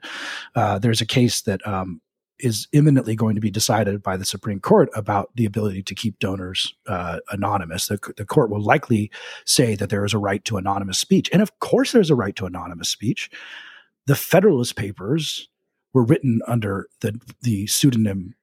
Uh, 0.55 0.79
there's 0.79 1.01
a 1.01 1.05
case 1.05 1.41
that 1.41 1.65
um, 1.67 2.01
is 2.39 2.67
imminently 2.71 3.15
going 3.15 3.35
to 3.35 3.41
be 3.41 3.51
decided 3.51 4.01
by 4.01 4.17
the 4.17 4.25
Supreme 4.25 4.59
Court 4.59 4.89
about 4.95 5.29
the 5.35 5.45
ability 5.45 5.83
to 5.83 5.95
keep 5.95 6.19
donors 6.19 6.73
uh, 6.87 7.19
anonymous. 7.31 7.87
The, 7.87 7.99
the, 8.17 8.25
court 8.25 8.49
will 8.49 8.63
likely 8.63 9.11
say 9.45 9.75
that 9.75 9.89
there 9.89 10.05
is 10.05 10.13
a 10.13 10.17
right 10.17 10.43
to 10.45 10.57
anonymous 10.57 10.99
speech. 10.99 11.29
And 11.33 11.41
of 11.41 11.59
course, 11.59 11.91
there's 11.91 12.09
a 12.09 12.15
right 12.15 12.35
to 12.37 12.45
anonymous 12.45 12.89
speech. 12.89 13.29
The 14.07 14.15
Federalist 14.15 14.75
Papers 14.75 15.49
were 15.93 16.03
written 16.03 16.39
under 16.47 16.87
the, 17.01 17.19
the 17.41 17.67
pseudonym 17.67 18.35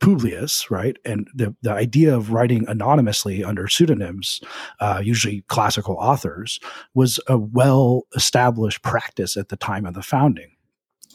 Publius, 0.00 0.70
right? 0.70 0.96
And 1.04 1.28
the, 1.34 1.54
the 1.62 1.72
idea 1.72 2.14
of 2.14 2.30
writing 2.30 2.66
anonymously 2.68 3.42
under 3.42 3.66
pseudonyms, 3.66 4.40
uh, 4.80 5.00
usually 5.02 5.42
classical 5.48 5.96
authors, 5.96 6.60
was 6.94 7.18
a 7.28 7.38
well 7.38 8.02
established 8.14 8.82
practice 8.82 9.36
at 9.36 9.48
the 9.48 9.56
time 9.56 9.86
of 9.86 9.94
the 9.94 10.02
founding. 10.02 10.55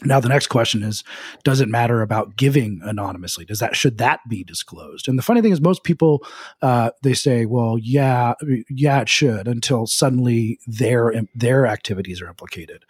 Now 0.04 0.20
the 0.20 0.30
next 0.30 0.48
question 0.48 0.82
is, 0.82 1.04
does 1.44 1.62
it 1.62 1.70
matter 1.70 2.02
about 2.02 2.36
giving 2.36 2.82
anonymously? 2.84 3.46
Does 3.46 3.60
that 3.60 3.76
should 3.76 4.00
that 4.00 4.20
be 4.28 4.44
disclosed? 4.44 5.08
And 5.08 5.18
the 5.18 5.24
funny 5.24 5.42
thing 5.42 5.52
is, 5.52 5.62
most 5.62 5.84
people 5.84 6.26
uh, 6.62 6.92
they 7.04 7.14
say, 7.14 7.46
well, 7.46 7.78
yeah, 7.78 8.34
yeah, 8.70 9.02
it 9.02 9.10
should, 9.10 9.48
until 9.48 9.86
suddenly 9.86 10.60
their 10.66 11.14
their 11.36 11.68
activities 11.68 12.22
are 12.22 12.28
implicated. 12.28 12.84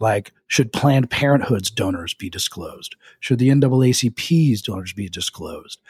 Like, 0.00 0.32
should 0.48 0.72
Planned 0.72 1.10
Parenthood's 1.10 1.70
donors 1.70 2.14
be 2.14 2.28
disclosed? 2.28 2.96
Should 3.20 3.38
the 3.38 3.48
NAACP's 3.48 4.62
donors 4.62 4.92
be 4.92 5.08
disclosed? 5.08 5.80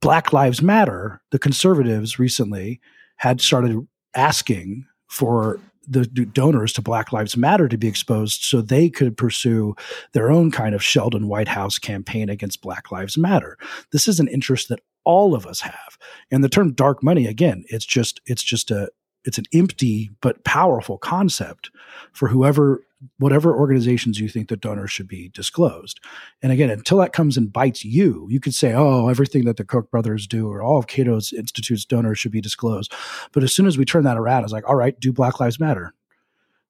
Black 0.00 0.32
Lives 0.32 0.62
Matter, 0.62 1.20
the 1.30 1.38
conservatives 1.38 2.18
recently 2.18 2.80
had 3.16 3.40
started 3.40 3.86
asking 4.14 4.86
for 5.06 5.60
the 5.90 6.06
donors 6.06 6.72
to 6.74 6.82
Black 6.82 7.12
Lives 7.12 7.36
Matter 7.36 7.68
to 7.68 7.76
be 7.76 7.88
exposed 7.88 8.42
so 8.42 8.60
they 8.60 8.88
could 8.88 9.16
pursue 9.16 9.74
their 10.12 10.30
own 10.30 10.50
kind 10.50 10.74
of 10.74 10.82
Sheldon 10.82 11.28
Whitehouse 11.28 11.78
campaign 11.78 12.28
against 12.28 12.62
Black 12.62 12.92
Lives 12.92 13.18
Matter. 13.18 13.58
This 13.92 14.06
is 14.06 14.20
an 14.20 14.28
interest 14.28 14.68
that 14.68 14.80
all 15.04 15.34
of 15.34 15.46
us 15.46 15.60
have. 15.60 15.98
And 16.30 16.44
the 16.44 16.48
term 16.48 16.72
dark 16.72 17.02
money, 17.02 17.26
again, 17.26 17.64
it's 17.68 17.86
just 17.86 18.20
it's 18.26 18.42
just 18.42 18.70
a 18.70 18.90
it's 19.24 19.38
an 19.38 19.44
empty 19.52 20.10
but 20.20 20.44
powerful 20.44 20.98
concept 20.98 21.70
for 22.12 22.28
whoever 22.28 22.82
whatever 23.18 23.56
organizations 23.56 24.20
you 24.20 24.28
think 24.28 24.48
that 24.48 24.60
donors 24.60 24.90
should 24.90 25.08
be 25.08 25.30
disclosed. 25.30 25.98
And 26.42 26.52
again, 26.52 26.68
until 26.68 26.98
that 26.98 27.14
comes 27.14 27.36
and 27.36 27.52
bites 27.52 27.84
you, 27.84 28.26
you 28.30 28.40
could 28.40 28.54
say, 28.54 28.74
oh, 28.74 29.08
everything 29.08 29.46
that 29.46 29.56
the 29.56 29.64
Koch 29.64 29.90
brothers 29.90 30.26
do 30.26 30.48
or 30.48 30.62
all 30.62 30.78
of 30.78 30.86
Cato's 30.86 31.32
Institute's 31.32 31.86
donors 31.86 32.18
should 32.18 32.32
be 32.32 32.42
disclosed. 32.42 32.92
But 33.32 33.42
as 33.42 33.54
soon 33.54 33.66
as 33.66 33.78
we 33.78 33.86
turn 33.86 34.04
that 34.04 34.18
around, 34.18 34.44
it's 34.44 34.52
like, 34.52 34.68
all 34.68 34.76
right, 34.76 34.98
do 35.00 35.12
Black 35.12 35.40
Lives 35.40 35.58
Matter? 35.58 35.94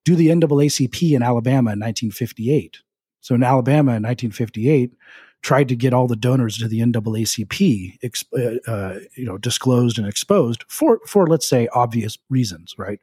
Do 0.05 0.15
the 0.15 0.27
NAACP 0.27 1.11
in 1.11 1.21
Alabama 1.21 1.73
in 1.73 1.79
1958. 1.79 2.79
So 3.19 3.35
in 3.35 3.43
Alabama 3.43 3.91
in 3.95 4.03
1958, 4.03 4.93
tried 5.41 5.67
to 5.69 5.75
get 5.75 5.93
all 5.93 6.07
the 6.07 6.15
donors 6.15 6.57
to 6.57 6.67
the 6.67 6.79
NAACP, 6.79 7.97
uh, 8.33 8.71
uh, 8.71 8.99
you 9.15 9.25
know, 9.25 9.37
disclosed 9.37 9.97
and 9.97 10.07
exposed 10.07 10.63
for 10.67 10.99
for 11.05 11.27
let's 11.27 11.47
say 11.47 11.67
obvious 11.73 12.17
reasons, 12.29 12.75
right? 12.77 12.99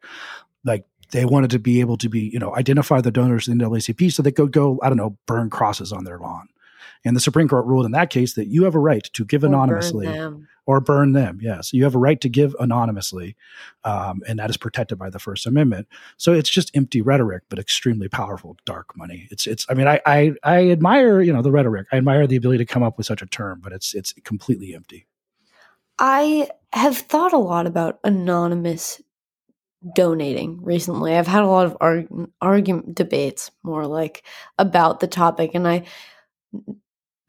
Like 0.65 0.85
they 1.11 1.25
wanted 1.25 1.51
to 1.51 1.59
be 1.59 1.81
able 1.81 1.97
to 1.99 2.09
be, 2.09 2.21
you 2.21 2.39
know, 2.39 2.55
identify 2.57 3.01
the 3.01 3.11
donors 3.11 3.49
in 3.49 3.59
the 3.59 3.65
NAACP 3.65 4.13
so 4.13 4.23
they 4.23 4.33
could 4.33 4.53
go, 4.53 4.79
I 4.83 4.89
don't 4.89 4.99
know, 4.99 5.17
burn 5.27 5.51
crosses 5.51 5.93
on 5.93 6.05
their 6.05 6.19
lawn. 6.19 6.49
And 7.05 7.15
the 7.15 7.21
Supreme 7.21 7.49
Court 7.49 7.67
ruled 7.67 7.87
in 7.87 7.93
that 7.93 8.11
case 8.11 8.35
that 8.35 8.49
you 8.49 8.65
have 8.65 8.75
a 8.75 8.81
right 8.81 9.05
to 9.13 9.25
give 9.25 9.45
or 9.45 9.47
anonymously 9.47 10.07
or 10.69 10.81
burn 10.81 11.13
them. 11.13 11.39
Yes, 11.41 11.73
you 11.73 11.83
have 11.85 11.95
a 11.95 11.99
right 11.99 12.21
to 12.21 12.29
give 12.29 12.55
anonymously, 12.61 13.35
um, 13.85 14.21
and 14.29 14.39
that 14.39 14.51
is 14.51 14.59
protected 14.59 14.99
by 14.99 15.09
the 15.09 15.19
First 15.19 15.47
Amendment. 15.47 15.89
So 16.19 16.35
it's 16.35 16.51
just 16.51 16.71
empty 16.77 17.01
rhetoric, 17.01 17.45
but 17.49 17.59
extremely 17.59 18.07
powerful 18.07 18.55
dark 18.67 18.95
money. 18.95 19.29
It's 19.31 19.47
it's. 19.47 19.65
I 19.71 19.75
mean, 19.75 19.89
I 19.89 19.99
I, 20.05 20.35
I 20.45 20.71
admire 20.71 21.23
you 21.23 21.33
know 21.33 21.41
the 21.41 21.51
rhetoric. 21.51 21.87
I 21.91 21.97
admire 21.97 22.27
the 22.27 22.37
ability 22.37 22.59
to 22.59 22.71
come 22.71 22.83
up 22.83 22.99
with 22.99 23.07
such 23.07 23.23
a 23.23 23.27
term, 23.27 23.61
but 23.65 23.73
it's 23.73 23.95
it's 23.95 24.13
completely 24.25 24.75
empty. 24.75 25.07
I 25.99 26.51
have 26.75 26.99
thought 26.99 27.33
a 27.33 27.39
lot 27.39 27.67
about 27.67 27.99
anonymous 28.05 29.01
donating 29.95 30.63
recently. 30.63 31.17
I've 31.17 31.27
had 31.27 31.45
a 31.45 31.49
lot 31.49 31.65
of 31.65 31.79
arg- 31.81 32.31
argument 32.43 32.95
debates, 32.95 33.51
more 33.63 33.87
like 33.87 34.23
about 34.59 35.01
the 35.01 35.07
topic, 35.07 35.53
and 35.55 35.67
I 35.67 35.85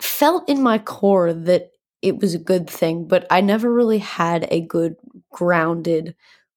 felt 0.02 0.50
in 0.50 0.62
my 0.62 0.78
core 0.78 1.32
that 1.32 1.72
it 2.02 2.20
was 2.20 2.34
a 2.34 2.40
good 2.40 2.70
thing, 2.70 3.08
but 3.08 3.26
I 3.30 3.42
never 3.42 3.72
really 3.72 3.98
had 3.98 4.48
a 4.52 4.62
good 4.62 4.96
grounded 5.32 6.16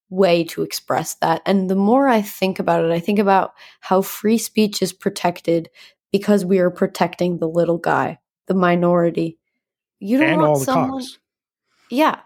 way 0.08 0.44
to 0.44 0.62
express 0.62 1.14
that. 1.14 1.42
And 1.46 1.68
the 1.68 1.74
more 1.74 2.08
I 2.08 2.22
think 2.22 2.58
about 2.58 2.84
it, 2.84 2.90
I 2.90 3.00
think 3.00 3.18
about 3.18 3.54
how 3.80 4.02
free 4.02 4.38
speech 4.38 4.82
is 4.82 4.92
protected 4.92 5.70
because 6.12 6.44
we 6.44 6.58
are 6.58 6.70
protecting 6.70 7.38
the 7.38 7.48
little 7.48 7.78
guy, 7.78 8.18
the 8.46 8.54
minority. 8.54 9.38
You 9.98 10.18
don't 10.18 10.28
and 10.28 10.40
want 10.40 10.48
all 10.48 10.58
the 10.58 10.64
someone, 10.64 10.90
cogs. 10.90 11.18
Yeah, 11.90 12.20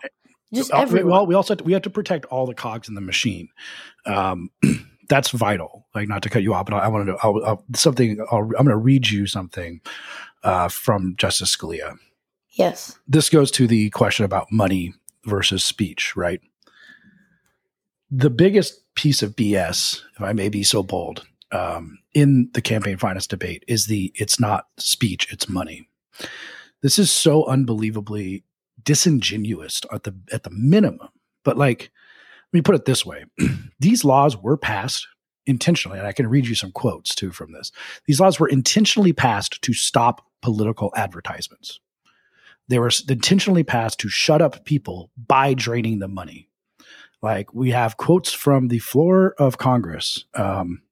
just 0.53 0.73
uh, 0.73 0.79
everyone. 0.79 1.11
Well, 1.11 1.27
we 1.27 1.35
also 1.35 1.53
have 1.53 1.59
to, 1.59 1.64
we 1.64 1.73
have 1.73 1.83
to 1.83 1.91
protect 1.91 2.25
all 2.27 2.47
the 2.47 2.55
cogs 2.55 2.89
in 2.89 2.95
the 2.95 3.01
machine. 3.01 3.49
Um, 4.05 4.51
that's 5.09 5.31
vital. 5.31 5.87
Like 5.95 6.09
not 6.09 6.23
to 6.23 6.31
cut 6.31 6.43
you 6.43 6.55
off, 6.55 6.67
but 6.67 6.75
I, 6.75 6.81
I 6.81 6.89
wanted 6.89 7.12
to 7.12 7.19
I'll, 7.23 7.45
I'll, 7.45 7.64
something. 7.75 8.21
i 8.21 8.37
am 8.37 8.49
going 8.49 8.67
to 8.67 8.77
read 8.77 9.09
you 9.09 9.27
something 9.27 9.81
uh, 10.43 10.69
from 10.69 11.14
Justice 11.17 11.57
Scalia. 11.57 11.97
Yes. 12.57 12.98
This 13.07 13.28
goes 13.28 13.50
to 13.52 13.66
the 13.66 13.90
question 13.90 14.24
about 14.24 14.50
money 14.50 14.94
versus 15.24 15.62
speech, 15.62 16.16
right? 16.16 16.40
The 18.11 18.30
biggest 18.30 18.82
piece 18.94 19.22
of 19.22 19.36
BS, 19.36 20.00
if 20.14 20.22
I 20.22 20.32
may 20.32 20.48
be 20.48 20.62
so 20.62 20.82
bold, 20.82 21.26
um, 21.52 21.98
in 22.14 22.50
the 22.54 22.62
campaign 22.62 22.96
finance 22.96 23.26
debate 23.26 23.62
is 23.68 23.86
the 23.86 24.11
it's 24.14 24.40
not 24.40 24.66
speech, 24.78 25.30
it's 25.30 25.48
money. 25.48 25.88
This 26.82 26.98
is 26.98 27.11
so 27.11 27.44
unbelievably 27.46 28.42
disingenuous 28.82 29.82
at 29.92 30.04
the 30.04 30.14
at 30.32 30.44
the 30.44 30.50
minimum. 30.50 31.09
But 31.44 31.59
like, 31.59 31.90
let 32.52 32.59
me 32.59 32.62
put 32.62 32.74
it 32.74 32.86
this 32.86 33.04
way: 33.04 33.26
these 33.80 34.04
laws 34.04 34.36
were 34.36 34.57
passed 34.57 35.07
intentionally, 35.46 35.98
and 35.98 36.07
I 36.07 36.12
can 36.12 36.26
read 36.26 36.46
you 36.46 36.54
some 36.54 36.72
quotes 36.72 37.14
too 37.14 37.32
from 37.32 37.52
this. 37.52 37.70
These 38.07 38.18
laws 38.18 38.40
were 38.40 38.48
intentionally 38.48 39.12
passed 39.12 39.61
to 39.62 39.74
stop 39.74 40.24
political 40.40 40.92
advertisements. 40.96 41.80
They 42.69 42.79
were 42.79 42.91
intentionally 43.09 43.64
passed 43.64 44.01
to 44.01 44.09
shut 44.09 44.43
up 44.43 44.64
people 44.64 45.11
by 45.17 45.55
draining 45.55 45.99
the 45.99 46.09
money. 46.09 46.49
Like 47.23 47.55
we 47.55 47.71
have 47.71 47.97
quotes 47.97 48.33
from 48.33 48.69
the 48.69 48.79
floor 48.79 49.35
of 49.39 49.59
Congress. 49.59 50.25
Um, 50.35 50.83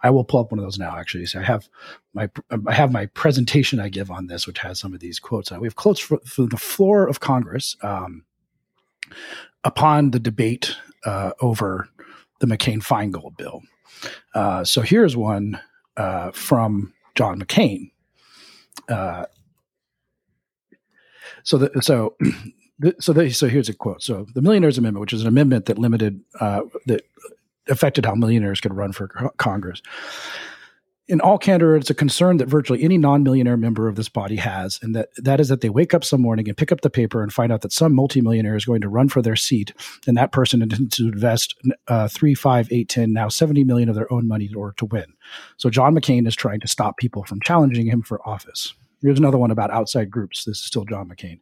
I 0.00 0.10
will 0.10 0.24
pull 0.24 0.40
up 0.40 0.52
one 0.52 0.58
of 0.58 0.64
those 0.64 0.78
now. 0.78 0.96
Actually, 0.96 1.26
so 1.26 1.40
I 1.40 1.42
have 1.42 1.68
my 2.14 2.30
I 2.66 2.72
have 2.72 2.92
my 2.92 3.06
presentation 3.06 3.80
I 3.80 3.88
give 3.88 4.10
on 4.10 4.26
this, 4.26 4.46
which 4.46 4.58
has 4.60 4.78
some 4.78 4.94
of 4.94 5.00
these 5.00 5.18
quotes. 5.18 5.50
We 5.50 5.66
have 5.66 5.76
quotes 5.76 6.00
from, 6.00 6.20
the 6.36 6.56
floor 6.56 7.08
of 7.08 7.20
Congress 7.20 7.76
um, 7.82 8.24
upon 9.64 10.12
the 10.12 10.20
debate 10.20 10.76
uh, 11.04 11.32
over 11.40 11.88
the 12.40 12.46
McCain 12.46 12.82
Feingold 12.82 13.36
bill. 13.36 13.62
Uh, 14.34 14.64
so 14.64 14.82
here's 14.82 15.16
one 15.16 15.60
uh, 15.96 16.30
from 16.30 16.92
John 17.14 17.40
McCain. 17.40 17.90
So 21.48 21.56
the, 21.56 21.82
so 21.82 22.14
so 23.00 23.28
so 23.30 23.48
here's 23.48 23.70
a 23.70 23.74
quote. 23.74 24.02
So 24.02 24.26
the 24.34 24.42
Millionaires 24.42 24.76
Amendment, 24.76 25.00
which 25.00 25.14
is 25.14 25.22
an 25.22 25.28
amendment 25.28 25.64
that 25.64 25.78
limited 25.78 26.20
uh, 26.40 26.60
that 26.84 27.06
affected 27.70 28.04
how 28.04 28.14
millionaires 28.14 28.60
could 28.60 28.74
run 28.74 28.92
for 28.92 29.08
Congress, 29.38 29.80
in 31.06 31.22
all 31.22 31.38
candor, 31.38 31.74
it's 31.74 31.88
a 31.88 31.94
concern 31.94 32.36
that 32.36 32.48
virtually 32.48 32.82
any 32.82 32.98
non-millionaire 32.98 33.56
member 33.56 33.88
of 33.88 33.96
this 33.96 34.10
body 34.10 34.36
has, 34.36 34.78
and 34.82 34.94
that 34.94 35.08
that 35.16 35.40
is 35.40 35.48
that 35.48 35.62
they 35.62 35.70
wake 35.70 35.94
up 35.94 36.04
some 36.04 36.20
morning 36.20 36.48
and 36.48 36.56
pick 36.56 36.70
up 36.70 36.82
the 36.82 36.90
paper 36.90 37.22
and 37.22 37.32
find 37.32 37.50
out 37.50 37.62
that 37.62 37.72
some 37.72 37.94
multimillionaire 37.94 38.56
is 38.56 38.66
going 38.66 38.82
to 38.82 38.88
run 38.90 39.08
for 39.08 39.22
their 39.22 39.36
seat, 39.36 39.72
and 40.06 40.18
that 40.18 40.32
person 40.32 40.60
intends 40.60 40.98
to 40.98 41.08
invest 41.08 41.54
uh, 41.86 42.08
three, 42.08 42.34
five, 42.34 42.68
eight, 42.70 42.90
ten, 42.90 43.14
now 43.14 43.30
seventy 43.30 43.64
million 43.64 43.88
of 43.88 43.94
their 43.94 44.12
own 44.12 44.28
money 44.28 44.44
in 44.44 44.54
order 44.54 44.74
to 44.76 44.84
win. 44.84 45.14
So 45.56 45.70
John 45.70 45.94
McCain 45.94 46.28
is 46.28 46.36
trying 46.36 46.60
to 46.60 46.68
stop 46.68 46.98
people 46.98 47.24
from 47.24 47.40
challenging 47.40 47.86
him 47.86 48.02
for 48.02 48.20
office. 48.28 48.74
Here's 49.00 49.18
another 49.18 49.38
one 49.38 49.52
about 49.52 49.70
outside 49.70 50.10
groups. 50.10 50.44
This 50.44 50.58
is 50.58 50.64
still 50.64 50.84
John 50.84 51.08
McCain. 51.08 51.38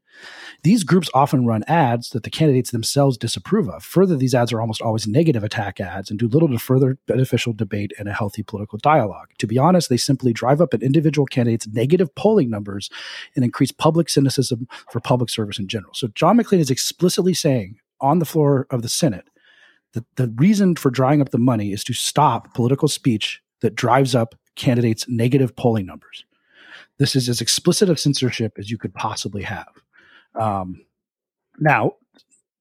These 0.62 0.84
groups 0.84 1.08
often 1.14 1.46
run 1.46 1.64
ads 1.66 2.10
that 2.10 2.22
the 2.22 2.30
candidates 2.30 2.70
themselves 2.70 3.16
disapprove 3.16 3.68
of. 3.70 3.82
Further, 3.82 4.14
these 4.14 4.34
ads 4.34 4.52
are 4.52 4.60
almost 4.60 4.82
always 4.82 5.06
negative 5.06 5.42
attack 5.42 5.80
ads 5.80 6.10
and 6.10 6.18
do 6.18 6.28
little 6.28 6.48
to 6.48 6.58
further 6.58 6.98
beneficial 7.06 7.54
debate 7.54 7.92
and 7.98 8.08
a 8.08 8.12
healthy 8.12 8.42
political 8.42 8.78
dialogue. 8.78 9.28
To 9.38 9.46
be 9.46 9.56
honest, 9.56 9.88
they 9.88 9.96
simply 9.96 10.34
drive 10.34 10.60
up 10.60 10.74
an 10.74 10.82
individual 10.82 11.26
candidate's 11.26 11.66
negative 11.66 12.14
polling 12.14 12.50
numbers 12.50 12.90
and 13.34 13.44
increase 13.44 13.72
public 13.72 14.10
cynicism 14.10 14.68
for 14.90 15.00
public 15.00 15.30
service 15.30 15.58
in 15.58 15.66
general. 15.66 15.94
So, 15.94 16.08
John 16.08 16.36
McCain 16.36 16.60
is 16.60 16.70
explicitly 16.70 17.32
saying 17.32 17.78
on 18.02 18.18
the 18.18 18.26
floor 18.26 18.66
of 18.70 18.82
the 18.82 18.88
Senate 18.88 19.30
that 19.94 20.04
the 20.16 20.28
reason 20.36 20.76
for 20.76 20.90
drying 20.90 21.22
up 21.22 21.30
the 21.30 21.38
money 21.38 21.72
is 21.72 21.82
to 21.84 21.94
stop 21.94 22.52
political 22.52 22.88
speech 22.88 23.40
that 23.62 23.74
drives 23.74 24.14
up 24.14 24.34
candidates' 24.56 25.06
negative 25.08 25.56
polling 25.56 25.86
numbers. 25.86 26.24
This 26.98 27.16
is 27.16 27.28
as 27.28 27.40
explicit 27.40 27.88
of 27.88 28.00
censorship 28.00 28.54
as 28.58 28.70
you 28.70 28.78
could 28.78 28.94
possibly 28.94 29.42
have. 29.42 29.68
Um, 30.34 30.84
now, 31.58 31.92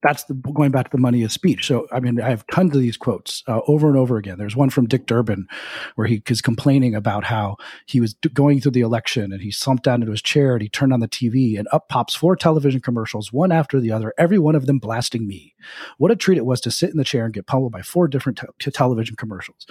that's 0.06 0.26
the, 0.26 0.36
going 0.36 0.70
back 0.70 0.86
to 0.86 0.92
the 0.96 1.02
money 1.02 1.24
of 1.24 1.32
speech. 1.32 1.66
So, 1.66 1.88
I 1.92 2.00
mean, 2.00 2.22
I 2.22 2.30
have 2.30 2.46
tons 2.54 2.76
of 2.76 2.82
these 2.82 2.96
quotes 2.96 3.44
uh, 3.48 3.62
over 3.68 3.88
and 3.88 3.98
over 3.98 4.18
again. 4.18 4.38
There's 4.38 4.56
one 4.56 4.70
from 4.70 4.86
Dick 4.86 5.08
Durbin 5.08 5.48
where 5.96 6.06
he 6.06 6.22
is 6.30 6.42
complaining 6.42 6.94
about 6.94 7.24
how 7.24 7.58
he 7.88 8.00
was 8.00 8.14
going 8.34 8.62
through 8.62 8.74
the 8.74 8.82
election 8.82 9.34
and 9.34 9.42
he 9.42 9.50
slumped 9.50 9.84
down 9.84 10.02
into 10.02 10.12
his 10.12 10.22
chair 10.22 10.54
and 10.54 10.62
he 10.62 10.70
turned 10.70 10.94
on 10.94 11.00
the 11.00 11.08
TV 11.08 11.58
and 11.58 11.68
up 11.72 11.90
pops 11.90 12.14
four 12.14 12.36
television 12.36 12.82
commercials, 12.82 13.34
one 13.34 13.52
after 13.52 13.80
the 13.80 13.92
other, 13.92 14.14
every 14.16 14.38
one 14.38 14.54
of 14.54 14.68
them 14.68 14.78
blasting 14.78 15.28
me. 15.28 15.56
What 15.98 16.12
a 16.12 16.16
treat 16.16 16.38
it 16.38 16.46
was 16.46 16.62
to 16.62 16.72
sit 16.72 16.92
in 16.92 16.98
the 16.98 17.04
chair 17.04 17.26
and 17.26 17.34
get 17.34 17.48
pummeled 17.48 17.72
by 17.72 17.82
four 17.82 18.08
different 18.08 18.40
te- 18.60 18.72
television 18.72 19.16
commercials. 19.16 19.66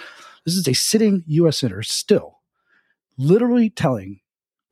This 0.44 0.56
is 0.56 0.66
a 0.66 0.74
sitting 0.74 1.22
U.S. 1.28 1.58
senator 1.58 1.84
still 1.84 2.40
literally 3.16 3.70
telling 3.70 4.20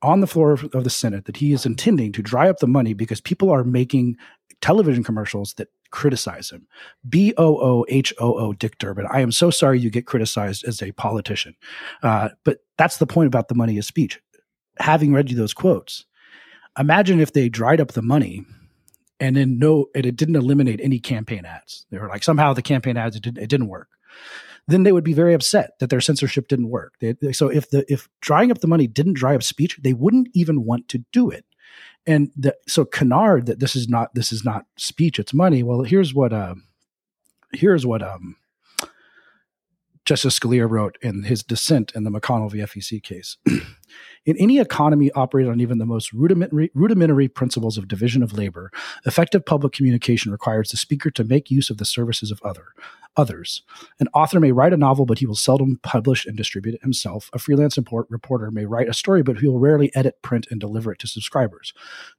on 0.03 0.19
the 0.19 0.27
floor 0.27 0.51
of, 0.51 0.69
the 0.71 0.89
Senate 0.89 1.25
that 1.25 1.37
he 1.37 1.53
is 1.53 1.65
intending 1.65 2.11
to 2.11 2.21
dry 2.21 2.49
up 2.49 2.59
the 2.59 2.67
money 2.67 2.93
because 2.93 3.21
people 3.21 3.49
are 3.49 3.63
making 3.63 4.17
television 4.61 5.03
commercials 5.03 5.53
that 5.55 5.69
criticize 5.91 6.49
him. 6.49 6.67
B 7.07 7.33
O 7.37 7.57
O 7.57 7.85
H 7.87 8.13
O 8.19 8.37
O, 8.37 8.53
Dick 8.53 8.77
Durbin. 8.77 9.07
I 9.09 9.21
am 9.21 9.31
so 9.31 9.49
sorry 9.49 9.79
you 9.79 9.89
get 9.89 10.05
criticized 10.05 10.65
as 10.65 10.81
a 10.81 10.91
politician. 10.91 11.55
Uh, 12.01 12.29
but 12.43 12.59
that's 12.77 12.97
the 12.97 13.07
point 13.07 13.27
about 13.27 13.47
the 13.47 13.55
money 13.55 13.77
of 13.77 13.85
speech. 13.85 14.19
Having 14.79 15.13
read 15.13 15.31
you 15.31 15.37
those 15.37 15.53
quotes, 15.53 16.05
imagine 16.77 17.19
if 17.19 17.33
they 17.33 17.49
dried 17.49 17.79
up 17.79 17.93
the 17.93 18.01
money 18.01 18.45
and 19.19 19.35
then 19.35 19.59
no, 19.59 19.87
and 19.95 20.05
it 20.05 20.15
didn't 20.15 20.35
eliminate 20.35 20.81
any 20.81 20.99
campaign 20.99 21.45
ads. 21.45 21.85
They 21.91 21.99
were 21.99 22.09
like, 22.09 22.23
somehow 22.23 22.53
the 22.53 22.61
campaign 22.61 22.97
ads, 22.97 23.15
it 23.15 23.23
didn't, 23.23 23.41
it 23.41 23.49
didn't 23.49 23.67
work 23.67 23.89
then 24.67 24.83
they 24.83 24.91
would 24.91 25.03
be 25.03 25.13
very 25.13 25.33
upset 25.33 25.71
that 25.79 25.89
their 25.89 26.01
censorship 26.01 26.47
didn't 26.47 26.69
work. 26.69 26.93
They, 26.99 27.13
they, 27.13 27.33
so 27.33 27.49
if 27.49 27.69
the 27.69 27.85
if 27.91 28.07
drying 28.21 28.51
up 28.51 28.59
the 28.59 28.67
money 28.67 28.87
didn't 28.87 29.13
dry 29.13 29.35
up 29.35 29.43
speech, 29.43 29.79
they 29.81 29.93
wouldn't 29.93 30.29
even 30.33 30.63
want 30.63 30.87
to 30.89 31.03
do 31.11 31.29
it. 31.29 31.45
And 32.05 32.31
the, 32.35 32.55
so 32.67 32.85
canard 32.85 33.45
that 33.45 33.59
this 33.59 33.75
is 33.75 33.87
not 33.87 34.13
this 34.13 34.31
is 34.31 34.43
not 34.43 34.65
speech, 34.77 35.19
it's 35.19 35.33
money. 35.33 35.63
Well, 35.63 35.83
here's 35.83 36.13
what 36.13 36.33
uh, 36.33 36.55
here's 37.51 37.85
what 37.85 38.01
um, 38.01 38.37
Justice 40.05 40.37
Scalia 40.37 40.69
wrote 40.69 40.97
in 41.01 41.23
his 41.23 41.43
dissent 41.43 41.93
in 41.95 42.03
the 42.03 42.11
McConnell 42.11 42.51
v. 42.51 42.59
FEC 42.59 43.01
case. 43.01 43.37
In 44.25 44.37
any 44.37 44.59
economy 44.59 45.11
operated 45.11 45.51
on 45.51 45.59
even 45.59 45.77
the 45.77 45.85
most 45.85 46.13
rudimentary, 46.13 46.71
rudimentary 46.73 47.27
principles 47.27 47.77
of 47.77 47.87
division 47.87 48.23
of 48.23 48.33
labor, 48.33 48.71
effective 49.05 49.45
public 49.45 49.73
communication 49.73 50.31
requires 50.31 50.71
the 50.71 50.77
speaker 50.77 51.11
to 51.11 51.23
make 51.23 51.51
use 51.51 51.69
of 51.69 51.77
the 51.77 51.85
services 51.85 52.31
of 52.31 52.41
other 52.41 52.67
others. 53.15 53.63
An 53.99 54.07
author 54.13 54.39
may 54.39 54.51
write 54.51 54.73
a 54.73 54.77
novel, 54.77 55.05
but 55.05 55.19
he 55.19 55.25
will 55.25 55.35
seldom 55.35 55.79
publish 55.83 56.25
and 56.25 56.35
distribute 56.35 56.75
it 56.75 56.81
himself. 56.81 57.29
A 57.33 57.39
freelance 57.39 57.77
reporter 57.77 58.51
may 58.51 58.65
write 58.65 58.89
a 58.89 58.93
story, 58.93 59.23
but 59.23 59.37
he 59.37 59.47
will 59.47 59.59
rarely 59.59 59.93
edit, 59.95 60.21
print, 60.21 60.47
and 60.49 60.59
deliver 60.59 60.91
it 60.91 60.99
to 60.99 61.07
subscribers. 61.07 61.73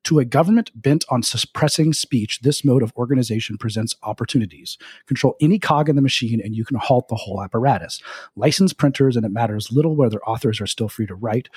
To 0.05 0.19
a 0.19 0.25
government 0.25 0.71
bent 0.75 1.05
on 1.09 1.23
suppressing 1.23 1.93
speech, 1.93 2.41
this 2.41 2.65
mode 2.65 2.83
of 2.83 2.93
organization 2.97 3.59
presents 3.59 3.97
opportunities. 4.03 4.79
Control 5.07 5.37
any 5.41 5.59
cog 5.59 5.89
in 5.89 5.97
the 5.97 6.03
machine, 6.03 6.41
and 6.43 6.55
you 6.55 6.65
can 6.65 6.77
halt 6.77 7.09
the 7.09 7.17
whole 7.17 7.43
apparatus. 7.43 8.01
License 8.37 8.73
printers, 8.73 9.17
and 9.17 9.27
it 9.27 9.33
matters 9.33 9.73
little 9.73 9.97
whether 9.97 10.23
authors 10.25 10.61
are 10.61 10.67
still 10.67 10.89
free 10.89 11.07
to 11.07 11.15
write. 11.15 11.49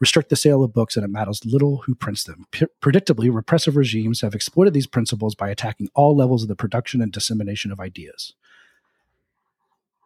Restrict 0.00 0.28
the 0.28 0.36
sale 0.36 0.64
of 0.64 0.72
books, 0.72 0.96
and 0.96 1.04
it 1.04 1.10
matters 1.10 1.44
little 1.44 1.78
who 1.86 1.94
prints 1.94 2.24
them. 2.24 2.46
P- 2.50 2.66
predictably, 2.82 3.32
repressive 3.32 3.76
regimes 3.76 4.20
have 4.20 4.34
exploited 4.34 4.74
these 4.74 4.86
principles 4.86 5.34
by 5.34 5.50
attacking 5.50 5.88
all 5.94 6.16
levels 6.16 6.42
of 6.42 6.48
the 6.48 6.56
production 6.56 7.00
and 7.00 7.12
dissemination 7.12 7.70
of 7.70 7.80
ideas. 7.80 8.34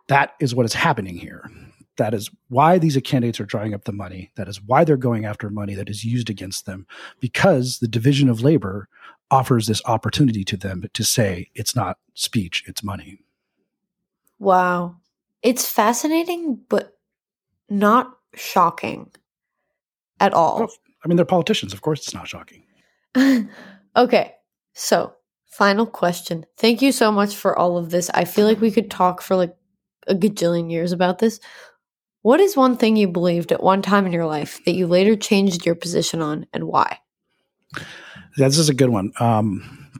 That 0.08 0.34
is 0.40 0.54
what 0.54 0.66
is 0.66 0.74
happening 0.74 1.16
here. 1.16 1.50
That 1.96 2.12
is 2.12 2.30
why 2.48 2.78
these 2.78 2.98
candidates 3.04 3.40
are 3.40 3.46
drawing 3.46 3.72
up 3.72 3.84
the 3.84 3.92
money. 3.92 4.32
That 4.36 4.48
is 4.48 4.60
why 4.60 4.84
they're 4.84 4.96
going 4.96 5.24
after 5.24 5.48
money 5.48 5.74
that 5.74 5.88
is 5.88 6.04
used 6.04 6.28
against 6.28 6.66
them 6.66 6.86
because 7.20 7.78
the 7.78 7.88
division 7.88 8.28
of 8.28 8.42
labor 8.42 8.88
offers 9.30 9.66
this 9.66 9.82
opportunity 9.86 10.44
to 10.44 10.56
them 10.56 10.84
to 10.92 11.04
say 11.04 11.50
it's 11.54 11.76
not 11.76 11.98
speech, 12.14 12.64
it's 12.66 12.82
money. 12.82 13.20
Wow. 14.38 14.96
It's 15.42 15.68
fascinating, 15.68 16.60
but 16.68 16.96
not 17.68 18.16
shocking 18.34 19.10
at 20.20 20.32
all. 20.32 20.68
I 21.04 21.08
mean, 21.08 21.16
they're 21.16 21.24
politicians. 21.24 21.72
Of 21.72 21.82
course, 21.82 22.00
it's 22.00 22.14
not 22.14 22.28
shocking. 22.28 22.64
okay. 23.96 24.34
So, 24.72 25.14
final 25.46 25.86
question. 25.86 26.46
Thank 26.56 26.82
you 26.82 26.92
so 26.92 27.12
much 27.12 27.36
for 27.36 27.56
all 27.58 27.76
of 27.76 27.90
this. 27.90 28.10
I 28.14 28.24
feel 28.24 28.46
like 28.46 28.60
we 28.60 28.70
could 28.70 28.90
talk 28.90 29.20
for 29.20 29.36
like 29.36 29.54
a 30.06 30.14
gajillion 30.14 30.70
years 30.70 30.92
about 30.92 31.18
this. 31.18 31.40
What 32.22 32.40
is 32.40 32.56
one 32.56 32.76
thing 32.76 32.96
you 32.96 33.08
believed 33.08 33.52
at 33.52 33.62
one 33.62 33.82
time 33.82 34.06
in 34.06 34.12
your 34.12 34.26
life 34.26 34.64
that 34.64 34.74
you 34.74 34.86
later 34.86 35.14
changed 35.14 35.66
your 35.66 35.74
position 35.74 36.22
on 36.22 36.46
and 36.52 36.64
why? 36.64 36.98
This 38.36 38.58
is 38.58 38.68
a 38.68 38.74
good 38.74 38.88
one. 38.88 39.12
Um, 39.20 39.90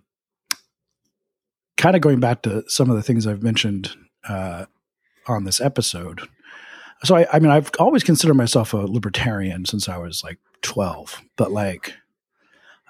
kind 1.77 1.95
of 1.95 2.03
going 2.03 2.21
back 2.21 2.43
to 2.43 2.65
some 2.67 2.91
of 2.91 2.97
the 2.97 3.03
things 3.03 3.27
I've 3.27 3.43
mentioned 3.43 3.91
uh, 4.29 4.67
on 5.27 5.45
this 5.45 5.61
episode. 5.61 6.23
So, 7.03 7.17
I, 7.17 7.27
I 7.33 7.39
mean, 7.39 7.51
I've 7.51 7.71
always 7.79 8.03
considered 8.03 8.35
myself 8.35 8.73
a 8.73 8.79
libertarian 8.79 9.67
since 9.67 9.89
I 9.89 9.99
was 9.99 10.25
like 10.25 10.39
12, 10.63 11.21
but 11.37 11.53
like, 11.53 11.93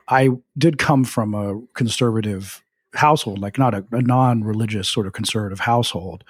I 0.08 0.30
did 0.56 0.78
come 0.78 1.04
from 1.04 1.34
a 1.34 1.60
conservative 1.74 2.63
household, 2.94 3.38
like 3.38 3.58
not 3.58 3.74
a, 3.74 3.84
a 3.92 4.02
non 4.02 4.42
religious 4.44 4.88
sort 4.88 5.06
of 5.06 5.12
conservative 5.12 5.60
household. 5.60 6.24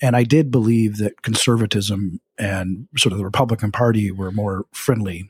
And 0.00 0.16
I 0.16 0.24
did 0.24 0.50
believe 0.50 0.98
that 0.98 1.22
conservatism 1.22 2.20
and 2.38 2.88
sort 2.96 3.12
of 3.12 3.18
the 3.18 3.24
Republican 3.24 3.72
Party 3.72 4.10
were 4.10 4.30
more 4.30 4.66
friendly 4.72 5.28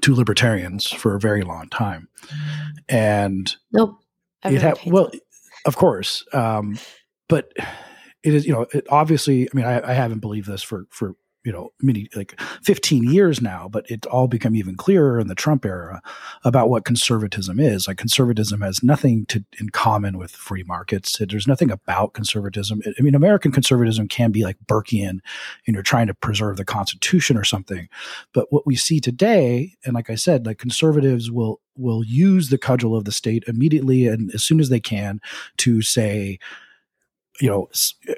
to 0.00 0.14
libertarians 0.14 0.86
for 0.86 1.14
a 1.14 1.20
very 1.20 1.42
long 1.42 1.68
time. 1.68 2.08
And 2.88 3.54
nope. 3.72 3.98
It 4.44 4.60
had, 4.60 4.78
well, 4.86 5.10
of 5.66 5.76
course. 5.76 6.24
Um, 6.32 6.78
but 7.28 7.52
it 8.24 8.34
is, 8.34 8.46
you 8.46 8.52
know, 8.52 8.66
it 8.72 8.86
obviously, 8.90 9.48
I 9.48 9.56
mean, 9.56 9.64
I, 9.64 9.90
I 9.90 9.92
haven't 9.92 10.18
believed 10.18 10.48
this 10.48 10.62
for, 10.62 10.86
for 10.90 11.14
you 11.44 11.52
know 11.52 11.72
many 11.80 12.08
like 12.14 12.40
15 12.62 13.04
years 13.04 13.40
now 13.40 13.68
but 13.68 13.84
it's 13.88 14.06
all 14.06 14.28
become 14.28 14.54
even 14.54 14.76
clearer 14.76 15.18
in 15.18 15.28
the 15.28 15.34
trump 15.34 15.64
era 15.64 16.00
about 16.44 16.68
what 16.68 16.84
conservatism 16.84 17.58
is. 17.60 17.86
Like 17.88 17.98
conservatism 17.98 18.60
has 18.60 18.82
nothing 18.82 19.26
to 19.26 19.44
in 19.58 19.70
common 19.70 20.18
with 20.18 20.30
free 20.30 20.62
markets. 20.62 21.18
There's 21.18 21.46
nothing 21.46 21.70
about 21.70 22.14
conservatism. 22.14 22.82
I 22.86 23.02
mean 23.02 23.14
american 23.14 23.52
conservatism 23.52 24.08
can 24.08 24.30
be 24.30 24.44
like 24.44 24.56
burkean 24.66 25.20
you 25.66 25.72
know 25.72 25.82
trying 25.82 26.06
to 26.08 26.14
preserve 26.14 26.56
the 26.56 26.64
constitution 26.64 27.36
or 27.36 27.44
something. 27.44 27.88
But 28.32 28.52
what 28.52 28.66
we 28.66 28.76
see 28.76 29.00
today 29.00 29.76
and 29.84 29.94
like 29.94 30.10
i 30.10 30.14
said 30.14 30.46
like 30.46 30.58
conservatives 30.58 31.30
will 31.30 31.60
will 31.76 32.04
use 32.04 32.48
the 32.48 32.58
cudgel 32.58 32.96
of 32.96 33.04
the 33.04 33.12
state 33.12 33.44
immediately 33.46 34.06
and 34.06 34.30
as 34.34 34.44
soon 34.44 34.60
as 34.60 34.68
they 34.68 34.80
can 34.80 35.20
to 35.56 35.80
say 35.80 36.38
you 37.42 37.48
know, 37.48 37.68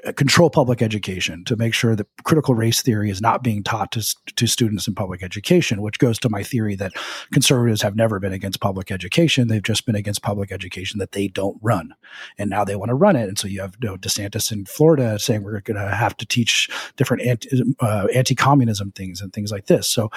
uh, 0.05 0.11
control 0.11 0.51
public 0.51 0.83
education 0.83 1.43
to 1.45 1.55
make 1.55 1.73
sure 1.73 1.95
that 1.95 2.05
critical 2.25 2.53
race 2.53 2.83
theory 2.83 3.09
is 3.09 3.21
not 3.21 3.41
being 3.41 3.63
taught 3.63 3.91
to, 3.91 4.15
to 4.35 4.45
students 4.45 4.87
in 4.87 4.93
public 4.93 5.23
education, 5.23 5.81
which 5.81 5.97
goes 5.97 6.19
to 6.19 6.29
my 6.29 6.43
theory 6.43 6.75
that 6.75 6.93
conservatives 7.33 7.81
have 7.81 7.95
never 7.95 8.19
been 8.19 8.33
against 8.33 8.59
public 8.59 8.91
education. 8.91 9.47
They've 9.47 9.63
just 9.63 9.87
been 9.87 9.95
against 9.95 10.21
public 10.21 10.51
education 10.51 10.99
that 10.99 11.13
they 11.13 11.27
don't 11.27 11.57
run. 11.63 11.95
And 12.37 12.51
now 12.51 12.63
they 12.63 12.75
want 12.75 12.89
to 12.89 12.95
run 12.95 13.15
it. 13.15 13.27
And 13.27 13.39
so 13.39 13.47
you 13.47 13.61
have 13.61 13.75
you 13.81 13.89
know, 13.89 13.97
DeSantis 13.97 14.51
in 14.51 14.65
Florida 14.65 15.17
saying 15.17 15.41
we're 15.41 15.59
going 15.61 15.81
to 15.83 15.95
have 15.95 16.15
to 16.17 16.25
teach 16.27 16.69
different 16.95 17.23
anti, 17.23 17.63
uh, 17.79 18.05
anti-communism 18.13 18.91
things 18.91 19.21
and 19.21 19.33
things 19.33 19.51
like 19.51 19.65
this. 19.65 19.87
So 19.87 20.11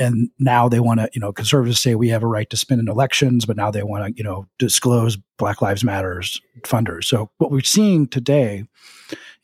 and 0.00 0.30
now 0.38 0.68
they 0.68 0.80
want 0.80 0.98
to, 0.98 1.10
you 1.12 1.20
know, 1.20 1.30
conservatives 1.30 1.78
say 1.78 1.94
we 1.94 2.08
have 2.08 2.22
a 2.22 2.26
right 2.26 2.48
to 2.50 2.56
spend 2.56 2.80
in 2.80 2.88
elections, 2.88 3.44
but 3.44 3.56
now 3.56 3.70
they 3.70 3.82
want 3.82 4.06
to, 4.06 4.18
you 4.18 4.24
know, 4.24 4.46
disclose 4.58 5.18
Black 5.36 5.60
Lives 5.60 5.84
Matters 5.84 6.40
funders. 6.62 7.04
So 7.04 7.30
what 7.36 7.50
we're 7.50 7.60
seeing 7.60 8.08
today 8.08 8.64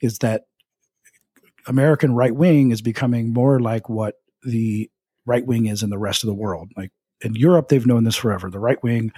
is 0.00 0.18
that 0.18 0.46
American 1.66 2.14
right 2.14 2.34
wing 2.34 2.70
is 2.70 2.80
becoming 2.80 3.32
more 3.32 3.60
like 3.60 3.88
what 3.90 4.14
the 4.44 4.90
right 5.26 5.44
wing 5.44 5.66
is 5.66 5.82
in 5.82 5.90
the 5.90 5.98
rest 5.98 6.24
of 6.24 6.28
the 6.28 6.34
world. 6.34 6.72
Like 6.74 6.90
in 7.22 7.34
Europe, 7.34 7.68
they've 7.68 7.86
known 7.86 8.04
this 8.04 8.16
forever. 8.16 8.50
The 8.50 8.58
right 8.58 8.82
wing 8.82 9.12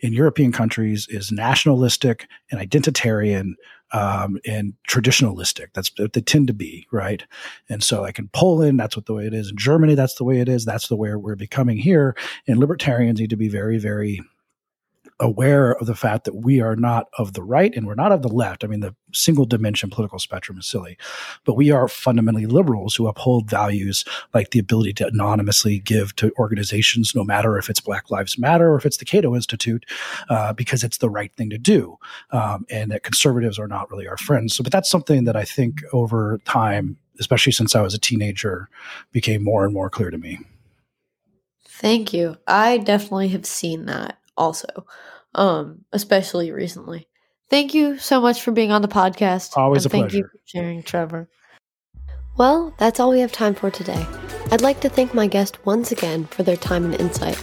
in 0.00 0.12
European 0.12 0.52
countries 0.52 1.06
is 1.08 1.30
nationalistic 1.30 2.28
and 2.50 2.60
identitarian 2.60 3.52
um, 3.92 4.38
and 4.44 4.74
traditionalistic. 4.88 5.68
That's 5.72 5.90
what 5.96 6.14
they 6.14 6.20
tend 6.20 6.48
to 6.48 6.52
be, 6.52 6.86
right? 6.90 7.22
And 7.68 7.82
so, 7.82 8.02
like 8.02 8.18
in 8.18 8.28
Poland, 8.28 8.80
that's 8.80 8.96
what 8.96 9.06
the 9.06 9.14
way 9.14 9.26
it 9.26 9.34
is. 9.34 9.50
In 9.50 9.56
Germany, 9.56 9.94
that's 9.94 10.16
the 10.16 10.24
way 10.24 10.40
it 10.40 10.48
is. 10.48 10.64
That's 10.64 10.88
the 10.88 10.96
way 10.96 11.14
we're 11.14 11.36
becoming 11.36 11.76
here. 11.76 12.16
And 12.48 12.58
libertarians 12.58 13.20
need 13.20 13.30
to 13.30 13.36
be 13.36 13.48
very, 13.48 13.78
very 13.78 14.20
aware 15.20 15.72
of 15.76 15.86
the 15.86 15.94
fact 15.94 16.24
that 16.24 16.34
we 16.34 16.60
are 16.60 16.74
not 16.74 17.06
of 17.18 17.34
the 17.34 17.42
right 17.42 17.74
and 17.76 17.86
we're 17.86 17.94
not 17.94 18.12
of 18.12 18.22
the 18.22 18.28
left. 18.28 18.64
I 18.64 18.66
mean, 18.66 18.80
the 18.80 18.94
single 19.12 19.44
dimension 19.44 19.88
political 19.90 20.18
spectrum 20.18 20.58
is 20.58 20.66
silly, 20.66 20.98
but 21.44 21.54
we 21.54 21.70
are 21.70 21.86
fundamentally 21.86 22.46
liberals 22.46 22.96
who 22.96 23.06
uphold 23.06 23.48
values 23.48 24.04
like 24.32 24.50
the 24.50 24.58
ability 24.58 24.92
to 24.94 25.06
anonymously 25.06 25.78
give 25.78 26.16
to 26.16 26.32
organizations, 26.38 27.14
no 27.14 27.22
matter 27.22 27.56
if 27.56 27.70
it's 27.70 27.80
Black 27.80 28.10
Lives 28.10 28.38
Matter 28.38 28.72
or 28.72 28.76
if 28.76 28.84
it's 28.84 28.96
the 28.96 29.04
Cato 29.04 29.34
Institute, 29.34 29.86
uh, 30.30 30.52
because 30.52 30.82
it's 30.82 30.98
the 30.98 31.10
right 31.10 31.32
thing 31.36 31.50
to 31.50 31.58
do. 31.58 31.96
Um, 32.30 32.66
and 32.68 32.90
that 32.90 33.04
conservatives 33.04 33.58
are 33.58 33.68
not 33.68 33.90
really 33.90 34.08
our 34.08 34.16
friends. 34.16 34.56
So, 34.56 34.64
but 34.64 34.72
that's 34.72 34.90
something 34.90 35.24
that 35.24 35.36
I 35.36 35.44
think 35.44 35.82
over 35.92 36.40
time, 36.44 36.96
especially 37.20 37.52
since 37.52 37.76
I 37.76 37.82
was 37.82 37.94
a 37.94 38.00
teenager, 38.00 38.68
became 39.12 39.44
more 39.44 39.64
and 39.64 39.72
more 39.72 39.90
clear 39.90 40.10
to 40.10 40.18
me. 40.18 40.40
Thank 41.66 42.12
you. 42.12 42.36
I 42.46 42.78
definitely 42.78 43.28
have 43.28 43.46
seen 43.46 43.86
that 43.86 44.18
also, 44.36 44.68
um, 45.34 45.84
especially 45.92 46.52
recently. 46.52 47.08
Thank 47.50 47.74
you 47.74 47.98
so 47.98 48.20
much 48.20 48.42
for 48.42 48.52
being 48.52 48.72
on 48.72 48.82
the 48.82 48.88
podcast. 48.88 49.56
Always 49.56 49.86
a 49.86 49.88
thank 49.88 50.04
pleasure. 50.04 50.18
you 50.18 50.24
for 50.24 50.40
sharing, 50.44 50.82
Trevor. 50.82 51.28
Well, 52.36 52.74
that's 52.78 52.98
all 52.98 53.10
we 53.10 53.20
have 53.20 53.32
time 53.32 53.54
for 53.54 53.70
today. 53.70 54.06
I'd 54.50 54.60
like 54.60 54.80
to 54.80 54.88
thank 54.88 55.14
my 55.14 55.26
guest 55.26 55.64
once 55.64 55.92
again 55.92 56.26
for 56.26 56.42
their 56.42 56.56
time 56.56 56.84
and 56.84 57.00
insight. 57.00 57.42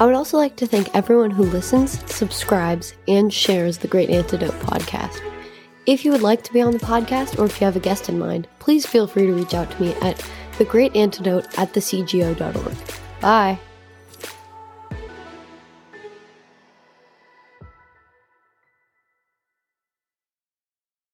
I 0.00 0.06
would 0.06 0.14
also 0.14 0.36
like 0.36 0.56
to 0.56 0.66
thank 0.66 0.94
everyone 0.94 1.30
who 1.30 1.44
listens, 1.44 1.98
subscribes, 2.12 2.94
and 3.06 3.32
shares 3.32 3.78
the 3.78 3.88
Great 3.88 4.10
Antidote 4.10 4.58
podcast. 4.60 5.20
If 5.86 6.04
you 6.04 6.12
would 6.12 6.22
like 6.22 6.42
to 6.44 6.52
be 6.52 6.60
on 6.60 6.72
the 6.72 6.78
podcast 6.78 7.38
or 7.38 7.46
if 7.46 7.60
you 7.60 7.64
have 7.66 7.76
a 7.76 7.80
guest 7.80 8.08
in 8.08 8.18
mind, 8.18 8.48
please 8.58 8.86
feel 8.86 9.06
free 9.06 9.26
to 9.26 9.32
reach 9.32 9.54
out 9.54 9.70
to 9.70 9.82
me 9.82 9.94
at 10.02 10.18
thegreatantidote 10.58 11.58
at 11.58 11.72
thecgo.org. 11.72 12.76
Bye. 13.20 13.58